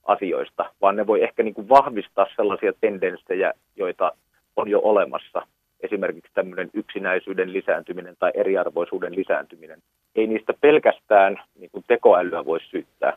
asioista, 0.05 0.71
vaan 0.81 0.97
ne 0.97 1.07
voi 1.07 1.23
ehkä 1.23 1.43
niin 1.43 1.55
kuin 1.55 1.69
vahvistaa 1.69 2.27
sellaisia 2.37 2.73
tendenssejä, 2.81 3.53
joita 3.77 4.13
on 4.57 4.69
jo 4.69 4.81
olemassa. 4.81 5.47
Esimerkiksi 5.81 6.33
tämmöinen 6.35 6.71
yksinäisyyden 6.75 7.53
lisääntyminen 7.53 8.17
tai 8.19 8.31
eriarvoisuuden 8.35 9.17
lisääntyminen. 9.17 9.83
Ei 10.15 10.27
niistä 10.27 10.53
pelkästään 10.61 11.43
niin 11.59 11.71
kuin 11.71 11.85
tekoälyä 11.89 12.45
voi 12.45 12.61
syyttää. 12.71 13.17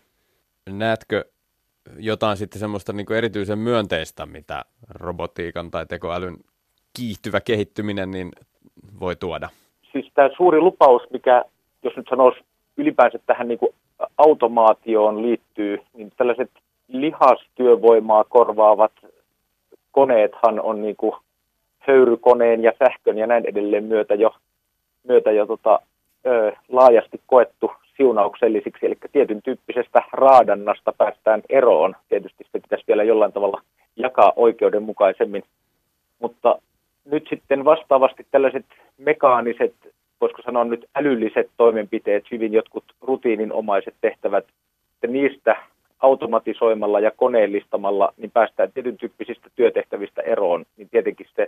Näetkö 0.70 1.26
jotain 1.98 2.38
sitten 2.38 2.60
semmoista 2.60 2.94
niin 2.94 3.06
kuin 3.06 3.18
erityisen 3.18 3.60
myönteistä, 3.60 4.26
mitä 4.26 4.66
robotiikan 4.90 5.72
tai 5.72 5.86
tekoälyn 5.86 6.38
kiihtyvä 6.98 7.42
kehittyminen 7.42 8.12
niin 8.12 8.32
voi 9.00 9.16
tuoda? 9.16 9.50
Siis 9.92 10.12
tämä 10.14 10.30
suuri 10.38 10.60
lupaus, 10.60 11.02
mikä, 11.10 11.46
jos 11.84 11.96
nyt 11.96 12.08
sanoisi 12.10 12.40
ylipäänsä 12.78 13.20
tähän 13.26 13.48
niin 13.48 13.60
kuin 13.60 13.74
automaatioon 14.18 15.22
liittyy, 15.22 15.80
niin 15.94 16.12
tällaiset 16.18 16.52
lihastyövoimaa 16.88 18.24
korvaavat 18.24 18.92
koneethan 19.92 20.62
on 20.62 20.82
niin 20.82 20.96
kuin 20.96 21.16
höyrykoneen 21.80 22.64
ja 22.64 22.72
sähkön 22.80 23.18
ja 23.18 23.28
näin 23.28 23.46
edelleen 23.46 23.84
myötä 23.84 24.16
jo, 24.16 24.36
myötä 25.08 25.32
jo 25.32 25.46
tota, 25.46 25.80
ö, 26.26 26.52
laajasti 26.70 27.22
koettu 27.28 27.72
siunauksellisiksi, 27.98 28.86
eli 28.86 28.98
tietyn 29.12 29.42
tyyppisestä 29.42 30.04
raadannasta 30.12 30.94
päästään 30.98 31.42
eroon. 31.50 31.96
Tietysti 32.10 32.44
se 32.44 32.60
pitäisi 32.60 32.84
vielä 32.88 33.04
jollain 33.04 33.34
tavalla 33.34 33.62
jakaa 33.96 34.34
oikeudenmukaisemmin, 34.36 35.44
mutta 36.20 36.60
nyt 37.06 37.28
sitten 37.30 37.66
vastaavasti 37.66 38.28
tällaiset 38.32 38.66
mekaaniset, 38.98 39.76
voisiko 40.22 40.42
sanoa 40.42 40.64
nyt 40.64 40.86
älylliset 40.96 41.50
toimenpiteet, 41.58 42.24
hyvin 42.32 42.54
jotkut 42.54 42.84
rutiininomaiset 43.02 43.96
tehtävät, 44.02 44.46
että 44.94 45.08
niistä 45.08 45.56
automatisoimalla 46.00 47.00
ja 47.00 47.12
koneellistamalla, 47.12 48.14
niin 48.18 48.32
päästään 48.32 48.72
tietyn 48.72 48.98
tyyppisistä 48.98 49.50
työtehtävistä 49.56 50.22
eroon, 50.22 50.66
niin 50.78 50.90
tietenkin 50.90 51.28
se 51.36 51.48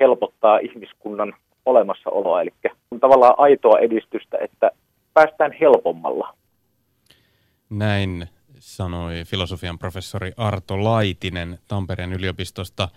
helpottaa 0.00 0.58
ihmiskunnan 0.58 1.34
olemassaoloa. 1.66 2.42
Eli 2.42 2.52
on 2.90 3.00
tavallaan 3.00 3.34
aitoa 3.38 3.78
edistystä, 3.78 4.38
että 4.40 4.70
päästään 5.14 5.52
helpommalla. 5.60 6.34
Näin 7.70 8.26
sanoi 8.58 9.14
filosofian 9.26 9.78
professori 9.78 10.32
Arto 10.36 10.84
Laitinen 10.84 11.58
Tampereen 11.68 12.12
yliopistosta 12.12 12.88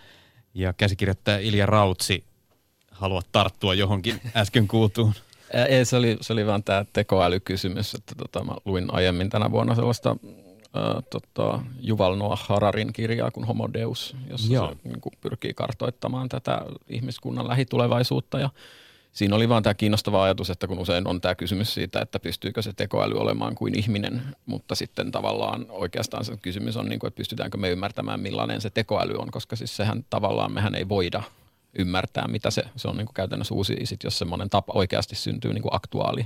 ja 0.54 0.74
käsikirjoittaja 0.74 1.40
Ilja 1.40 1.66
Rautsi. 1.66 2.24
Haluat 2.92 3.28
tarttua 3.32 3.74
johonkin 3.74 4.22
äsken 4.36 4.68
kuultuun? 4.68 5.14
Ei, 5.70 5.86
se 5.86 5.96
oli, 5.96 6.18
se 6.22 6.34
oli 6.34 6.46
vaan 6.46 6.64
tämä 6.64 6.86
tekoälykysymys, 6.94 7.94
että 7.94 8.16
tota, 8.16 8.44
mä 8.44 8.54
luin 8.66 8.94
aiemmin 8.94 9.30
tänä 9.30 9.52
vuonna 9.52 9.76
sellaista 9.76 10.10
äh, 10.10 11.04
tota, 11.10 11.60
Juval 11.80 12.16
Noah 12.16 12.48
Hararin 12.48 12.94
kirjaa 12.94 13.32
kuin 13.32 13.48
Homo 13.48 13.70
Deus, 13.74 14.16
jossa 14.30 14.54
Joo. 14.54 14.70
se 14.70 14.76
niin 14.84 15.02
kuin, 15.02 15.14
pyrkii 15.22 15.54
kartoittamaan 15.54 16.30
tätä 16.30 16.62
ihmiskunnan 16.88 17.48
lähitulevaisuutta 17.48 18.40
ja 18.40 18.50
Siinä 19.12 19.36
oli 19.36 19.50
vaan 19.50 19.64
tämä 19.64 19.74
kiinnostava 19.74 20.24
ajatus, 20.24 20.50
että 20.50 20.68
kun 20.68 20.80
usein 20.80 21.08
on 21.08 21.22
tämä 21.22 21.36
kysymys 21.36 21.74
siitä, 21.74 22.02
että 22.02 22.20
pystyykö 22.20 22.62
se 22.62 22.74
tekoäly 22.74 23.16
olemaan 23.18 23.56
kuin 23.56 23.80
ihminen, 23.80 24.22
mutta 24.46 24.76
sitten 24.76 25.12
tavallaan 25.12 25.66
oikeastaan 25.70 26.26
se 26.26 26.38
kysymys 26.42 26.78
on, 26.78 26.90
niin 26.90 27.00
kuin, 27.00 27.08
että 27.08 27.18
pystytäänkö 27.18 27.58
me 27.58 27.70
ymmärtämään, 27.70 28.20
millainen 28.20 28.62
se 28.62 28.70
tekoäly 28.70 29.14
on, 29.18 29.32
koska 29.32 29.56
siis 29.56 29.76
sehän 29.76 30.06
tavallaan 30.10 30.52
mehän 30.52 30.76
ei 30.76 30.90
voida 30.90 31.24
ymmärtää, 31.78 32.28
mitä 32.28 32.52
se, 32.52 32.64
se 32.76 32.88
on 32.88 32.98
niin 32.98 33.06
kuin 33.06 33.14
käytännössä 33.14 33.54
uusi, 33.54 33.78
sit 33.84 34.04
jos 34.04 34.20
semmoinen 34.20 34.50
tapa 34.50 34.74
oikeasti 34.76 35.16
syntyy 35.16 35.54
niin 35.54 35.62
kuin 35.62 35.76
aktuaali 35.76 36.26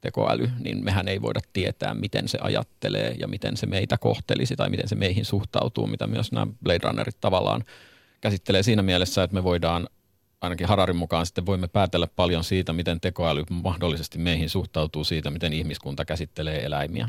tekoäly, 0.00 0.50
niin 0.58 0.84
mehän 0.84 1.08
ei 1.08 1.22
voida 1.22 1.40
tietää, 1.52 1.94
miten 1.94 2.28
se 2.28 2.38
ajattelee 2.40 3.14
ja 3.18 3.28
miten 3.28 3.56
se 3.56 3.66
meitä 3.66 3.98
kohtelisi 3.98 4.56
tai 4.56 4.70
miten 4.70 4.88
se 4.88 4.94
meihin 4.94 5.24
suhtautuu, 5.24 5.86
mitä 5.86 6.06
myös 6.06 6.32
nämä 6.32 6.46
Blade 6.62 6.80
Runnerit 6.82 7.20
tavallaan 7.20 7.64
käsittelee 8.20 8.62
siinä 8.62 8.82
mielessä, 8.82 9.22
että 9.22 9.34
me 9.34 9.44
voidaan 9.44 9.88
ainakin 10.40 10.68
Hararin 10.68 10.96
mukaan 10.96 11.26
sitten 11.26 11.46
voimme 11.46 11.68
päätellä 11.68 12.06
paljon 12.06 12.44
siitä, 12.44 12.72
miten 12.72 13.00
tekoäly 13.00 13.44
mahdollisesti 13.50 14.18
meihin 14.18 14.50
suhtautuu 14.50 15.04
siitä, 15.04 15.30
miten 15.30 15.52
ihmiskunta 15.52 16.04
käsittelee 16.04 16.64
eläimiä. 16.64 17.08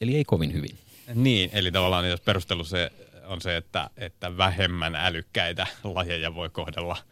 Eli 0.00 0.16
ei 0.16 0.24
kovin 0.24 0.52
hyvin. 0.52 0.78
Niin, 1.14 1.50
eli 1.52 1.72
tavallaan 1.72 2.08
jos 2.08 2.20
perustelu 2.20 2.64
se 2.64 2.92
on 3.24 3.40
se, 3.40 3.56
että, 3.56 3.90
että 3.96 4.36
vähemmän 4.36 4.94
älykkäitä 4.94 5.66
lajeja 5.84 6.34
voi 6.34 6.50
kohdella– 6.50 6.96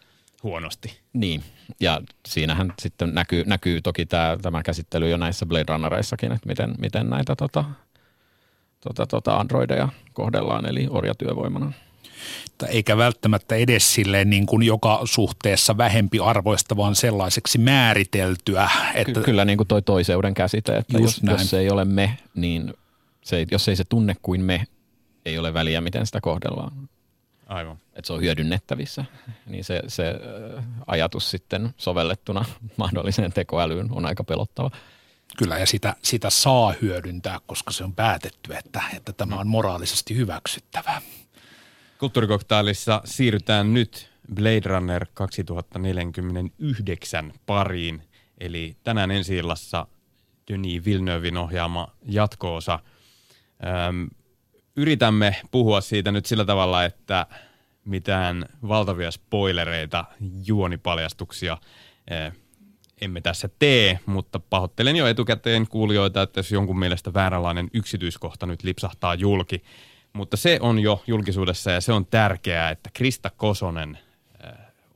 huonosti. 0.44 1.00
Niin, 1.12 1.42
ja 1.80 2.00
siinähän 2.28 2.74
sitten 2.78 3.14
näkyy, 3.14 3.44
näkyy 3.46 3.80
toki 3.80 4.06
tämä, 4.06 4.36
tämä 4.42 4.62
käsittely 4.62 5.10
jo 5.10 5.16
näissä 5.16 5.46
Blade 5.46 5.64
Runnereissakin, 5.68 6.32
että 6.32 6.46
miten, 6.46 6.74
miten 6.78 7.10
näitä 7.10 7.36
tota, 7.36 7.64
tota, 8.80 9.06
tota 9.06 9.36
androideja 9.36 9.88
kohdellaan, 10.12 10.66
eli 10.66 10.86
orjatyövoimana. 10.90 11.72
Eikä 12.68 12.96
välttämättä 12.96 13.54
edes 13.54 13.94
silleen 13.94 14.30
niin 14.30 14.46
kuin 14.46 14.62
joka 14.62 15.00
suhteessa 15.04 15.78
vähempi 15.78 16.18
arvoista, 16.20 16.76
vaan 16.76 16.94
sellaiseksi 16.94 17.58
määriteltyä. 17.58 18.70
Että 18.94 19.12
Ky- 19.12 19.22
kyllä 19.22 19.44
niin 19.44 19.56
kuin 19.56 19.66
toi 19.66 19.82
toiseuden 19.82 20.34
käsite, 20.34 20.76
että 20.76 20.98
jos, 20.98 21.20
jos 21.22 21.50
se 21.50 21.58
ei 21.58 21.70
ole 21.70 21.84
me, 21.84 22.18
niin 22.34 22.74
se, 23.24 23.46
jos 23.50 23.68
ei 23.68 23.76
se 23.76 23.84
tunne 23.84 24.16
kuin 24.22 24.40
me, 24.40 24.66
ei 25.24 25.38
ole 25.38 25.54
väliä, 25.54 25.80
miten 25.80 26.06
sitä 26.06 26.20
kohdellaan. 26.20 26.88
Aivan. 27.46 27.78
Että 27.94 28.06
se 28.06 28.12
on 28.12 28.20
hyödynnettävissä, 28.20 29.04
niin 29.46 29.64
se, 29.64 29.82
se 29.88 30.14
ajatus 30.86 31.30
sitten 31.30 31.74
sovellettuna 31.76 32.44
mahdolliseen 32.76 33.32
tekoälyyn 33.32 33.88
on 33.92 34.06
aika 34.06 34.24
pelottava. 34.24 34.70
Kyllä, 35.38 35.58
ja 35.58 35.66
sitä, 35.66 35.96
sitä 36.02 36.30
saa 36.30 36.74
hyödyntää, 36.82 37.38
koska 37.46 37.72
se 37.72 37.84
on 37.84 37.94
päätetty, 37.94 38.54
että, 38.54 38.82
että 38.96 39.12
tämä 39.12 39.36
on 39.36 39.48
moraalisesti 39.48 40.16
hyväksyttävää. 40.16 41.02
Kulttuurikoktailissa 42.04 43.00
siirrytään 43.04 43.74
nyt 43.74 44.10
Blade 44.34 44.60
Runner 44.64 45.06
2049 45.14 47.32
pariin. 47.46 48.02
Eli 48.38 48.76
tänään 48.82 49.10
ensi 49.10 49.36
illassa 49.36 49.86
Denis 50.52 50.84
Villeneuvein 50.84 51.36
ohjaama 51.36 51.88
jatko-osa. 52.06 52.78
Öm, 53.88 54.08
yritämme 54.76 55.36
puhua 55.50 55.80
siitä 55.80 56.12
nyt 56.12 56.26
sillä 56.26 56.44
tavalla, 56.44 56.84
että 56.84 57.26
mitään 57.84 58.46
valtavia 58.68 59.10
spoilereita, 59.10 60.04
juonipaljastuksia 60.46 61.58
eh, 62.10 62.32
emme 63.00 63.20
tässä 63.20 63.48
tee, 63.58 63.98
mutta 64.06 64.40
pahoittelen 64.40 64.96
jo 64.96 65.06
etukäteen 65.06 65.68
kuulijoita, 65.68 66.22
että 66.22 66.38
jos 66.38 66.52
jonkun 66.52 66.78
mielestä 66.78 67.14
vääränlainen 67.14 67.70
yksityiskohta 67.74 68.46
nyt 68.46 68.62
lipsahtaa 68.62 69.14
julki. 69.14 69.62
Mutta 70.16 70.36
se 70.36 70.58
on 70.60 70.78
jo 70.78 71.02
julkisuudessa 71.06 71.70
ja 71.70 71.80
se 71.80 71.92
on 71.92 72.06
tärkeää, 72.06 72.70
että 72.70 72.90
Krista 72.92 73.30
Kosonen, 73.36 73.98
äh, 74.44 74.52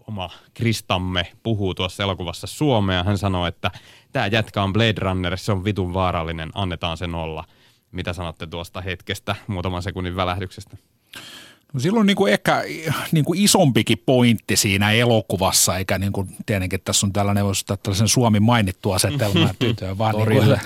oma 0.09 0.31
Kristamme, 0.55 1.33
puhuu 1.43 1.75
tuossa 1.75 2.03
elokuvassa 2.03 2.47
suomea. 2.47 3.05
Hän 3.05 3.19
sanoo, 3.19 3.47
että 3.47 3.71
tämä 4.13 4.27
jätkä 4.27 4.63
on 4.63 4.73
Blade 4.73 4.95
Runner, 4.99 5.37
se 5.37 5.53
on 5.53 5.65
vitun 5.65 5.95
vaarallinen, 5.95 6.51
annetaan 6.55 6.97
sen 6.97 7.15
olla. 7.15 7.45
Mitä 7.93 8.13
sanotte 8.13 8.47
tuosta 8.47 8.81
hetkestä, 8.81 9.37
muutaman 9.47 9.83
sekunnin 9.83 10.17
välähdyksestä? 10.17 10.77
No 11.75 11.81
silloin 11.81 12.07
niin 12.07 12.17
kuin 12.17 12.33
ehkä 12.33 12.65
niin 13.13 13.25
kuin 13.25 13.41
isompikin 13.41 14.03
pointti 14.07 14.57
siinä 14.57 14.93
elokuvassa, 14.93 15.77
eikä 15.77 15.99
niin 15.99 16.13
kuin, 16.13 16.29
tietenkin 16.47 16.81
tässä 16.85 17.07
on 17.07 17.13
tällainen, 17.13 17.45
voisi 17.45 17.65
tällaisen 17.67 18.09
Suomi 18.09 18.41
mainittu 18.41 18.93
asetelma 18.93 19.55
tytöön, 19.59 19.99
vaan 19.99 20.15
niin 20.17 20.45
kuin, 20.45 20.61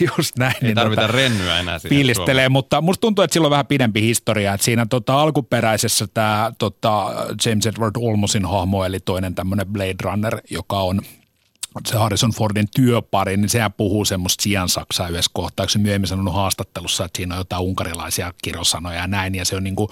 just 0.16 0.36
näin. 0.38 0.54
Ei 0.54 0.62
niin 0.62 0.74
tarvita 0.74 1.02
tota, 1.02 1.12
rennyä 1.12 1.58
enää 1.58 1.78
Fiilistelee, 1.78 2.48
mutta 2.48 2.80
musta 2.80 3.00
tuntuu, 3.00 3.22
että 3.22 3.32
sillä 3.34 3.46
on 3.46 3.50
vähän 3.50 3.66
pidempi 3.66 4.02
historia. 4.02 4.54
Että 4.54 4.64
siinä 4.64 4.86
tota, 4.86 5.20
alkuperäisessä 5.20 6.06
tämä 6.14 6.52
tota, 6.58 7.06
James 7.46 7.66
Edward 7.66 7.96
Olmosin 7.98 8.46
hahmo, 8.46 8.84
eli 8.84 9.00
toinen 9.00 9.34
tämmöinen 9.34 9.66
Blade 9.66 9.96
Runner, 10.02 10.40
joka 10.50 10.80
on 10.80 11.00
se 11.86 11.96
Harrison 11.96 12.30
Fordin 12.30 12.68
työpari, 12.76 13.36
niin 13.36 13.48
sehän 13.48 13.72
puhuu 13.72 14.04
semmoista 14.04 14.42
sian 14.42 14.68
saksaa 14.68 15.08
yhdessä 15.08 15.30
kohtaa. 15.34 15.68
Se 15.68 15.78
myöhemmin 15.78 16.08
sanonut 16.08 16.34
haastattelussa, 16.34 17.04
että 17.04 17.16
siinä 17.16 17.34
on 17.34 17.40
jotain 17.40 17.62
unkarilaisia 17.62 18.34
kirosanoja 18.42 18.98
ja 18.98 19.06
näin. 19.06 19.34
Ja 19.34 19.44
se 19.44 19.56
on 19.56 19.64
niin 19.64 19.76
kuin, 19.76 19.90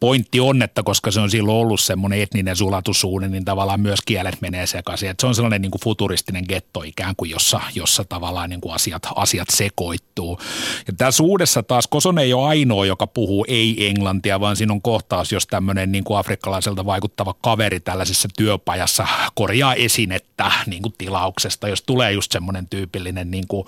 pointti 0.00 0.40
on, 0.40 0.62
että 0.62 0.82
koska 0.82 1.10
se 1.10 1.20
on 1.20 1.30
silloin 1.30 1.58
ollut 1.58 1.80
semmoinen 1.80 2.20
etninen 2.20 2.56
sulatusuuni, 2.56 3.28
niin 3.28 3.44
tavallaan 3.44 3.80
myös 3.80 4.00
kielet 4.06 4.40
menee 4.40 4.66
sekaisin. 4.66 5.10
Että 5.10 5.20
se 5.20 5.26
on 5.26 5.34
sellainen 5.34 5.62
niin 5.62 5.70
kuin 5.70 5.82
futuristinen 5.84 6.44
getto 6.48 6.82
ikään 6.82 7.16
kuin, 7.16 7.30
jossa, 7.30 7.60
jossa 7.74 8.04
tavallaan 8.04 8.50
niin 8.50 8.60
kuin 8.60 8.74
asiat, 8.74 9.02
asiat 9.16 9.48
sekoittuu. 9.50 10.40
Ja 10.86 10.92
tässä 10.98 11.22
uudessa 11.22 11.62
taas 11.62 11.86
Koson 11.86 12.18
ei 12.18 12.34
ole 12.34 12.48
ainoa, 12.48 12.86
joka 12.86 13.06
puhuu 13.06 13.44
ei-englantia, 13.48 14.40
vaan 14.40 14.56
siinä 14.56 14.72
on 14.72 14.82
kohtaus, 14.82 15.32
jos 15.32 15.46
tämmöinen 15.46 15.92
niin 15.92 16.04
kuin 16.04 16.18
afrikkalaiselta 16.18 16.86
vaikuttava 16.86 17.34
kaveri 17.42 17.80
tällaisessa 17.80 18.28
työpajassa 18.36 19.06
korjaa 19.34 19.74
esinettä 19.74 20.52
niin 20.66 20.82
kuin 20.82 20.94
tilauksesta, 21.14 21.68
jos 21.68 21.82
tulee 21.82 22.12
just 22.12 22.32
semmoinen 22.32 22.68
tyypillinen 22.68 23.30
niin 23.30 23.44
kuin 23.48 23.66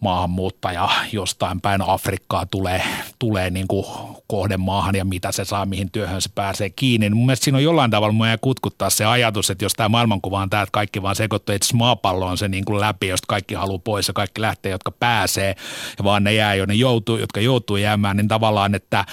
maahanmuuttaja 0.00 0.88
jostain 1.12 1.60
päin 1.60 1.82
Afrikkaa 1.86 2.46
tulee, 2.46 2.82
tulee 3.18 3.50
niin 3.50 3.68
kuin 3.68 3.86
kohdemaahan 4.26 4.94
ja 4.94 5.04
mitä 5.04 5.32
se 5.32 5.44
saa, 5.44 5.66
mihin 5.66 5.90
työhön 5.90 6.22
se 6.22 6.30
pääsee 6.34 6.70
kiinni. 6.70 7.10
Mun 7.10 7.26
mielestä 7.26 7.44
siinä 7.44 7.58
on 7.58 7.64
jollain 7.64 7.90
tavalla 7.90 8.12
mun 8.12 8.26
kutkuttaa 8.40 8.90
se 8.90 9.04
ajatus, 9.04 9.50
että 9.50 9.64
jos 9.64 9.72
tämä 9.72 9.88
maailmankuva 9.88 10.40
on 10.40 10.50
tämä, 10.50 10.62
että 10.62 10.72
kaikki 10.72 11.02
vaan 11.02 11.16
sekoittuu, 11.16 11.54
että 11.54 11.76
maapallo 11.76 12.26
on 12.26 12.38
se 12.38 12.48
niin 12.48 12.64
kuin 12.64 12.80
läpi, 12.80 13.08
josta 13.08 13.26
kaikki 13.28 13.54
haluaa 13.54 13.78
pois 13.78 14.08
ja 14.08 14.14
kaikki 14.14 14.40
lähtee, 14.40 14.72
jotka 14.72 14.90
pääsee 14.90 15.56
ja 15.98 16.04
vaan 16.04 16.24
ne 16.24 16.34
jää, 16.34 16.54
jo 16.54 16.66
ne 16.66 16.74
joutuu, 16.74 17.16
jotka 17.16 17.40
joutuu 17.40 17.76
jäämään, 17.76 18.16
niin 18.16 18.28
tavallaan, 18.28 18.74
että 18.74 19.04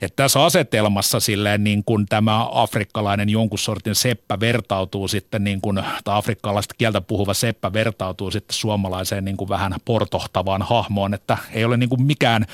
että 0.00 0.22
tässä 0.22 0.44
asetelmassa 0.44 1.20
silleen 1.20 1.64
niin 1.64 1.84
kuin 1.84 2.06
tämä 2.06 2.46
afrikkalainen 2.52 3.28
jonkun 3.28 3.58
sortin 3.58 3.94
seppä 3.94 4.40
vertautuu 4.40 5.08
sitten 5.08 5.44
niin 5.44 5.60
kuin, 5.60 5.82
tai 6.04 6.18
afrikkalaista 6.18 6.74
kieltä 6.78 7.00
puhuva 7.00 7.34
seppä 7.34 7.72
vertautuu 7.72 8.30
sitten 8.30 8.54
suomalaiseen 8.54 9.24
niin 9.24 9.36
kuin 9.36 9.48
vähän 9.48 9.74
portohtavaan 9.84 10.62
hahmoon, 10.62 11.14
että 11.14 11.38
ei 11.52 11.64
ole 11.64 11.76
niin 11.76 11.88
kuin 11.88 12.02
mikään 12.02 12.46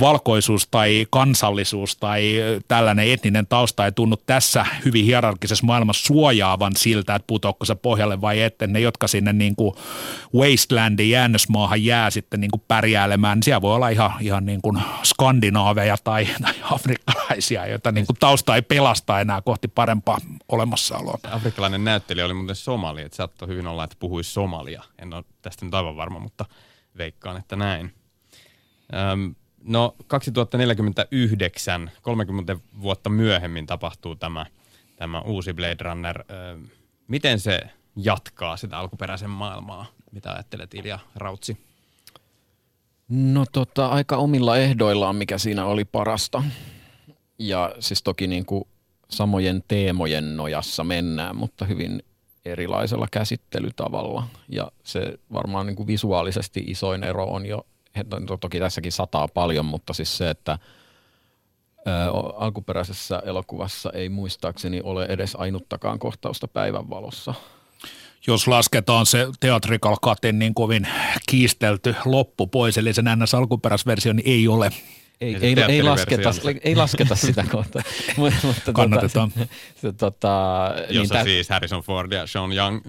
valkoisuus 0.00 0.68
tai 0.70 1.06
kansallisuus 1.10 1.96
tai 1.96 2.34
tällainen 2.68 3.12
etninen 3.12 3.46
tausta 3.46 3.84
ei 3.84 3.92
tunnu 3.92 4.16
tässä 4.16 4.66
hyvin 4.84 5.04
hierarkisessa 5.04 5.66
maailmassa 5.66 6.06
suojaavan 6.06 6.72
siltä, 6.76 7.14
että 7.14 7.26
putoako 7.26 7.64
se 7.64 7.74
pohjalle 7.74 8.20
vai 8.20 8.42
ette. 8.42 8.66
Ne, 8.66 8.80
jotka 8.80 9.08
sinne 9.08 9.32
niin 9.32 9.56
kuin 9.56 9.74
wastelandin 10.34 11.10
jäännösmaahan 11.10 11.84
jää 11.84 12.10
sitten 12.10 12.40
niin 12.40 12.50
kuin 12.50 12.62
pärjäälemään, 12.68 13.38
niin 13.38 13.42
siellä 13.42 13.62
voi 13.62 13.74
olla 13.74 13.88
ihan, 13.88 14.12
ihan 14.20 14.46
niin 14.46 14.62
kuin 14.62 14.82
skandinaaveja 15.02 15.96
tai, 16.04 16.28
tai 16.42 16.54
afrikkalaisia, 16.90 17.66
joita 17.66 17.92
niin 17.92 18.06
kuin 18.06 18.16
tausta 18.20 18.56
ei 18.56 18.62
pelasta 18.62 19.20
enää 19.20 19.42
kohti 19.42 19.68
parempaa 19.68 20.18
olemassaoloa. 20.48 21.18
Afrikkalainen 21.30 21.84
näyttelijä 21.84 22.24
oli 22.24 22.34
muuten 22.34 22.56
somali, 22.56 23.02
että 23.02 23.16
saattoi 23.16 23.48
hyvin 23.48 23.66
olla, 23.66 23.84
että 23.84 23.96
puhuisi 23.98 24.30
somalia. 24.30 24.82
En 24.98 25.14
ole 25.14 25.24
tästä 25.42 25.64
nyt 25.64 25.74
aivan 25.74 25.96
varma, 25.96 26.18
mutta 26.18 26.44
veikkaan, 26.98 27.36
että 27.36 27.56
näin. 27.56 27.94
Öm, 29.12 29.34
no 29.64 29.94
2049, 30.06 31.90
30 32.02 32.56
vuotta 32.82 33.10
myöhemmin 33.10 33.66
tapahtuu 33.66 34.16
tämä, 34.16 34.46
tämä 34.96 35.20
uusi 35.20 35.52
Blade 35.52 35.76
Runner. 35.80 36.24
Öm, 36.52 36.68
miten 37.08 37.40
se 37.40 37.60
jatkaa 37.96 38.56
sitä 38.56 38.78
alkuperäisen 38.78 39.30
maailmaa? 39.30 39.86
Mitä 40.12 40.32
ajattelet 40.32 40.74
Ilja 40.74 40.98
Rautsi? 41.14 41.56
No 43.08 43.44
tota, 43.52 43.86
aika 43.86 44.16
omilla 44.16 44.56
ehdoillaan, 44.56 45.16
mikä 45.16 45.38
siinä 45.38 45.64
oli 45.64 45.84
parasta. 45.84 46.42
Ja 47.40 47.74
siis 47.78 48.02
toki 48.02 48.26
niin 48.26 48.46
kuin 48.46 48.64
samojen 49.08 49.64
teemojen 49.68 50.36
nojassa 50.36 50.84
mennään, 50.84 51.36
mutta 51.36 51.64
hyvin 51.64 52.02
erilaisella 52.44 53.06
käsittelytavalla. 53.10 54.26
Ja 54.48 54.72
se 54.84 55.18
varmaan 55.32 55.66
niin 55.66 55.76
kuin 55.76 55.86
visuaalisesti 55.86 56.64
isoin 56.66 57.04
ero 57.04 57.24
on 57.24 57.46
jo, 57.46 57.66
toki 58.40 58.58
tässäkin 58.58 58.92
sataa 58.92 59.28
paljon, 59.28 59.66
mutta 59.66 59.92
siis 59.92 60.16
se, 60.16 60.30
että 60.30 60.58
ää, 61.86 62.10
alkuperäisessä 62.36 63.22
elokuvassa 63.24 63.90
ei 63.94 64.08
muistaakseni 64.08 64.80
ole 64.84 65.04
edes 65.04 65.36
ainuttakaan 65.36 65.98
kohtausta 65.98 66.48
päivänvalossa. 66.48 67.34
Jos 68.26 68.48
lasketaan 68.48 69.06
se 69.06 69.26
Theatrical 69.40 69.96
Cutin 70.04 70.38
niin 70.38 70.54
kovin 70.54 70.88
kiistelty 71.28 71.94
loppu 72.04 72.46
pois, 72.46 72.78
eli 72.78 72.94
sen 72.94 73.04
ns. 73.16 73.34
alkuperäisversio, 73.34 74.12
niin 74.12 74.28
ei 74.28 74.48
ole 74.48 74.70
ei, 75.20 75.36
ei, 75.40 75.54
ei, 75.68 75.82
lasketa, 75.82 76.30
ei 76.62 76.76
lasketa 76.76 77.14
sitä 77.14 77.44
kohtaa. 77.52 77.82
mutta, 78.16 78.40
tota, 78.42 78.72
Kannatetaan. 78.72 79.32
Tota, 79.82 79.92
tota, 79.92 80.74
Jossa 80.90 81.14
niin 81.14 81.24
tä... 81.24 81.24
siis 81.24 81.48
Harrison 81.48 81.82
Ford 81.82 82.12
ja 82.12 82.26
Sean 82.26 82.52
Young 82.52 82.80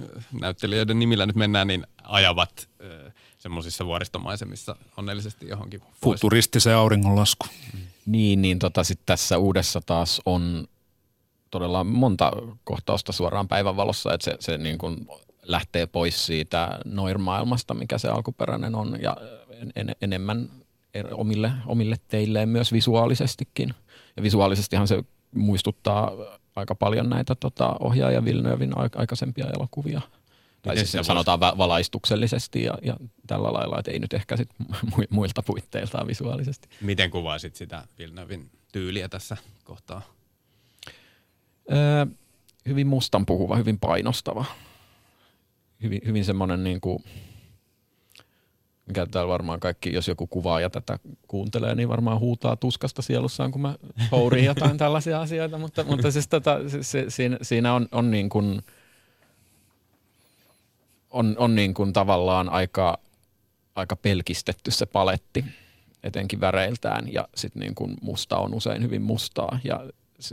näyttelijöiden 0.41 0.99
nimillä 0.99 1.25
nyt 1.25 1.35
mennään, 1.35 1.67
niin 1.67 1.87
ajavat 2.03 2.69
äh, 2.83 3.13
semmoisissa 3.37 3.85
vuoristomaisemissa 3.85 4.75
onnellisesti 4.97 5.47
johonkin. 5.47 5.81
Futuristisen 6.03 6.75
auringonlasku. 6.75 7.45
Mm. 7.73 7.79
Niin, 8.05 8.41
niin 8.41 8.59
tota, 8.59 8.83
sit 8.83 8.99
tässä 9.05 9.37
uudessa 9.37 9.81
taas 9.85 10.21
on 10.25 10.67
todella 11.51 11.83
monta 11.83 12.31
kohtausta 12.63 13.11
suoraan 13.11 13.47
päivänvalossa, 13.47 14.13
että 14.13 14.25
se, 14.25 14.37
se 14.39 14.57
niin 14.57 14.77
kuin 14.77 15.07
lähtee 15.43 15.85
pois 15.85 16.25
siitä 16.25 16.79
noir-maailmasta, 16.85 17.73
mikä 17.73 17.97
se 17.97 18.07
alkuperäinen 18.07 18.75
on, 18.75 18.97
ja 19.01 19.17
en, 19.49 19.71
en, 19.75 19.95
enemmän 20.01 20.49
omille, 21.11 21.51
omille 21.65 21.95
teilleen 22.07 22.49
myös 22.49 22.73
visuaalisestikin. 22.73 23.73
Ja 24.17 24.23
visuaalisestihan 24.23 24.87
se 24.87 25.03
muistuttaa 25.35 26.11
aika 26.55 26.75
paljon 26.75 27.09
näitä 27.09 27.35
tota, 27.35 27.75
ohjaaja 27.79 28.25
Villeneuvein 28.25 28.71
aikaisempia 28.95 29.45
elokuvia. 29.57 30.01
Tai 30.61 30.77
siis 30.77 30.91
se 30.91 31.03
sanotaan 31.03 31.39
vois... 31.39 31.57
valaistuksellisesti 31.57 32.63
ja, 32.63 32.77
ja 32.81 32.97
tällä 33.27 33.53
lailla, 33.53 33.79
että 33.79 33.91
ei 33.91 33.99
nyt 33.99 34.13
ehkä 34.13 34.37
sit 34.37 34.49
muilta 35.09 35.43
puitteiltaan 35.43 36.07
visuaalisesti. 36.07 36.67
Miten 36.81 37.11
kuvaisit 37.11 37.55
sitä 37.55 37.87
Villeneuvein 37.99 38.49
tyyliä 38.71 39.09
tässä 39.09 39.37
kohtaa? 39.63 40.01
Öö, 41.71 42.05
hyvin 42.65 42.87
mustan 42.87 43.25
puhuva, 43.25 43.55
hyvin 43.55 43.79
painostava. 43.79 44.45
Hyvin, 45.83 46.01
hyvin 46.05 46.25
semmoinen 46.25 46.63
niin 46.63 46.81
kuin, 46.81 47.03
mikä 48.91 49.05
täällä 49.05 49.31
varmaan 49.31 49.59
kaikki, 49.59 49.93
jos 49.93 50.07
joku 50.07 50.27
kuvaa 50.27 50.59
ja 50.59 50.69
tätä 50.69 50.99
kuuntelee, 51.27 51.75
niin 51.75 51.89
varmaan 51.89 52.19
huutaa 52.19 52.55
tuskasta 52.55 53.01
sielussaan, 53.01 53.51
kun 53.51 53.61
mä 53.61 53.75
hourin 54.11 54.45
jotain 54.45 54.77
tällaisia 54.77 55.21
asioita, 55.21 55.57
mutta, 55.57 55.83
mutta 55.83 56.11
siis 56.11 56.27
tota, 56.27 56.59
se, 56.81 57.05
siinä, 57.07 57.37
siinä 57.41 57.73
on, 57.73 57.87
on 57.91 58.11
niin 58.11 58.29
kuin, 58.29 58.61
on, 61.09 61.35
on 61.37 61.55
niin 61.55 61.73
kuin 61.73 61.93
tavallaan 61.93 62.49
aika, 62.49 62.97
aika 63.75 63.95
pelkistetty 63.95 64.71
se 64.71 64.85
paletti, 64.85 65.45
etenkin 66.03 66.41
väreiltään, 66.41 67.13
ja 67.13 67.27
sitten 67.35 67.59
niin 67.59 67.75
kuin 67.75 67.97
musta 68.01 68.37
on 68.37 68.53
usein 68.53 68.83
hyvin 68.83 69.01
mustaa, 69.01 69.59
ja 69.63 69.89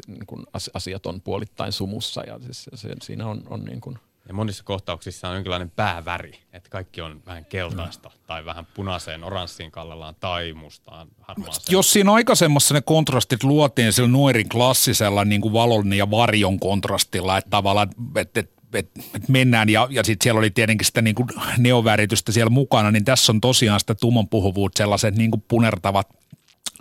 niin 0.06 0.26
kuin 0.26 0.46
asiat 0.74 1.06
on 1.06 1.20
puolittain 1.20 1.72
sumussa, 1.72 2.22
ja 2.26 2.38
siis 2.38 2.68
se, 2.74 2.94
siinä 3.02 3.26
on, 3.26 3.42
on 3.50 3.64
niin 3.64 3.80
kuin– 3.80 3.98
ja 4.28 4.34
monissa 4.34 4.64
kohtauksissa 4.64 5.28
on 5.28 5.34
jonkinlainen 5.34 5.70
pääväri, 5.70 6.38
että 6.52 6.70
kaikki 6.70 7.00
on 7.00 7.22
vähän 7.26 7.44
keltaista 7.44 8.08
mm. 8.08 8.14
tai 8.26 8.44
vähän 8.44 8.66
punaiseen, 8.66 9.24
oranssiin 9.24 9.70
kallellaan 9.70 10.14
tai 10.20 10.52
mustaan, 10.52 11.08
harmaaseen. 11.20 11.72
Jos 11.72 11.92
siinä 11.92 12.12
aikaisemmassa 12.12 12.74
ne 12.74 12.80
kontrastit 12.80 13.42
luotiin 13.42 13.92
sillä 13.92 14.08
nuorin 14.08 14.48
klassisella 14.48 15.24
niin 15.24 15.40
kuin 15.40 15.52
valon 15.52 15.92
ja 15.92 16.10
varjon 16.10 16.60
kontrastilla, 16.60 17.38
että 17.38 17.50
tavallaan, 17.50 17.88
että, 18.16 18.40
että 18.40 18.58
että 18.74 19.00
et 19.14 19.28
mennään 19.28 19.68
ja, 19.68 19.88
ja 19.90 20.04
sitten 20.04 20.24
siellä 20.24 20.38
oli 20.38 20.50
tietenkin 20.50 20.86
sitä 20.86 21.02
niin 21.02 21.14
kuin 21.14 21.28
neoväritystä 21.58 22.32
siellä 22.32 22.50
mukana, 22.50 22.90
niin 22.90 23.04
tässä 23.04 23.32
on 23.32 23.40
tosiaan 23.40 23.80
sitä 23.80 23.94
tumonpuhuvuutta, 23.94 24.78
sellaiset 24.78 25.16
niin 25.16 25.30
kuin 25.30 25.44
punertavat 25.48 26.08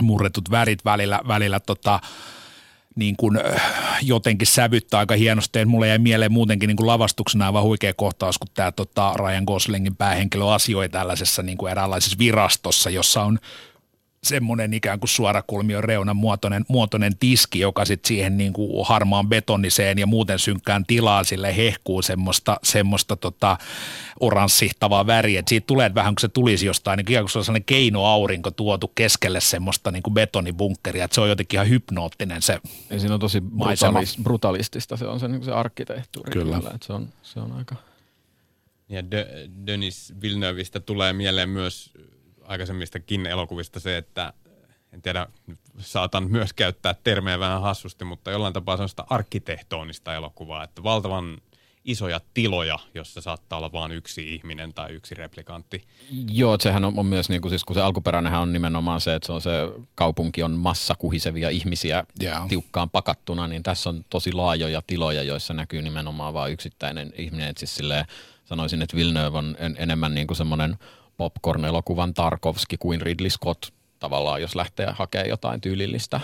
murretut 0.01 0.51
värit 0.51 0.85
välillä, 0.85 1.19
välillä 1.27 1.59
tota, 1.59 1.99
niin 2.97 3.15
kuin, 3.17 3.39
jotenkin 4.01 4.47
sävyttää 4.47 4.99
aika 4.99 5.15
hienosti. 5.15 5.65
Mulle 5.65 5.87
jäi 5.87 5.99
mieleen 5.99 6.31
muutenkin 6.31 6.67
niin 6.67 6.77
kuin 6.77 6.87
lavastuksena 6.87 7.45
aivan 7.45 7.63
huikea 7.63 7.93
kohtaus, 7.93 8.37
kun 8.37 8.47
tämä 8.53 8.71
tota, 8.71 9.13
Ryan 9.15 9.43
Goslingin 9.43 9.95
päähenkilö 9.95 10.45
asioi 10.45 10.89
tällaisessa 10.89 11.43
niin 11.43 11.57
kuin 11.57 11.71
eräänlaisessa 11.71 12.17
virastossa, 12.17 12.89
jossa 12.89 13.23
on 13.23 13.39
semmoinen 14.27 14.73
ikään 14.73 14.99
kuin 14.99 15.09
suorakulmion 15.09 15.83
reunan 15.83 16.15
muotoinen, 16.15 16.65
muotoinen 16.67 17.17
tiski, 17.17 17.59
joka 17.59 17.85
sitten 17.85 18.07
siihen 18.07 18.37
niin 18.37 18.53
kuin 18.53 18.87
harmaan 18.87 19.27
betoniseen 19.27 19.97
ja 19.97 20.07
muuten 20.07 20.39
synkkään 20.39 20.85
tilaan 20.85 21.25
sille 21.25 21.57
hehkuu 21.57 22.01
semmoista, 22.01 22.59
semmoista 22.63 23.15
tota 23.15 23.57
oranssihtavaa 24.19 25.07
väriä. 25.07 25.39
Et 25.39 25.47
siitä 25.47 25.67
tulee 25.67 25.95
vähän, 25.95 26.15
kun 26.15 26.21
se 26.21 26.27
tulisi 26.27 26.65
jostain, 26.65 26.97
niin 26.97 27.11
ikään 27.11 27.23
kuin 27.23 27.31
se 27.31 27.39
on 27.39 27.45
sellainen 27.45 27.65
keinoaurinko 27.65 28.51
tuotu 28.51 28.91
keskelle 28.95 29.39
semmoista 29.41 29.91
niin 29.91 30.03
kuin 30.03 30.13
betonibunkkeria, 30.13 31.05
että 31.05 31.15
se 31.15 31.21
on 31.21 31.29
jotenkin 31.29 31.57
ihan 31.57 31.69
hypnoottinen 31.69 32.41
se 32.41 32.59
ja 32.89 32.99
Siinä 32.99 33.13
on 33.13 33.19
tosi 33.19 33.41
brutalis, 33.41 34.17
brutalistista, 34.23 34.97
se 34.97 35.07
on 35.07 35.19
se, 35.19 35.27
niin 35.27 35.43
se 35.43 35.51
arkkitehtuuri. 35.51 36.31
Kyllä. 36.31 36.57
kyllä 36.57 36.71
että 36.75 36.87
se, 36.87 36.93
on, 36.93 37.09
se 37.23 37.39
on 37.39 37.51
aika... 37.51 37.75
Ja 38.89 39.11
De, 39.11 39.27
Denis 39.65 40.13
Villeneuveista 40.21 40.79
tulee 40.79 41.13
mieleen 41.13 41.49
myös 41.49 41.93
aikaisemmistakin 42.47 43.25
elokuvista 43.25 43.79
se, 43.79 43.97
että 43.97 44.33
en 44.93 45.01
tiedä, 45.01 45.27
saatan 45.79 46.31
myös 46.31 46.53
käyttää 46.53 46.95
termejä 47.03 47.39
vähän 47.39 47.61
hassusti, 47.61 48.05
mutta 48.05 48.31
jollain 48.31 48.53
tapaa 48.53 48.77
sellaista 48.77 49.05
arkkitehtonista 49.09 50.15
elokuvaa, 50.15 50.63
että 50.63 50.83
valtavan 50.83 51.37
isoja 51.85 52.21
tiloja, 52.33 52.79
jossa 52.93 53.21
saattaa 53.21 53.57
olla 53.57 53.71
vain 53.71 53.91
yksi 53.91 54.35
ihminen 54.35 54.73
tai 54.73 54.91
yksi 54.91 55.15
replikantti. 55.15 55.83
Joo, 56.31 56.57
sehän 56.59 56.85
on, 56.85 56.99
on 56.99 57.05
myös, 57.05 57.29
niin 57.29 57.41
kuin, 57.41 57.49
siis 57.49 57.63
kun 57.63 57.73
se 57.73 57.81
alkuperäinenhän 57.81 58.41
on 58.41 58.53
nimenomaan 58.53 59.01
se, 59.01 59.15
että 59.15 59.25
se 59.25 59.31
on 59.31 59.41
se 59.41 59.51
kaupunki 59.95 60.43
on 60.43 60.51
massa 60.51 60.95
kuhisevia 60.95 61.49
ihmisiä 61.49 62.03
yeah. 62.21 62.47
tiukkaan 62.47 62.89
pakattuna, 62.89 63.47
niin 63.47 63.63
tässä 63.63 63.89
on 63.89 64.05
tosi 64.09 64.33
laajoja 64.33 64.81
tiloja, 64.87 65.23
joissa 65.23 65.53
näkyy 65.53 65.81
nimenomaan 65.81 66.33
vain 66.33 66.53
yksittäinen 66.53 67.13
ihminen. 67.17 67.49
Et 67.49 67.57
siis 67.57 67.75
silleen, 67.75 68.05
sanoisin, 68.45 68.81
että 68.81 68.97
Villeneuve 68.97 69.37
on 69.37 69.55
en, 69.59 69.75
enemmän 69.79 70.15
niin 70.15 70.27
kuin 70.27 70.37
semmoinen– 70.37 70.77
popcorn-elokuvan 71.17 72.13
Tarkovski 72.13 72.77
kuin 72.77 73.01
Ridley 73.01 73.29
Scott 73.29 73.63
tavallaan, 73.99 74.41
jos 74.41 74.55
lähtee 74.55 74.87
hakemaan 74.91 75.29
jotain 75.29 75.61
tyylillistä 75.61 76.19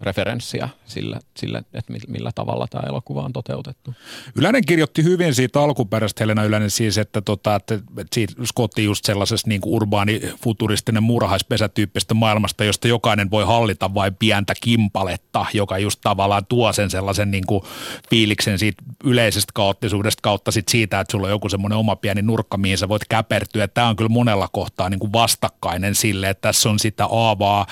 referenssiä 0.00 0.68
sille, 0.84 1.18
sille, 1.36 1.58
että 1.74 1.92
millä 2.08 2.30
tavalla 2.34 2.66
tämä 2.70 2.88
elokuva 2.88 3.22
on 3.22 3.32
toteutettu. 3.32 3.94
Ylänen 4.34 4.66
kirjoitti 4.66 5.04
hyvin 5.04 5.34
siitä 5.34 5.60
alkuperäistä, 5.60 6.24
Helena 6.24 6.44
Ylänen 6.44 6.70
siis, 6.70 6.98
että, 6.98 7.20
tota, 7.20 7.54
että, 7.54 7.74
että 7.74 8.14
siitä 8.14 8.34
Scotti 8.44 8.84
just 8.84 9.04
sellaisessa 9.04 9.48
niin 9.48 9.60
urbaani 9.64 10.20
futuristinen 10.42 11.02
murhaispesätyyppistä 11.02 12.14
maailmasta, 12.14 12.64
josta 12.64 12.88
jokainen 12.88 13.30
voi 13.30 13.44
hallita 13.44 13.94
vain 13.94 14.14
pientä 14.14 14.54
kimpaletta, 14.62 15.46
joka 15.54 15.78
just 15.78 16.00
tavallaan 16.02 16.46
tuo 16.46 16.72
sen 16.72 16.90
sellaisen 16.90 17.30
niin 17.30 17.46
kuin 17.46 17.62
fiiliksen 18.10 18.58
siitä 18.58 18.82
yleisestä 19.04 19.52
kaoottisuudesta 19.54 20.20
kautta 20.22 20.50
sit 20.50 20.68
siitä, 20.68 21.00
että 21.00 21.12
sulla 21.12 21.26
on 21.26 21.30
joku 21.30 21.48
semmoinen 21.48 21.78
oma 21.78 21.96
pieni 21.96 22.22
nurkka, 22.22 22.56
mihin 22.56 22.78
sä 22.78 22.88
voit 22.88 23.02
käpertyä. 23.08 23.68
Tämä 23.68 23.88
on 23.88 23.96
kyllä 23.96 24.08
monella 24.08 24.48
kohtaa 24.52 24.90
niin 24.90 25.00
kuin 25.00 25.12
vastakkainen 25.12 25.94
sille, 25.94 26.30
että 26.30 26.48
tässä 26.48 26.70
on 26.70 26.78
sitä 26.78 27.06
aavaa 27.06 27.66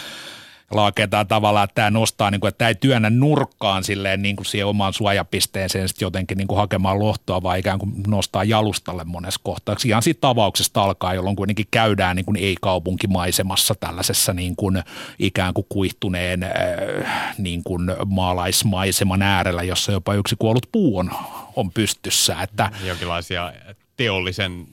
laaketaan 0.75 1.27
tavallaan, 1.27 1.65
että 1.65 1.75
tämä 1.75 1.91
nostaa, 1.91 2.31
niin 2.31 2.41
kuin, 2.41 2.49
että 2.49 2.59
tämä 2.59 2.69
ei 2.69 2.75
työnnä 2.75 3.11
nurkkaan 3.11 3.85
silleen 3.85 4.23
niin 4.23 4.37
kuin 4.37 4.47
siihen 4.47 4.67
omaan 4.67 4.93
suojapisteeseen 4.93 5.89
sitten 5.89 6.07
jotenkin 6.07 6.39
niin 6.39 6.49
kuin 6.49 6.59
hakemaan 6.59 6.99
lohtoa, 6.99 7.43
vaan 7.43 7.59
ikään 7.59 7.79
kuin 7.79 7.93
nostaa 8.07 8.45
jalustalle 8.45 9.05
monessa 9.05 9.41
kohtaa. 9.45 9.77
Ihan 9.85 10.03
siitä 10.03 10.21
tavauksesta 10.21 10.83
alkaa, 10.83 11.15
jolloin 11.15 11.37
kuitenkin 11.37 11.67
käydään 11.71 12.17
niin 12.17 12.27
kuin 12.27 12.37
ei-kaupunkimaisemassa 12.37 13.75
tällaisessa 13.75 14.33
niin 14.33 14.57
kuin 14.57 14.83
ikään 15.19 15.55
kuin 15.55 15.67
kuihtuneen 15.69 16.43
äh, 16.43 16.51
niin 17.39 17.65
kuin 17.65 17.91
maalaismaiseman 18.07 19.23
äärellä, 19.23 19.63
jossa 19.63 19.93
jopa 19.93 20.15
yksi 20.15 20.37
kuollut 20.39 20.69
puu 20.73 20.99
on, 20.99 21.11
on 21.57 21.71
pystyssä. 21.71 22.43
Että, 22.43 22.71
Jonkinlaisia 22.85 23.53
teollisen 23.97 24.67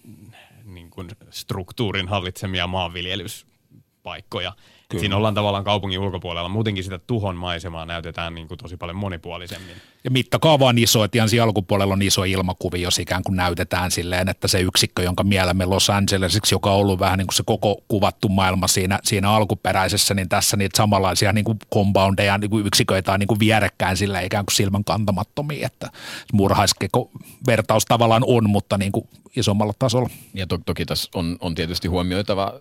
niin 0.66 0.90
kuin 0.90 1.10
struktuurin 1.30 2.08
hallitsemia 2.08 2.68
maanviljelyspaikkoja– 2.68 4.54
Kyllä. 4.92 5.02
Siinä 5.02 5.18
ollaan 5.18 5.34
tavallaan 5.34 5.64
kaupungin 5.64 6.00
ulkopuolella. 6.00 6.50
Muutenkin 6.50 6.84
sitä 6.84 7.00
tuhon 7.00 7.36
maisemaa 7.36 7.86
näytetään 7.86 8.36
niin 8.36 8.48
kuin 8.48 8.58
tosi 8.58 8.78
paljon 8.78 8.96
monipuolisemmin. 8.96 9.76
Ja 10.04 10.12
mittakaava 10.12 10.66
on 10.66 10.78
iso, 10.78 11.04
että 11.04 11.18
ihan 11.18 11.30
siinä 11.30 11.44
alkupuolella 11.44 11.94
on 11.94 12.02
iso 12.02 12.24
ilmakuvi, 12.24 12.82
jos 12.82 13.00
ikään 13.00 13.24
kuin 13.24 13.36
näytetään 13.36 13.92
silleen, 13.92 14.30
että 14.30 14.48
se 14.48 14.62
yksikkö, 14.62 15.04
jonka 15.04 15.24
mielemme 15.24 15.66
Los 15.66 15.90
Angelesiksi, 15.90 16.56
joka 16.56 16.72
on 16.72 16.80
ollut 16.80 17.00
vähän 17.00 17.18
niin 17.18 17.28
kuin 17.28 17.36
se 17.36 17.44
koko 17.46 17.84
kuvattu 17.88 18.30
maailma 18.30 18.68
siinä, 18.68 19.00
siinä 19.04 19.32
alkuperäisessä, 19.32 20.14
niin 20.14 20.30
tässä 20.30 20.58
niitä 20.58 20.78
samanlaisia 20.78 21.34
niin 21.34 21.46
kuin 21.46 21.60
compoundeja, 21.74 22.38
niin 22.38 22.50
kuin 22.50 22.66
yksiköitä 22.66 23.14
on 23.14 23.20
niin 23.20 23.28
kuin 23.28 23.40
vierekkäin 23.40 23.98
sillä 23.98 24.22
ikään 24.22 24.46
kuin 24.46 24.56
silmän 24.56 24.84
kantamattomia, 24.84 25.66
että 25.66 25.90
murhaiskeko 26.34 27.12
vertaus 27.48 27.86
tavallaan 27.86 28.24
on, 28.28 28.50
mutta 28.50 28.78
niin 28.78 28.92
kuin 28.92 29.08
isommalla 29.36 29.74
tasolla. 29.80 30.10
Ja 30.34 30.48
to- 30.48 30.60
toki 30.66 30.86
tässä 30.86 31.10
on, 31.16 31.38
on 31.40 31.56
tietysti 31.56 31.88
huomioitava 31.88 32.54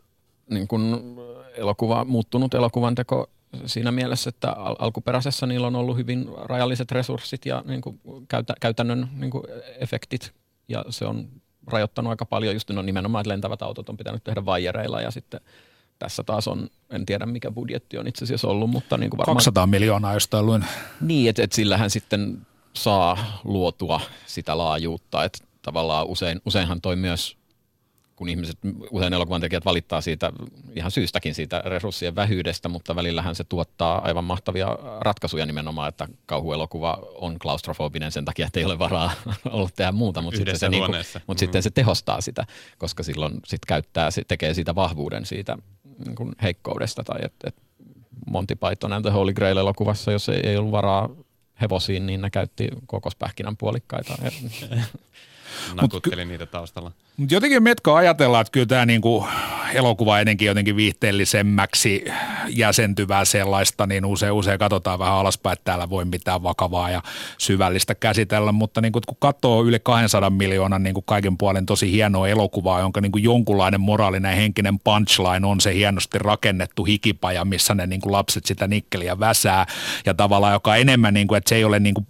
niin 0.50 0.68
kuin 0.68 1.16
elokuva, 1.56 2.04
muuttunut 2.04 2.54
elokuvan 2.54 2.94
teko 2.94 3.30
siinä 3.66 3.92
mielessä, 3.92 4.28
että 4.28 4.50
al- 4.52 4.76
alkuperäisessä 4.78 5.46
niillä 5.46 5.66
on 5.66 5.76
ollut 5.76 5.96
hyvin 5.96 6.28
rajalliset 6.36 6.92
resurssit 6.92 7.46
ja 7.46 7.62
niin 7.66 7.80
kuin 7.80 8.00
käytä, 8.28 8.54
käytännön 8.60 9.08
niin 9.14 9.30
kuin 9.30 9.44
efektit 9.78 10.34
ja 10.68 10.84
se 10.90 11.06
on 11.06 11.28
rajoittanut 11.66 12.10
aika 12.10 12.24
paljon 12.24 12.54
just 12.54 12.70
no 12.70 12.82
nimenomaan, 12.82 13.22
että 13.22 13.28
lentävät 13.28 13.62
autot 13.62 13.88
on 13.88 13.96
pitänyt 13.96 14.24
tehdä 14.24 14.44
vaijereilla 14.44 15.00
ja 15.00 15.10
sitten 15.10 15.40
tässä 15.98 16.22
taas 16.24 16.48
on, 16.48 16.68
en 16.90 17.06
tiedä 17.06 17.26
mikä 17.26 17.50
budjetti 17.50 17.98
on 17.98 18.06
itse 18.06 18.24
asiassa 18.24 18.48
ollut, 18.48 18.70
mutta 18.70 18.98
niin 18.98 19.10
kuin 19.10 19.18
varmaan... 19.18 19.36
200 19.36 19.66
miljoonaa 19.66 20.14
jostain 20.14 20.46
luin. 20.46 20.64
Niin, 21.00 21.30
että 21.30 21.42
et 21.42 21.52
sillähän 21.52 21.90
sitten 21.90 22.46
saa 22.72 23.40
luotua 23.44 24.00
sitä 24.26 24.58
laajuutta, 24.58 25.24
että 25.24 25.44
tavallaan 25.62 26.06
usein, 26.06 26.40
useinhan 26.46 26.80
toi 26.80 26.96
myös 26.96 27.36
kun 28.20 28.28
ihmiset, 28.28 28.58
usein 28.90 29.12
elokuvan 29.12 29.40
tekijät 29.40 29.64
valittaa 29.64 30.00
siitä 30.00 30.32
ihan 30.76 30.90
syystäkin 30.90 31.34
siitä 31.34 31.62
resurssien 31.64 32.14
vähyydestä, 32.14 32.68
mutta 32.68 32.96
välillähän 32.96 33.34
se 33.34 33.44
tuottaa 33.44 34.04
aivan 34.04 34.24
mahtavia 34.24 34.78
ratkaisuja 35.00 35.46
nimenomaan, 35.46 35.88
että 35.88 36.08
kauhuelokuva 36.26 36.98
on 37.14 37.38
klaustrofobinen 37.38 38.12
sen 38.12 38.24
takia, 38.24 38.46
että 38.46 38.60
ei 38.60 38.64
ole 38.64 38.78
varaa 38.78 39.10
ollut 39.50 39.74
tehdä 39.74 39.92
muuta, 39.92 40.22
mutta, 40.22 40.36
sitten 40.36 40.58
se, 40.58 40.68
niin 40.68 40.86
kuin, 40.86 40.96
mutta 41.26 41.32
mm. 41.32 41.38
sitten 41.38 41.62
se 41.62 41.70
tehostaa 41.70 42.20
sitä, 42.20 42.46
koska 42.78 43.02
silloin 43.02 43.40
sit 43.46 43.64
käyttää, 43.66 44.10
se 44.10 44.22
tekee 44.28 44.54
siitä 44.54 44.74
vahvuuden 44.74 45.26
siitä 45.26 45.58
niin 46.04 46.14
kuin 46.14 46.32
heikkoudesta 46.42 47.04
tai 47.04 47.18
että 47.22 47.48
et 47.48 47.56
Monty 48.30 48.54
Python 48.54 48.92
and 48.92 49.04
the 49.04 49.10
Holy 49.10 49.32
Grail 49.32 49.56
elokuvassa, 49.56 50.12
jos 50.12 50.28
ei, 50.28 50.40
ei 50.44 50.56
ollut 50.56 50.72
varaa 50.72 51.08
hevosiin, 51.60 52.06
niin 52.06 52.20
ne 52.20 52.30
käytti 52.30 52.68
kokospähkinän 52.86 53.56
puolikkaita. 53.56 54.14
Nakutteli 55.74 56.24
niitä 56.24 56.46
taustalla. 56.46 56.92
Mutta 57.16 57.34
jotenkin 57.34 57.62
Metko 57.62 57.94
ajatellaan, 57.94 58.40
että 58.40 58.50
kyllä 58.50 58.66
tämä 58.66 58.86
niinku 58.86 59.26
elokuva 59.74 60.20
ennenkin 60.20 60.46
jotenkin 60.46 60.76
viihteellisemmäksi 60.76 62.04
jäsentyvää 62.48 63.24
sellaista, 63.24 63.86
niin 63.86 64.04
usein, 64.04 64.32
usein 64.32 64.58
katsotaan 64.58 64.98
vähän 64.98 65.14
alaspäin, 65.14 65.52
että 65.52 65.64
täällä 65.64 65.90
voi 65.90 66.04
mitään 66.04 66.42
vakavaa 66.42 66.90
ja 66.90 67.02
syvällistä 67.38 67.94
käsitellä, 67.94 68.52
mutta 68.52 68.80
niin 68.80 68.92
kun 68.92 69.02
katsoo 69.18 69.64
yli 69.64 69.78
200 69.82 70.30
miljoonan 70.30 70.82
niin 70.82 70.94
kaiken 71.04 71.38
puolen 71.38 71.66
tosi 71.66 71.92
hienoa 71.92 72.28
elokuvaa, 72.28 72.80
jonka 72.80 73.00
niin 73.00 73.12
jonkunlainen 73.16 73.80
moraalinen 73.80 74.36
henkinen 74.36 74.78
punchline 74.78 75.46
on 75.46 75.60
se 75.60 75.74
hienosti 75.74 76.18
rakennettu 76.18 76.84
hikipaja, 76.84 77.44
missä 77.44 77.74
ne 77.74 77.86
niin 77.86 78.00
lapset 78.04 78.44
sitä 78.44 78.66
nikkeliä 78.68 79.18
väsää 79.18 79.66
ja 80.06 80.14
tavallaan 80.14 80.52
joka 80.52 80.76
enemmän, 80.76 81.14
niin 81.14 81.26
kuin, 81.26 81.38
että 81.38 81.48
se 81.48 81.54
ei 81.54 81.64
ole 81.64 81.78
niin 81.78 81.94
kuin 81.94 82.06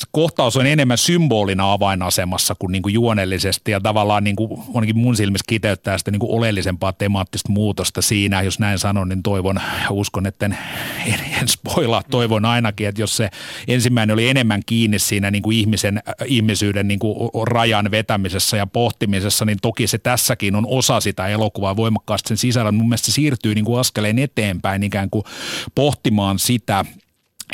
se 0.00 0.06
kohtaus 0.12 0.56
on 0.56 0.66
enemmän 0.66 0.98
symbolina 0.98 1.72
avainasemassa 1.72 2.54
kuin, 2.58 2.72
niin 2.72 2.82
kuin 2.82 2.94
juonellisesti 2.94 3.70
ja 3.70 3.80
tavallaan 3.80 4.24
niin 4.24 4.36
kuin, 4.36 4.60
mun 4.94 5.16
silmissä 5.16 5.44
kiteyttää 5.48 5.98
sitä 5.98 6.10
niin 6.10 6.20
kuin 6.20 6.32
oleellisempaa 6.32 6.92
temaattista 6.92 7.52
muutosta 7.52 8.02
siinä. 8.02 8.42
Jos 8.42 8.58
näin 8.58 8.78
sanon, 8.78 9.08
niin 9.08 9.22
toivon 9.22 9.60
uskon, 9.90 10.26
että 10.26 10.46
en, 10.46 10.58
en, 11.06 11.20
en 11.40 11.48
spoilaa, 11.48 12.02
toivon 12.10 12.44
ainakin, 12.44 12.88
että 12.88 13.02
jos 13.02 13.16
se 13.16 13.30
ensimmäinen 13.68 14.14
oli 14.14 14.28
enemmän 14.28 14.60
kiinni 14.66 14.98
siinä 14.98 15.30
niin 15.30 15.42
kuin 15.42 15.58
ihmisen, 15.58 15.96
äh, 15.96 16.14
ihmisyyden 16.26 16.88
niin 16.88 16.98
kuin 16.98 17.30
rajan 17.46 17.90
vetämisessä 17.90 18.56
ja 18.56 18.66
pohtimisessa, 18.66 19.44
niin 19.44 19.58
toki 19.62 19.86
se 19.86 19.98
tässäkin 19.98 20.56
on 20.56 20.66
osa 20.66 21.00
sitä 21.00 21.28
elokuvaa 21.28 21.76
voimakkaasti 21.76 22.28
sen 22.28 22.36
sisällä. 22.36 22.72
Mun 22.72 22.88
mielestä 22.88 23.06
se 23.06 23.12
siirtyy 23.12 23.54
niin 23.54 23.64
kuin 23.64 23.80
askeleen 23.80 24.18
eteenpäin 24.18 24.82
ikään 24.82 25.10
kuin 25.10 25.24
pohtimaan 25.74 26.38
sitä– 26.38 26.84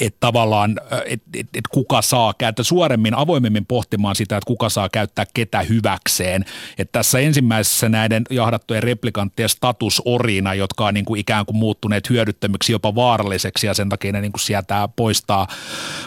että 0.01 0.17
tavallaan, 0.21 0.81
että 1.07 1.29
et, 1.35 1.47
et 1.55 1.69
kuka 1.71 2.03
saa 2.03 2.35
käyttää 2.39 2.65
suoremmin, 2.65 3.15
avoimemmin 3.15 3.67
pohtimaan 3.67 4.17
sitä, 4.17 4.37
että 4.37 4.47
kuka 4.47 4.69
saa 4.69 4.89
käyttää 4.89 5.25
ketä 5.35 5.61
hyväkseen. 5.61 6.45
Että 6.79 6.93
tässä 6.93 7.19
ensimmäisessä 7.19 7.89
näiden 7.89 8.23
jahdattujen 8.31 8.83
replikanttien 8.83 9.49
status 9.49 10.03
orina, 10.05 10.55
jotka 10.55 10.87
on 10.87 10.95
niin 10.95 11.05
kuin 11.05 11.21
ikään 11.21 11.47
kuin 11.47 11.57
muuttuneet 11.57 12.11
hyödyttömiksi 12.11 12.73
jopa 12.73 12.95
vaaralliseksi 12.95 13.67
ja 13.67 13.75
sen 13.75 13.89
takia 13.89 14.13
ne 14.13 14.21
niin 14.21 14.33
kuin 14.33 14.41
sieltä 14.41 14.89
poistaa 14.97 15.47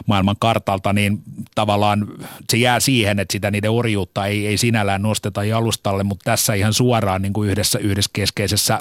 maailman 0.05 0.35
kartalta, 0.39 0.93
niin 0.93 1.21
tavallaan 1.55 2.07
se 2.49 2.57
jää 2.57 2.79
siihen, 2.79 3.19
että 3.19 3.31
sitä 3.31 3.51
niiden 3.51 3.71
orjuutta 3.71 4.25
ei, 4.25 4.47
ei 4.47 4.57
sinällään 4.57 5.01
nosteta 5.01 5.43
jalustalle, 5.43 6.03
mutta 6.03 6.23
tässä 6.23 6.53
ihan 6.53 6.73
suoraan 6.73 7.21
niin 7.21 7.33
kuin 7.33 7.49
yhdessä, 7.49 7.79
yhdessä 7.79 8.09
keskeisessä 8.13 8.79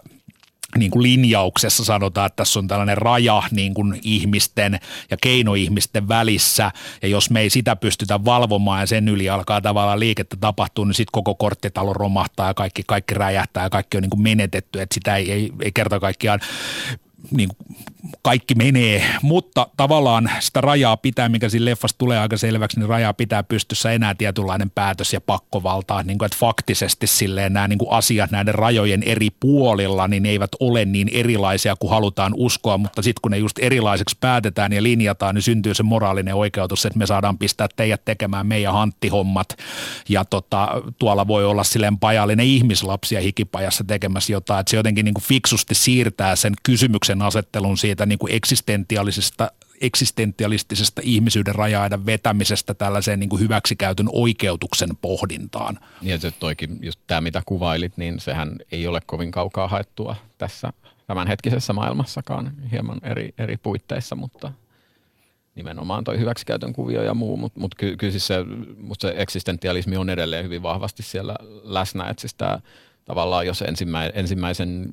niin 0.77 0.91
kuin 0.91 1.03
linjauksessa 1.03 1.85
sanotaan, 1.85 2.27
että 2.27 2.37
tässä 2.37 2.59
on 2.59 2.69
tällainen 2.69 2.99
raja 2.99 3.43
niin 3.51 3.75
kuin 3.75 4.01
ihmisten 4.03 4.79
ja 5.11 5.17
keinoihmisten 5.21 6.09
välissä, 6.09 6.71
ja 7.03 7.09
jos 7.09 7.31
me 7.31 7.41
ei 7.41 7.51
sitä 7.51 7.77
pystytä 7.77 8.25
valvomaan 8.25 8.81
ja 8.81 8.87
sen 8.87 9.09
yli 9.09 9.29
alkaa 9.29 9.61
tavallaan 9.61 10.01
liikettä 10.01 10.37
tapahtua, 10.41 10.85
niin 10.85 10.95
sitten 10.95 11.13
koko 11.13 11.35
korttitalo 11.35 11.93
romahtaa 11.93 12.49
ja 12.49 12.55
kaikki, 12.55 12.83
kaikki 12.87 13.15
räjähtää 13.15 13.63
ja 13.63 13.71
kaikki 13.71 13.97
on 13.97 14.03
niin 14.03 14.11
kuin 14.11 14.23
menetetty, 14.23 14.81
että 14.81 14.95
sitä 14.95 15.17
ei, 15.17 15.33
ei, 15.33 15.53
ei 15.63 15.73
kerta 15.73 16.01
kaikkiaan 16.01 16.41
niin 17.31 17.49
kaikki 18.23 18.55
menee, 18.55 19.05
mutta 19.23 19.67
tavallaan 19.77 20.31
sitä 20.41 20.61
rajaa 20.61 20.97
pitää, 20.97 21.29
mikä 21.29 21.49
siinä 21.49 21.65
leffassa 21.65 21.99
tulee 21.99 22.19
aika 22.19 22.37
selväksi, 22.37 22.81
niin 22.81 22.89
rajaa 22.89 23.15
pitää 23.15 23.43
pystyssä 23.43 23.93
enää 23.93 24.15
tietynlainen 24.15 24.71
päätös 24.71 25.13
ja 25.13 25.21
pakkovaltaa, 25.21 26.03
niin 26.03 26.19
kuin, 26.19 26.27
että 26.27 26.39
faktisesti 26.41 27.07
silleen 27.07 27.53
nämä 27.53 27.69
niin 27.69 27.79
kuin 27.79 27.93
asiat 27.93 28.31
näiden 28.31 28.55
rajojen 28.55 29.03
eri 29.03 29.29
puolilla, 29.41 30.09
niin 30.09 30.23
ne 30.23 30.29
eivät 30.29 30.51
ole 30.61 30.85
niin 30.85 31.09
erilaisia 31.13 31.77
kuin 31.77 31.91
halutaan 31.91 32.33
uskoa, 32.37 32.79
mutta 32.79 33.03
sitten 33.03 33.21
kun 33.23 33.31
ne 33.31 33.39
just 33.39 33.59
erilaiseksi 33.59 34.17
päätetään 34.21 34.73
ja 34.73 34.83
linjataan, 34.83 35.35
niin 35.35 35.43
syntyy 35.43 35.75
se 35.75 35.83
moraalinen 35.83 36.35
oikeutus, 36.35 36.87
että 36.87 36.99
me 36.99 37.07
saadaan 37.07 37.39
pistää 37.39 37.69
teidät 37.77 38.05
tekemään 38.05 38.47
meidän 38.47 38.73
hanttihommat. 38.73 39.57
Ja 40.09 40.25
tota, 40.25 40.69
tuolla 40.99 41.27
voi 41.27 41.45
olla 41.45 41.65
silleen 41.65 41.99
pajallinen 41.99 42.47
ihmislapsia 42.47 43.21
hikipajassa 43.21 43.85
tekemässä 43.85 44.33
jotain, 44.33 44.61
että 44.61 44.71
se 44.71 44.77
jotenkin 44.77 45.05
niin 45.05 45.15
kuin 45.15 45.25
fiksusti 45.25 45.75
siirtää 45.75 46.37
sen 46.37 46.53
kysymyksen 46.63 47.23
asettelun 47.23 47.79
siitä 47.79 47.98
niin 48.07 48.19
kuin 48.19 48.35
eksistentiaalisesta 48.35 49.51
eksistentialistisesta 49.81 51.01
ihmisyyden 51.05 51.55
rajaiden 51.55 52.07
vetämisestä 52.07 52.75
tällaiseen 52.75 53.21
niin 53.21 53.29
kuin 53.29 53.41
hyväksikäytön 53.41 54.09
oikeutuksen 54.13 54.97
pohdintaan. 54.97 55.79
Ja 56.03 56.19
se 56.19 56.31
toikin, 56.31 56.79
just 56.83 57.01
tämä 57.07 57.21
mitä 57.21 57.43
kuvailit, 57.47 57.97
niin 57.97 58.21
sehän 58.21 58.57
ei 58.73 58.87
ole 58.87 59.01
kovin 59.07 59.31
kaukaa 59.31 59.69
haettua 59.69 60.17
tässä 60.39 60.73
tämänhetkisessä 61.07 61.73
maailmassakaan. 61.73 62.53
Hieman 62.73 63.01
eri, 63.03 63.35
eri 63.39 63.57
puitteissa, 63.57 64.17
mutta 64.17 64.53
nimenomaan 65.55 66.05
toi 66.05 66.19
hyväksikäytön 66.19 66.73
kuvio 66.73 67.03
ja 67.03 67.15
muu, 67.15 67.37
mutta 67.37 67.61
mut 67.61 67.75
ky, 67.75 67.97
kyllä 67.97 68.11
siis 68.11 68.27
se, 68.27 68.45
musta 68.81 69.09
se 69.09 69.15
eksistentialismi 69.17 69.97
on 69.97 70.11
edelleen 70.11 70.45
hyvin 70.45 70.63
vahvasti 70.63 71.03
siellä 71.03 71.37
läsnä, 71.63 72.09
että 72.09 72.21
siis 72.21 72.35
tämä 72.35 72.61
tavallaan 73.05 73.47
jos 73.47 73.65
ensimmäisen 74.15 74.91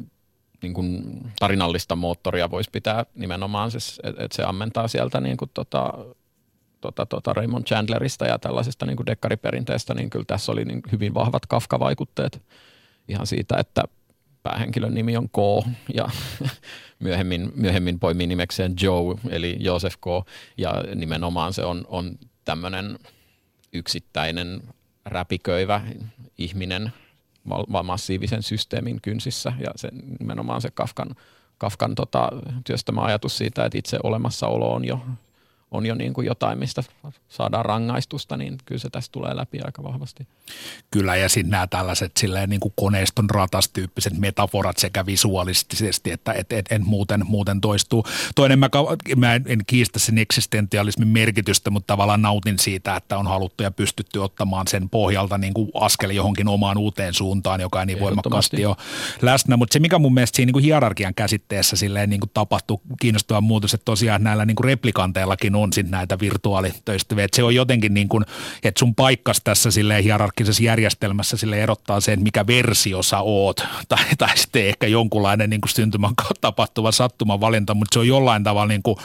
niin 0.65 0.73
kuin 0.73 1.21
tarinallista 1.39 1.95
moottoria 1.95 2.51
voisi 2.51 2.69
pitää 2.71 3.05
nimenomaan, 3.15 3.71
siis, 3.71 3.99
että 4.03 4.23
et 4.23 4.31
se 4.31 4.43
ammentaa 4.43 4.87
sieltä 4.87 5.21
niin 5.21 5.37
kuin 5.37 5.51
tota, 5.53 5.93
tota, 6.81 7.05
tota 7.05 7.33
Raymond 7.33 7.63
Chandlerista 7.63 8.25
ja 8.25 8.39
tällaisesta 8.39 8.85
niin 8.85 8.97
kuin 8.97 9.05
dekkariperinteestä, 9.05 9.93
niin 9.93 10.09
kyllä 10.09 10.25
tässä 10.27 10.51
oli 10.51 10.65
niin 10.65 10.81
hyvin 10.91 11.13
vahvat 11.13 11.45
Kafka-vaikutteet 11.45 12.41
ihan 13.07 13.27
siitä, 13.27 13.57
että 13.57 13.83
päähenkilön 14.43 14.93
nimi 14.93 15.17
on 15.17 15.29
K 15.29 15.67
ja 15.93 16.09
myöhemmin, 17.05 17.51
myöhemmin 17.55 17.99
poimii 17.99 18.27
nimekseen 18.27 18.73
Joe 18.81 19.15
eli 19.29 19.57
Joseph 19.59 19.97
K. 19.97 20.05
Ja 20.57 20.83
nimenomaan 20.95 21.53
se 21.53 21.63
on, 21.65 21.85
on 21.87 22.15
tämmöinen 22.45 22.99
yksittäinen 23.73 24.61
räpiköivä 25.05 25.81
ihminen– 26.37 26.91
massiivisen 27.83 28.43
systeemin 28.43 29.01
kynsissä. 29.01 29.53
Ja 29.59 29.71
se, 29.75 29.89
nimenomaan 30.19 30.61
se 30.61 30.71
Kafkan, 30.71 31.15
Kafkan 31.57 31.95
tota, 31.95 32.29
työstämä 32.63 33.01
ajatus 33.01 33.37
siitä, 33.37 33.65
että 33.65 33.77
itse 33.77 33.99
olemassaolo 34.03 34.73
on 34.73 34.85
jo 34.85 34.99
on 35.75 35.85
jo 35.85 35.95
niin 35.95 36.13
kuin 36.13 36.27
jotain, 36.27 36.59
mistä 36.59 36.83
saadaan 37.29 37.65
rangaistusta, 37.65 38.37
niin 38.37 38.57
kyllä 38.65 38.79
se 38.79 38.89
tässä 38.89 39.11
tulee 39.11 39.35
läpi 39.35 39.59
aika 39.61 39.83
vahvasti. 39.83 40.27
Kyllä, 40.91 41.15
ja 41.15 41.29
sitten 41.29 41.51
nämä 41.51 41.67
tällaiset 41.67 42.11
silleen 42.17 42.49
niin 42.49 42.59
kuin 42.59 42.73
koneiston 42.75 43.29
ratastyyppiset 43.29 44.17
metaforat 44.17 44.77
sekä 44.77 45.05
visuaalisesti, 45.05 46.11
että 46.11 46.33
et, 46.33 46.51
et, 46.51 46.71
en 46.71 46.85
muuten, 46.85 47.21
muuten 47.27 47.61
toistuu. 47.61 48.05
Toinen, 48.35 48.59
mä, 48.59 48.69
mä 49.15 49.35
en 49.35 49.59
kiistä 49.67 49.99
sen 49.99 50.17
eksistentialismin 50.17 51.07
merkitystä, 51.07 51.69
mutta 51.69 51.87
tavallaan 51.87 52.21
nautin 52.21 52.59
siitä, 52.59 52.95
että 52.95 53.17
on 53.17 53.27
haluttu 53.27 53.63
ja 53.63 53.71
pystytty 53.71 54.19
ottamaan 54.19 54.67
sen 54.67 54.89
pohjalta 54.89 55.37
niin 55.37 55.53
kuin 55.53 55.71
askel 55.73 56.09
johonkin 56.09 56.47
omaan 56.47 56.77
uuteen 56.77 57.13
suuntaan, 57.13 57.61
joka 57.61 57.79
ei 57.79 57.85
niin 57.85 57.99
voimakkaasti 57.99 58.65
ole 58.65 58.75
läsnä. 59.21 59.57
Mutta 59.57 59.73
se, 59.73 59.79
mikä 59.79 59.99
mun 59.99 60.13
mielestä 60.13 60.35
siinä 60.35 60.47
niin 60.47 60.53
kuin 60.53 60.63
hierarkian 60.63 61.13
käsitteessä 61.13 61.75
silleen 61.75 62.09
niin 62.09 62.19
kuin 62.19 62.31
tapahtuu 62.33 62.81
kiinnostava 63.01 63.41
muutos, 63.41 63.73
että 63.73 63.85
tosiaan 63.85 64.23
näillä 64.23 64.45
niin 64.45 64.55
kuin 64.55 64.65
replikanteillakin 64.65 65.55
on 65.55 65.64
sit 65.73 65.89
näitä 65.89 66.19
virtuaalitöistyviä. 66.19 67.25
Että 67.25 67.35
se 67.35 67.43
on 67.43 67.55
jotenkin 67.55 67.93
niin 67.93 68.09
kuin, 68.09 68.25
että 68.63 68.79
sun 68.79 68.95
paikkas 68.95 69.41
tässä 69.43 69.71
sille 69.71 70.03
hierarkkisessa 70.03 70.63
järjestelmässä 70.63 71.37
sille 71.37 71.63
erottaa 71.63 71.99
sen, 71.99 72.21
mikä 72.21 72.47
versio 72.47 73.03
sä 73.03 73.19
oot. 73.19 73.67
Tai, 73.89 74.05
tai 74.17 74.37
sitten 74.37 74.65
ehkä 74.65 74.87
jonkunlainen 74.87 75.49
niin 75.49 75.61
syntymän 75.67 76.15
kautta 76.15 76.41
tapahtuva 76.41 76.91
sattuman 76.91 77.41
valinta, 77.41 77.73
mutta 77.73 77.93
se 77.93 77.99
on 77.99 78.07
jollain 78.07 78.43
tavalla 78.43 78.67
niin 78.67 78.83
kuin 78.83 78.97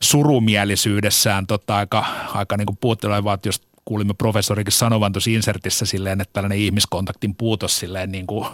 surumielisyydessään 0.00 1.46
tota, 1.46 1.76
aika, 1.76 2.06
aika 2.34 2.56
niin 2.56 2.66
kuin 2.66 2.78
puutteleva, 2.80 3.34
että 3.34 3.48
jos 3.48 3.62
kuulimme 3.84 4.14
professorikin 4.14 4.72
sanovan 4.72 5.12
tuossa 5.12 5.30
insertissä 5.30 5.86
silleen, 5.86 6.20
että 6.20 6.32
tällainen 6.32 6.58
ihmiskontaktin 6.58 7.34
puutos 7.34 7.78
silleen 7.78 8.12
niin 8.12 8.26
kuin 8.26 8.46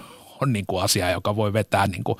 on 0.42 0.52
niin 0.52 0.64
kuin 0.66 0.84
asia, 0.84 1.10
joka 1.10 1.36
voi 1.36 1.52
vetää 1.52 1.86
niin 1.86 2.04
kuin 2.04 2.18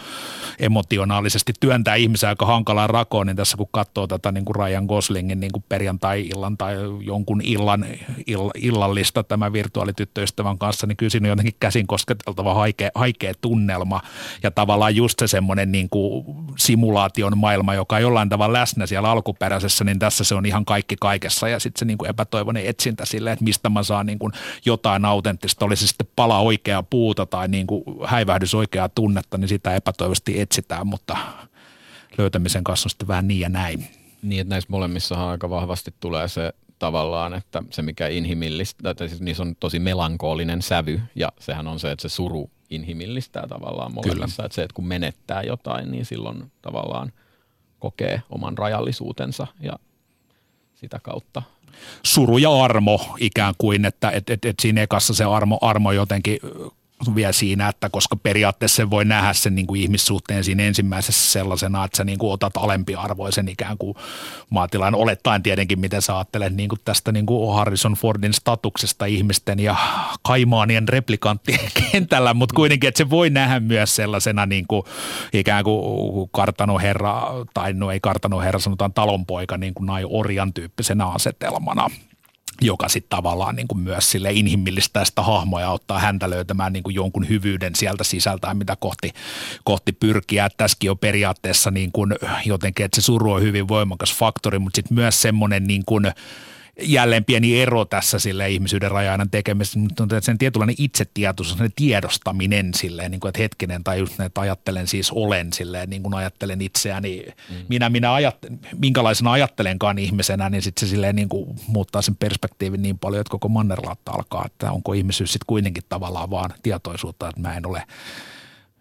emotionaalisesti, 0.59 1.53
työntää 1.61 1.95
ihmisiä 1.95 2.29
aika 2.29 2.47
hankalaan 2.47 2.91
rakoon, 2.91 3.27
niin 3.27 3.37
tässä 3.37 3.57
kun 3.57 3.69
katsoo 3.71 4.07
tätä 4.07 4.33
niin 4.33 4.45
kuin 4.45 4.57
Ryan 4.57 4.85
Goslingin 4.85 5.41
niin 5.41 5.53
kuin 5.53 5.65
perjantai-illan 5.69 6.59
tai 6.59 6.75
jonkun 7.01 7.41
illan, 7.45 7.87
ill, 8.27 8.51
illallista 8.55 9.23
tämän 9.23 9.53
virtuaalityttöystävän 9.53 10.59
kanssa, 10.59 10.87
niin 10.87 10.97
kyllä 10.97 11.11
siinä 11.11 11.27
on 11.27 11.31
jotenkin 11.31 11.57
käsin 11.61 11.87
kosketeltava 11.87 12.55
haikea, 12.55 12.91
haikea 12.95 13.33
tunnelma 13.41 14.01
ja 14.43 14.51
tavallaan 14.51 14.97
just 14.97 15.19
se 15.19 15.27
semmoinen 15.27 15.73
niin 15.73 15.89
kuin 15.89 16.25
simulaation 16.59 17.39
maailma, 17.39 17.75
joka 17.75 17.97
on 17.97 18.03
jollain 18.03 18.29
tavalla 18.29 18.59
läsnä 18.59 18.87
siellä 18.87 19.11
alkuperäisessä, 19.11 19.85
niin 19.85 19.99
tässä 19.99 20.25
se 20.25 20.35
on 20.35 20.47
ihan 20.47 20.65
kaikki 20.65 20.97
kaikessa 21.01 21.49
ja 21.49 21.61
sitten 21.61 21.79
se 21.79 21.85
niin 21.85 21.99
kuin 21.99 22.11
epätoivoinen 22.11 22.67
etsintä 22.67 23.05
silleen, 23.05 23.33
että 23.33 23.45
mistä 23.45 23.69
mä 23.69 23.83
saan 23.83 24.07
niin 24.07 24.19
kuin 24.19 24.33
jotain 24.65 25.05
autenttista, 25.05 25.65
olisi 25.65 25.89
sitten 25.89 26.07
pala 26.17 26.39
oikeaa 26.39 26.83
puuta 26.83 27.27
tai 27.27 27.49
niin 27.49 27.67
kuin 27.67 27.85
häivähdys 28.13 28.55
oikeaa 28.55 28.89
tunnetta, 28.89 29.39
niin 29.39 29.49
sitä 29.49 29.75
epätoivosti 29.75 30.41
etsitään, 30.41 30.87
mutta 30.87 31.17
löytämisen 32.19 32.65
kanssa 32.65 32.87
on 32.87 32.91
sitten 32.91 33.09
vähän 33.09 33.29
niin 33.29 33.41
ja 33.41 33.49
näin. 33.49 33.87
Niin, 34.23 34.41
että 34.41 34.55
näissä 34.55 34.69
molemmissa 34.71 35.31
aika 35.31 35.51
vahvasti 35.51 35.95
tulee 36.01 36.29
se 36.29 36.53
tavallaan, 36.79 37.35
että 37.35 37.63
se 37.71 37.83
mikä 37.83 38.09
inhimillistä, 38.09 38.91
että 38.91 39.09
siis 39.09 39.21
niissä 39.21 39.43
on 39.43 39.57
tosi 39.61 39.79
melankoolinen 39.79 40.63
sävy 40.63 41.01
ja 41.15 41.29
sehän 41.41 41.67
on 41.67 41.81
se, 41.81 41.91
että 41.91 42.09
se 42.09 42.15
suru 42.15 42.51
inhimillistää 42.71 43.47
tavallaan 43.47 43.95
molemmissa. 43.95 44.37
Kyllä. 44.37 44.47
Että 44.47 44.55
se, 44.55 44.63
että 44.63 44.75
kun 44.75 44.87
menettää 44.87 45.43
jotain, 45.43 45.91
niin 45.91 46.05
silloin 46.05 46.53
tavallaan 46.63 47.13
kokee 47.79 48.23
oman 48.31 48.59
rajallisuutensa 48.59 49.47
ja 49.61 49.73
sitä 50.75 50.99
kautta 51.03 51.43
suru 52.03 52.39
ja 52.39 52.63
armo 52.63 53.17
ikään 53.21 53.55
kuin, 53.59 53.85
että 53.85 54.11
et, 54.11 54.31
et, 54.31 54.45
et 54.45 54.57
siinä 54.63 54.83
ekassa 54.83 55.15
se 55.15 55.25
armo, 55.25 55.59
armo 55.61 55.93
jotenkin 55.93 56.39
vielä 57.15 57.33
siinä, 57.33 57.69
että 57.69 57.89
koska 57.89 58.17
periaatteessa 58.17 58.77
se 58.77 58.91
voi 58.91 59.05
nähdä 59.05 59.33
sen 59.33 59.55
niin 59.55 59.67
kuin 59.67 59.81
ihmissuhteen 59.81 60.45
siinä 60.45 60.63
ensimmäisessä 60.63 61.33
sellaisena, 61.33 61.85
että 61.85 61.97
sä 61.97 62.05
niin 62.05 62.19
kuin 62.19 62.33
otat 62.33 62.57
alempiarvoisen 62.57 63.49
ikään 63.49 63.79
kuin 63.79 63.95
maatilan, 64.51 64.95
olettaen 64.95 65.43
tietenkin, 65.43 65.81
miten 65.81 66.03
sä 66.03 66.17
ajattelet 66.17 66.55
niin 66.55 66.69
kuin 66.69 66.81
tästä 66.85 67.13
niin 67.13 67.27
kuin 67.27 67.55
Harrison 67.55 67.93
Fordin 67.93 68.35
statuksesta 68.35 69.05
ihmisten 69.05 69.59
ja 69.59 69.77
kaimaanien 70.23 70.89
replikanttien 70.89 71.61
kentällä, 71.93 72.35
mutta 72.35 72.55
kuitenkin, 72.55 72.89
että 72.89 72.99
se 72.99 73.11
voi 73.11 73.31
nähdä 73.31 73.61
myös 73.61 73.97
sellaisena 73.97 74.47
niin 74.47 74.67
kuin 74.67 74.83
ikään 75.33 75.65
kuin 75.65 76.29
kartanoherra, 76.33 77.23
tai 77.55 77.73
no 77.73 77.91
ei 77.91 78.01
kartanoherra, 78.01 78.61
sanotaan 78.61 78.93
talonpoika 78.93 79.59
niin 79.59 79.75
kuin 79.75 79.87
nai 79.87 80.05
orjan 80.09 80.53
tyyppisenä 80.53 81.07
asetelmana 81.07 81.89
joka 82.61 82.89
sitten 82.89 83.11
tavallaan 83.11 83.57
niin 83.57 83.69
kuin 83.69 83.81
myös 83.81 84.11
sille 84.11 84.33
inhimillistää 84.33 85.05
sitä 85.05 85.23
hahmoa 85.23 85.61
ja 85.61 85.69
auttaa 85.69 85.99
häntä 85.99 86.31
löytämään 86.31 86.73
niin 86.73 86.83
kuin 86.83 86.95
jonkun 86.95 87.29
hyvyyden 87.29 87.75
sieltä 87.75 88.05
sisältään, 88.05 88.57
mitä 88.57 88.77
kohti, 88.77 89.13
kohti 89.65 89.93
pyrkiä. 89.93 90.49
Tässäkin 90.57 90.91
on 90.91 90.99
periaatteessa 90.99 91.71
niin 91.71 91.93
kuin 91.93 92.15
jotenkin, 92.45 92.87
että 92.87 93.01
se 93.01 93.05
suru 93.05 93.33
on 93.33 93.43
hyvin 93.43 93.69
voimakas 93.69 94.15
faktori, 94.15 94.59
mutta 94.59 94.77
sitten 94.77 94.95
myös 94.95 95.23
semmoinen 95.23 95.65
niin 95.65 95.83
kuin– 95.87 96.13
jälleen 96.81 97.25
pieni 97.25 97.61
ero 97.61 97.85
tässä 97.85 98.19
sille 98.19 98.51
ihmisyyden 98.51 98.91
raja 98.91 99.19
tekemisessä, 99.31 99.79
mutta 99.79 100.21
sen 100.21 100.39
tietynlainen 100.39 100.77
itsetietoisuus, 100.79 101.59
sen 101.59 101.73
tiedostaminen 101.77 102.75
silleen, 102.75 103.11
niin 103.11 103.21
kuin, 103.21 103.29
että 103.29 103.43
hetkinen, 103.43 103.85
tai 103.85 103.99
just 103.99 104.21
että 104.21 104.41
ajattelen 104.41 104.87
siis 104.87 105.11
olen 105.11 105.53
silleen, 105.53 105.91
niin 105.91 106.03
kuin 106.03 106.15
ajattelen 106.15 106.61
itseäni, 106.61 107.25
mm. 107.51 107.57
minä, 107.69 107.91
minä 107.91 108.15
ajattelen, 108.15 108.61
minkälaisena 108.79 109.33
ajattelenkaan 109.33 109.99
ihmisenä, 109.99 110.51
niin 110.51 110.63
sitten 110.63 110.89
se 110.89 110.91
silleen 110.91 111.17
niin 111.17 111.29
kuin 111.29 111.57
muuttaa 111.67 112.03
sen 112.03 112.17
perspektiivin 112.17 112.83
niin 112.83 112.99
paljon, 112.99 113.21
että 113.21 113.31
koko 113.31 113.49
mannerlaatta 113.49 114.13
alkaa, 114.13 114.45
että 114.47 114.73
onko 114.73 114.93
ihmisyys 114.93 115.33
sitten 115.33 115.47
kuitenkin 115.47 115.85
tavallaan 115.89 116.31
vaan 116.31 116.51
tietoisuutta, 116.63 117.29
että 117.29 117.41
mä 117.41 117.57
en 117.57 117.67
ole 117.67 117.83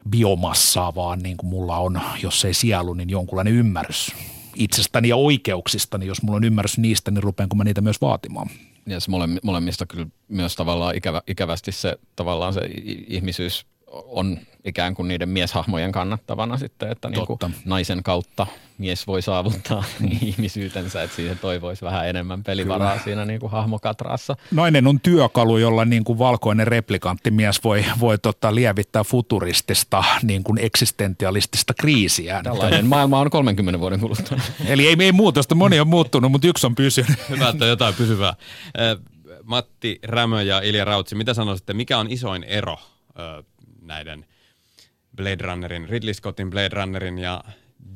biomassaa, 0.09 0.95
vaan 0.95 1.19
niin 1.19 1.37
kuin 1.37 1.49
mulla 1.49 1.77
on, 1.77 2.01
jos 2.23 2.45
ei 2.45 2.53
sielu, 2.53 2.93
niin 2.93 3.09
jonkunlainen 3.09 3.53
ymmärrys 3.53 4.11
itsestäni 4.55 5.07
ja 5.07 5.15
oikeuksistani. 5.15 6.05
Jos 6.05 6.21
mulla 6.21 6.37
on 6.37 6.43
ymmärrys 6.43 6.77
niistä, 6.77 7.11
niin 7.11 7.23
rupeanko 7.23 7.55
mä 7.55 7.63
niitä 7.63 7.81
myös 7.81 8.01
vaatimaan. 8.01 8.49
Ja 8.85 8.99
se 8.99 9.11
molemmista 9.43 9.85
kyllä 9.85 10.07
myös 10.27 10.55
tavallaan 10.55 10.95
ikävä, 10.95 11.21
ikävästi 11.27 11.71
se 11.71 11.97
tavallaan 12.15 12.53
se 12.53 12.61
ihmisyys 13.07 13.65
on 13.91 14.37
ikään 14.65 14.93
kuin 14.93 15.07
niiden 15.07 15.29
mieshahmojen 15.29 15.91
kannattavana 15.91 16.57
sitten, 16.57 16.91
että 16.91 17.09
niin 17.09 17.25
kuin 17.27 17.39
naisen 17.65 18.03
kautta 18.03 18.47
mies 18.77 19.07
voi 19.07 19.21
saavuttaa 19.21 19.83
ihmisyytensä, 20.21 21.03
että 21.03 21.15
siihen 21.15 21.39
toivoisi 21.39 21.85
vähän 21.85 22.07
enemmän 22.07 22.43
pelivaraa 22.43 22.91
Kyllä. 22.91 23.03
siinä 23.03 23.25
niin 23.25 23.39
kuin 23.39 23.51
hahmokatraassa. 23.51 24.35
Nainen 24.51 24.87
on 24.87 24.99
työkalu, 24.99 25.57
jolla 25.57 25.85
niin 25.85 26.03
kuin 26.03 26.19
valkoinen 26.19 26.67
replikanttimies 26.67 27.63
voi, 27.63 27.85
voi 27.99 28.17
tota 28.17 28.55
lievittää 28.55 29.03
futuristista 29.03 30.03
niin 30.23 30.43
kuin 30.43 30.59
eksistentialistista 30.61 31.73
kriisiä. 31.79 32.41
Tällainen 32.43 32.85
maailma 32.85 33.19
on 33.19 33.29
30 33.29 33.79
vuoden 33.79 33.99
kuluttua. 33.99 34.37
Eli 34.65 34.87
ei, 34.87 34.95
ei 34.99 35.11
muutosta, 35.11 35.55
moni 35.55 35.79
on 35.79 35.87
muuttunut, 35.87 36.31
mutta 36.31 36.47
yksi 36.47 36.67
on 36.67 36.75
pysynyt. 36.75 37.19
Hyvä, 37.29 37.49
että 37.49 37.65
jotain 37.65 37.93
pysyvää. 37.93 38.33
Matti 39.43 39.99
Rämö 40.03 40.41
ja 40.41 40.59
Ilja 40.59 40.85
Rautsi, 40.85 41.15
mitä 41.15 41.33
sanoisitte, 41.33 41.73
mikä 41.73 41.97
on 41.97 42.11
isoin 42.11 42.43
ero 42.43 42.77
näiden 43.81 44.25
Blade 45.15 45.43
Runnerin, 45.43 45.89
Ridley 45.89 46.13
Scottin 46.13 46.49
Blade 46.49 46.69
Runnerin 46.69 47.17
ja 47.17 47.43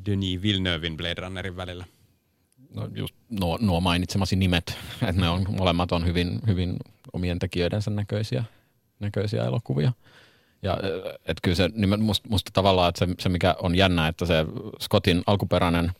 Denis 0.06 0.42
Villeneuvein 0.42 0.96
Blade 0.96 1.20
Runnerin 1.20 1.56
välillä? 1.56 1.84
No 2.74 2.88
just 2.94 3.14
nuo, 3.30 3.58
nuo 3.60 3.80
mainitsemasi 3.80 4.36
nimet, 4.36 4.78
että 5.08 5.20
ne 5.20 5.28
on, 5.28 5.46
molemmat 5.58 5.92
on 5.92 6.06
hyvin, 6.06 6.40
hyvin 6.46 6.76
omien 7.12 7.38
tekijöidensä 7.38 7.90
näköisiä, 7.90 8.44
näköisiä 9.00 9.44
elokuvia. 9.44 9.92
Ja 10.62 10.78
et 11.26 11.36
kyllä 11.42 11.54
se 11.54 11.70
musta, 11.98 12.28
musta 12.28 12.50
tavallaan, 12.54 12.88
että 12.88 13.06
se, 13.06 13.14
se 13.18 13.28
mikä 13.28 13.56
on 13.62 13.74
jännä, 13.74 14.08
että 14.08 14.26
se 14.26 14.34
Scottin 14.80 15.22
alkuperäinen, 15.26 15.92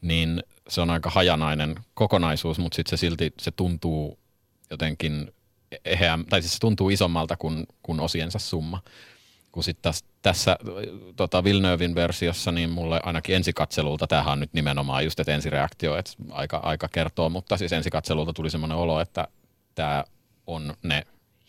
niin 0.00 0.42
se 0.68 0.80
on 0.80 0.90
aika 0.90 1.10
hajanainen 1.10 1.74
kokonaisuus, 1.94 2.58
mutta 2.58 2.76
sitten 2.76 2.98
se 2.98 3.00
silti 3.00 3.34
se 3.40 3.50
tuntuu 3.50 4.18
jotenkin 4.70 5.32
eheä, 5.84 6.18
tai 6.28 6.42
siis 6.42 6.52
se 6.52 6.60
tuntuu 6.60 6.90
isommalta 6.90 7.36
kuin, 7.36 7.66
kuin 7.82 8.00
osiensa 8.00 8.38
summa 8.38 8.82
kun 9.56 9.64
sitten 9.64 9.82
tässä, 9.82 10.06
tässä 10.22 10.56
tota 11.16 11.44
Villeneuvein 11.44 11.94
versiossa, 11.94 12.52
niin 12.52 12.70
mulle 12.70 13.00
ainakin 13.02 13.36
ensikatselulta, 13.36 14.06
tämähän 14.06 14.32
on 14.32 14.40
nyt 14.40 14.52
nimenomaan 14.52 15.04
just, 15.04 15.20
että 15.20 15.34
ensireaktio, 15.34 15.96
että 15.96 16.12
aika, 16.30 16.56
aika 16.56 16.88
kertoo, 16.88 17.28
mutta 17.28 17.56
siis 17.56 17.72
ensikatselulta 17.72 18.32
tuli 18.32 18.50
semmoinen 18.50 18.76
olo, 18.78 19.00
että 19.00 19.28
tämä 19.74 20.04
on 20.46 20.74
ne 20.82 21.02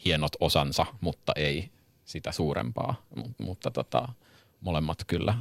hienot 0.05 0.32
osansa, 0.39 0.86
mutta 1.01 1.34
ei 1.36 1.70
sitä 2.05 2.32
suurempaa, 2.32 2.95
M- 3.16 3.43
mutta 3.43 3.72
tota, 3.72 4.10
molemmat 4.62 4.97
kyllä 5.08 5.38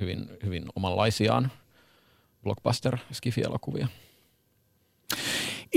hyvin, 0.00 0.28
hyvin 0.44 0.64
omanlaisiaan. 0.76 1.52
Blockbuster-skifi-elokuvia 2.42 3.88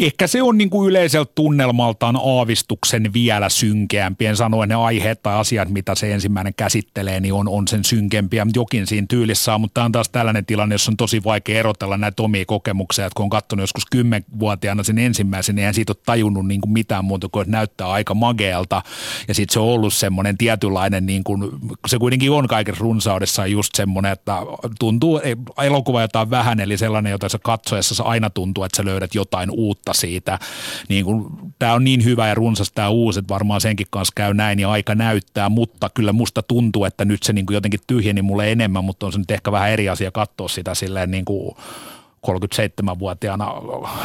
ehkä 0.06 0.28
se 0.28 0.44
on 0.44 0.58
niin 0.58 0.70
kuin 0.70 0.90
yleiseltä 0.90 1.32
tunnelmaltaan 1.36 2.16
aavistuksen 2.16 3.14
vielä 3.14 3.50
synkeämpi. 3.50 4.26
En 4.26 4.38
sano, 4.38 4.64
että 4.64 4.76
ne 4.76 4.84
aiheet 4.84 5.24
tai 5.24 5.36
asiat, 5.36 5.70
mitä 5.70 5.96
se 5.96 6.14
ensimmäinen 6.14 6.54
käsittelee, 6.54 7.20
niin 7.20 7.34
on, 7.34 7.48
on 7.48 7.68
sen 7.68 7.84
synkempiä. 7.84 8.48
Jokin 8.56 8.88
siinä 8.88 9.08
tyylissä 9.10 9.56
on, 9.56 9.62
mutta 9.62 9.74
tämä 9.74 9.86
on 9.86 9.92
taas 9.92 10.10
tällainen 10.10 10.46
tilanne, 10.46 10.76
jossa 10.76 10.92
on 10.92 10.98
tosi 10.98 11.24
vaikea 11.24 11.60
erotella 11.60 11.98
näitä 11.98 12.24
omia 12.24 12.46
kokemuksia. 12.46 13.06
Että 13.06 13.16
kun 13.16 13.24
on 13.24 13.30
katsonut 13.30 13.64
joskus 13.64 13.86
kymmenvuotiaana 13.86 14.84
sen 14.84 14.98
ensimmäisen, 14.98 15.56
niin 15.56 15.68
en 15.68 15.74
siitä 15.74 15.92
ole 15.92 16.02
tajunnut 16.06 16.48
niin 16.48 16.62
kuin 16.62 16.72
mitään 16.72 17.06
muuta 17.06 17.30
kuin, 17.32 17.42
että 17.42 17.52
näyttää 17.52 17.88
aika 17.88 18.14
magealta. 18.14 18.82
Ja 19.28 19.34
sitten 19.34 19.54
se 19.54 19.60
on 19.60 19.68
ollut 19.68 19.94
semmoinen 19.94 20.38
tietynlainen, 20.38 21.06
niin 21.06 21.24
kuin, 21.24 21.52
se 21.88 21.98
kuitenkin 21.98 22.32
on 22.32 22.48
kaiken 22.48 22.78
runsaudessaan 22.78 23.52
just 23.52 23.76
semmoinen, 23.76 24.12
että 24.12 24.38
tuntuu, 24.80 25.22
elokuva 25.64 26.02
jotain 26.02 26.30
vähän, 26.30 26.60
eli 26.60 26.78
sellainen, 26.78 27.12
jota 27.12 27.30
sä 27.30 27.40
katsoessa 27.44 28.04
aina 28.04 28.30
tuntuu, 28.30 28.64
että 28.64 28.78
sä 28.78 28.86
löydät 28.86 29.16
jotain 29.16 29.50
uutta 29.52 29.87
uutta 29.88 30.02
siitä. 30.02 30.40
Niin 30.90 31.06
tämä 31.60 31.74
on 31.74 31.84
niin 31.84 32.04
hyvä 32.04 32.28
ja 32.28 32.36
runsas 32.36 32.72
tämä 32.72 32.90
uusi, 32.90 33.20
että 33.20 33.34
varmaan 33.34 33.62
senkin 33.62 33.88
kanssa 33.90 34.14
käy 34.16 34.34
näin 34.34 34.60
ja 34.60 34.72
aika 34.72 34.96
näyttää, 34.96 35.50
mutta 35.50 35.90
kyllä 35.94 36.14
musta 36.14 36.42
tuntuu, 36.44 36.86
että 36.86 37.06
nyt 37.06 37.24
se 37.24 37.34
niin 37.34 37.46
kuin 37.46 37.56
jotenkin 37.56 37.80
tyhjeni 37.88 38.22
mulle 38.22 38.52
enemmän, 38.52 38.84
mutta 38.84 39.06
on 39.06 39.12
se 39.12 39.20
nyt 39.20 39.32
ehkä 39.32 39.52
vähän 39.52 39.70
eri 39.70 39.90
asia 39.90 40.12
katsoa 40.12 40.48
sitä 40.48 40.76
silleen 40.76 41.12
niin 41.12 41.26
kuin 41.26 41.56
37-vuotiaana 42.28 43.54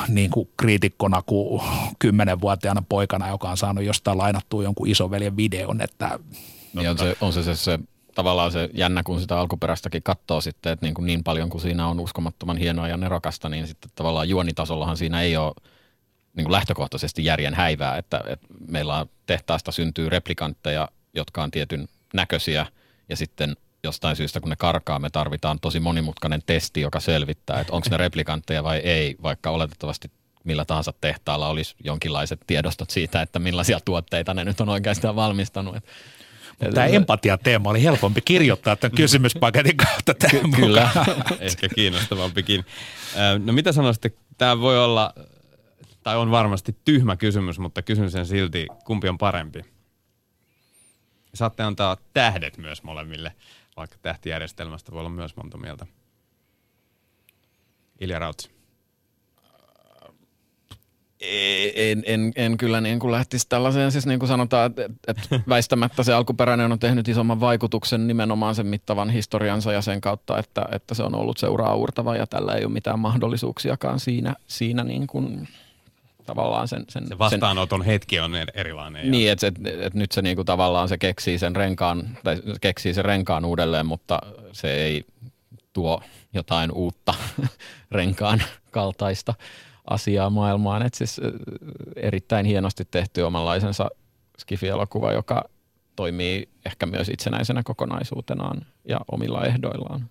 niin 0.09 0.31
kuin 0.31 0.49
kriitikkona 0.57 1.23
kuin 1.23 1.63
10-vuotiaana 2.05 2.83
poikana, 2.89 3.29
joka 3.29 3.51
on 3.51 3.57
saanut 3.57 3.85
jostain 3.85 4.19
lainattua 4.19 4.63
jonkun 4.63 4.89
isoveljen 4.89 5.37
videon. 5.37 5.81
Että, 5.81 6.19
no, 6.75 6.83
on, 6.91 6.99
se, 6.99 7.17
on 7.21 7.33
se, 7.33 7.43
se, 7.43 7.55
se 7.55 7.79
tavallaan 8.15 8.53
se 8.53 8.71
jännä, 8.75 9.03
kun 9.03 9.21
sitä 9.21 9.39
alkuperäistäkin 9.39 10.03
katsoo 10.03 10.41
sitten, 10.41 10.73
että 10.73 10.87
niin, 10.87 10.95
kuin 10.95 11.07
niin 11.07 11.25
paljon 11.25 11.51
kuin 11.51 11.61
siinä 11.61 11.89
on 11.89 12.01
uskomattoman 12.01 12.57
hienoa 12.57 12.89
ja 12.89 12.97
nerokasta, 12.97 13.49
niin 13.49 13.67
sitten 13.67 13.91
tavallaan 13.95 14.29
juonitasollahan 14.29 14.97
siinä 14.97 15.23
ei 15.23 15.37
ole 15.37 15.53
niin 16.37 16.45
kuin 16.45 16.53
lähtökohtaisesti 16.53 17.25
järjen 17.25 17.55
häivää, 17.55 17.99
että, 17.99 18.21
että 18.27 18.47
meillä 18.69 18.97
on 18.97 19.07
tehtaasta 19.27 19.73
syntyy 19.73 20.09
replikantteja, 20.09 20.89
jotka 21.15 21.43
on 21.43 21.51
tietyn 21.51 21.89
näköisiä 22.15 22.67
ja 23.09 23.17
sitten 23.17 23.57
jostain 23.85 24.17
syystä, 24.17 24.41
kun 24.41 24.51
ne 24.51 24.57
karkaa, 24.57 24.99
me 24.99 25.11
tarvitaan 25.11 25.61
tosi 25.61 25.81
monimutkainen 25.81 26.43
testi, 26.47 26.81
joka 26.81 27.01
selvittää, 27.01 27.61
että 27.61 27.73
onko 27.73 27.87
ne 27.91 27.97
replikantteja 27.97 28.65
vai 28.65 28.79
ei, 28.79 29.17
vaikka 29.23 29.51
oletettavasti 29.51 30.11
millä 30.45 30.65
tahansa 30.65 30.93
tehtaalla 31.01 31.49
olisi 31.49 31.75
jonkinlaiset 31.85 32.41
tiedostot 32.47 32.91
siitä, 32.91 33.23
että 33.23 33.39
millaisia 33.39 33.81
tuotteita 33.85 34.35
ne 34.35 34.45
nyt 34.45 34.61
on 34.61 34.69
oikeastaan 34.69 35.17
valmistanut. 35.17 35.77
Tämä 36.75 36.87
empatia-teema 36.87 37.71
oli 37.71 37.83
helpompi 37.83 38.21
kirjoittaa 38.21 38.77
tämän 38.77 38.97
kysymyspaketin 38.97 39.77
kautta 39.77 40.15
tämän 40.15 40.51
Ky- 40.51 40.61
Kyllä, 40.61 40.91
ehkä 41.41 41.69
kiinnostavampikin. 41.69 42.65
No 43.45 43.53
mitä 43.53 43.73
sanoisitte, 43.73 44.11
tämä 44.39 44.61
voi 44.61 44.85
olla, 44.85 45.15
tai 46.03 46.17
on 46.17 46.31
varmasti 46.31 46.77
tyhmä 46.85 47.17
kysymys, 47.17 47.59
mutta 47.59 47.83
kysyn 47.83 48.11
sen 48.11 48.27
silti, 48.27 48.67
kumpi 48.85 49.09
on 49.09 49.19
parempi? 49.19 49.65
Saatte 51.35 51.63
antaa 51.63 51.97
tähdet 52.15 52.59
myös 52.59 52.83
molemmille, 52.83 53.33
vaikka 53.77 53.97
tähtijärjestelmästä 54.03 54.93
voi 54.93 55.01
olla 55.01 55.11
myös 55.11 55.37
monta 55.37 55.59
mieltä. 55.59 55.87
Ilja 58.01 58.19
Rautsi 58.19 58.51
en, 61.75 62.03
en, 62.07 62.33
en 62.37 62.57
kyllä 62.57 62.81
niin 62.81 62.99
kuin 62.99 63.13
lähtisi 63.13 63.47
tällaiseen, 63.49 63.93
siis 63.93 64.07
niin 64.07 64.19
kuin 64.19 64.29
sanotaan, 64.29 64.67
että, 64.67 64.91
että 65.09 65.41
väistämättä 65.49 66.03
se 66.03 66.13
alkuperäinen 66.13 66.73
on 66.73 66.79
tehnyt 66.79 67.09
isomman 67.09 67.41
vaikutuksen 67.41 68.07
nimenomaan 68.07 68.55
sen 68.55 68.67
mittavan 68.67 69.11
historiansa 69.11 69.73
ja 69.73 69.83
sen 69.83 70.01
kautta, 70.01 70.39
että, 70.39 70.65
että 70.73 70.95
se 70.95 71.03
on 71.03 71.15
ollut 71.15 71.39
seuraa 71.39 71.75
uurtava 71.75 72.17
ja 72.17 72.27
tällä 72.27 72.55
ei 72.55 72.65
ole 72.65 72.73
mitään 72.73 72.99
mahdollisuuksiakaan 72.99 74.01
siinä, 74.01 74.35
siinä 74.47 74.85
niin 74.85 75.07
kuin 75.07 75.49
tavallaan 76.35 76.69
sen, 76.69 76.85
sen, 76.89 77.09
se 77.09 77.19
vastaanoton 77.19 77.81
sen, 77.81 77.87
hetki 77.87 78.21
on 78.21 78.33
erilainen. 78.55 79.11
Niin, 79.11 79.31
että 79.31 79.47
et, 79.47 79.55
et 79.67 79.95
nyt 79.95 80.13
se 80.13 80.23
niinku 80.23 80.45
tavallaan 80.45 80.89
se 80.89 80.99
keksii 80.99 81.39
sen 81.39 81.57
renkaan, 81.57 82.19
tai 82.25 82.43
keksii 82.61 82.95
sen 82.95 83.05
renkaan 83.05 83.45
uudelleen, 83.45 83.87
mutta 83.87 84.19
se 84.53 84.75
ei 84.75 85.05
tuo 85.73 86.03
jotain 86.35 86.73
uutta 86.73 87.15
renkaan 87.91 88.43
kaltaista 88.71 89.35
asiaa 89.91 90.31
maailmaan. 90.31 90.83
Et 90.83 90.95
siis 90.95 91.21
erittäin 91.97 92.47
hienosti 92.47 92.85
tehty 92.85 93.23
omanlaisensa 93.23 93.89
skifi-elokuva, 94.39 95.13
joka 95.13 95.45
toimii 95.97 96.49
ehkä 96.67 96.87
myös 96.87 97.09
itsenäisenä 97.09 97.63
kokonaisuutenaan 97.63 98.67
ja 98.89 99.01
omilla 99.13 99.45
ehdoillaan. 99.45 100.11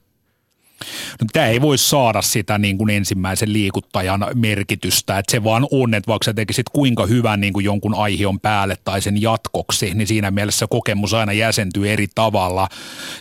No, 1.22 1.28
tämä 1.34 1.48
ei 1.48 1.62
voi 1.62 1.78
saada 1.78 2.22
sitä 2.22 2.58
niin 2.58 2.78
kuin 2.78 2.90
ensimmäisen 2.90 3.54
liikuttajan 3.54 4.26
merkitystä, 4.36 5.18
että 5.18 5.32
se 5.32 5.44
vaan 5.44 5.68
on, 5.72 5.94
että 5.94 6.08
vaikka 6.08 6.26
sä 6.26 6.34
tekisit 6.34 6.70
kuinka 6.70 7.06
hyvän 7.06 7.42
niin 7.42 7.54
kuin 7.54 7.66
jonkun 7.66 7.96
aihion 7.96 8.40
päälle 8.40 8.78
tai 8.84 9.02
sen 9.02 9.22
jatkoksi, 9.22 9.94
niin 9.94 10.08
siinä 10.08 10.32
mielessä 10.32 10.68
kokemus 10.70 11.14
aina 11.14 11.34
jäsentyy 11.34 11.92
eri 11.92 12.08
tavalla. 12.16 12.68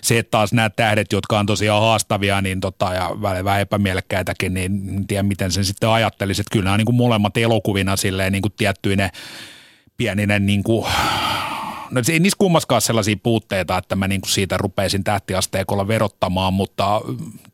Se, 0.02 0.18
että 0.18 0.30
taas 0.30 0.52
nämä 0.52 0.70
tähdet, 0.70 1.12
jotka 1.12 1.38
on 1.38 1.46
tosiaan 1.46 1.82
haastavia 1.82 2.42
niin 2.42 2.60
tota, 2.60 2.94
ja 2.94 3.10
vähän 3.20 3.60
epämielekkäitäkin, 3.60 4.54
niin 4.54 4.72
en 4.88 5.06
tiedä 5.06 5.22
miten 5.22 5.52
sen 5.52 5.64
sitten 5.64 5.88
ajattelisit. 5.88 6.46
Kyllä 6.52 6.64
nämä 6.64 6.74
on 6.74 6.78
niin 6.78 6.86
kuin 6.86 6.96
molemmat 6.96 7.36
elokuvina 7.36 7.96
silleen 7.96 8.32
niin 8.32 8.42
kuin 8.42 8.52
tiettyinen 8.56 9.10
pieninen 9.96 10.46
niin 10.46 10.62
kuin 10.62 10.86
no 11.90 12.02
ei 12.12 12.20
niissä 12.20 12.36
kummaskaan 12.38 12.80
sellaisia 12.80 13.16
puutteita, 13.22 13.78
että 13.78 13.96
mä 13.96 14.08
niin 14.08 14.20
kuin 14.20 14.30
siitä 14.30 14.56
rupeisin 14.56 15.04
tähtiasteikolla 15.04 15.88
verottamaan, 15.88 16.54
mutta 16.54 17.00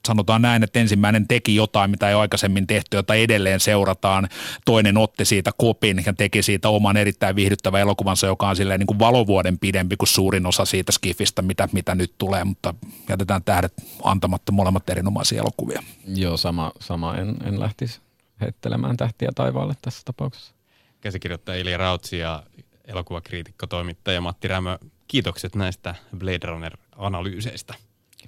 sanotaan 0.07 0.43
näin, 0.43 0.63
että 0.63 0.81
ensimmäinen 0.81 1.29
teki 1.29 1.55
jotain, 1.55 1.91
mitä 1.91 2.09
ei 2.09 2.15
aikaisemmin 2.15 2.67
tehty, 2.67 2.97
jota 2.97 3.15
edelleen 3.15 3.61
seurataan. 3.61 4.29
Toinen 4.65 4.97
otti 4.97 5.25
siitä 5.25 5.51
kopin 5.59 6.03
ja 6.07 6.13
teki 6.13 6.43
siitä 6.43 6.69
oman 6.69 6.97
erittäin 6.97 7.37
viihdyttävän 7.37 7.81
elokuvansa, 7.81 8.27
joka 8.27 8.49
on 8.49 8.57
silleen 8.57 8.81
niin 8.81 8.87
kuin 8.87 8.99
valovuoden 8.99 9.59
pidempi 9.59 9.97
kuin 9.97 10.09
suurin 10.09 10.47
osa 10.47 10.65
siitä 10.65 10.93
skifistä, 10.93 11.43
mitä, 11.43 11.69
mitä 11.73 11.95
nyt 11.95 12.13
tulee, 12.19 12.45
mutta 12.45 12.75
jätetään 13.09 13.45
tähdet 13.45 13.73
antamatta 14.03 14.53
molemmat 14.53 14.91
erinomaisia 14.91 15.41
elokuvia. 15.41 15.83
Joo, 16.07 16.37
sama, 16.37 16.73
sama 16.81 17.15
en, 17.15 17.37
en 17.45 17.61
lähtisi 17.61 18.01
heittelemään 18.41 18.97
tähtiä 18.97 19.29
taivaalle 19.35 19.75
tässä 19.83 20.03
tapauksessa. 20.05 20.55
Käsikirjoittaja 21.01 21.61
Ili 21.61 21.77
Rautsi 21.77 22.19
ja 22.19 22.43
elokuvakriitikko, 22.87 23.67
toimittaja 23.67 24.21
Matti 24.21 24.49
Rämö. 24.49 24.79
Kiitokset 25.09 25.55
näistä 25.55 25.95
Blade 26.19 26.47
Runner-analyyseistä. 26.47 27.75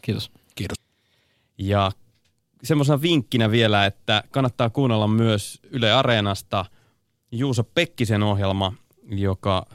Kiitos. 0.02 0.30
Kiitos. 0.54 0.78
Ja 1.59 1.92
semmoisena 2.62 3.02
vinkkinä 3.02 3.50
vielä, 3.50 3.86
että 3.86 4.24
kannattaa 4.30 4.70
kuunnella 4.70 5.09
myös 5.09 5.61
Yle 5.70 5.92
Areenasta 5.92 6.64
Juuso 7.32 7.64
Pekkisen 7.64 8.22
ohjelma, 8.22 8.72
joka 9.09 9.66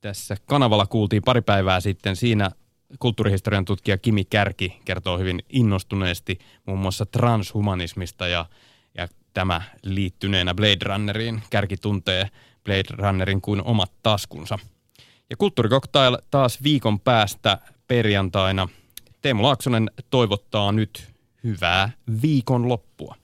tässä 0.00 0.36
kanavalla 0.46 0.86
kuultiin 0.86 1.22
pari 1.22 1.42
päivää 1.42 1.80
sitten. 1.80 2.16
Siinä 2.16 2.50
kulttuurihistorian 2.98 3.64
tutkija 3.64 3.98
Kimi 3.98 4.24
Kärki 4.24 4.80
kertoo 4.84 5.18
hyvin 5.18 5.42
innostuneesti 5.48 6.38
muun 6.66 6.78
muassa 6.78 7.06
transhumanismista 7.06 8.26
ja, 8.26 8.46
ja 8.98 9.08
tämä 9.32 9.62
liittyneenä 9.82 10.54
Blade 10.54 10.84
Runneriin. 10.84 11.42
Kärki 11.50 11.76
tuntee 11.76 12.30
Blade 12.64 12.94
Runnerin 12.98 13.40
kuin 13.40 13.62
omat 13.64 13.92
taskunsa. 14.02 14.58
Ja 15.30 15.36
Kulttuurikoktail 15.36 16.16
taas 16.30 16.62
viikon 16.62 17.00
päästä 17.00 17.58
perjantaina. 17.88 18.68
Teemu 19.22 19.42
Laaksonen 19.42 19.90
toivottaa 20.10 20.72
nyt 20.72 21.14
hyvää 21.44 21.90
viikonloppua. 22.22 23.16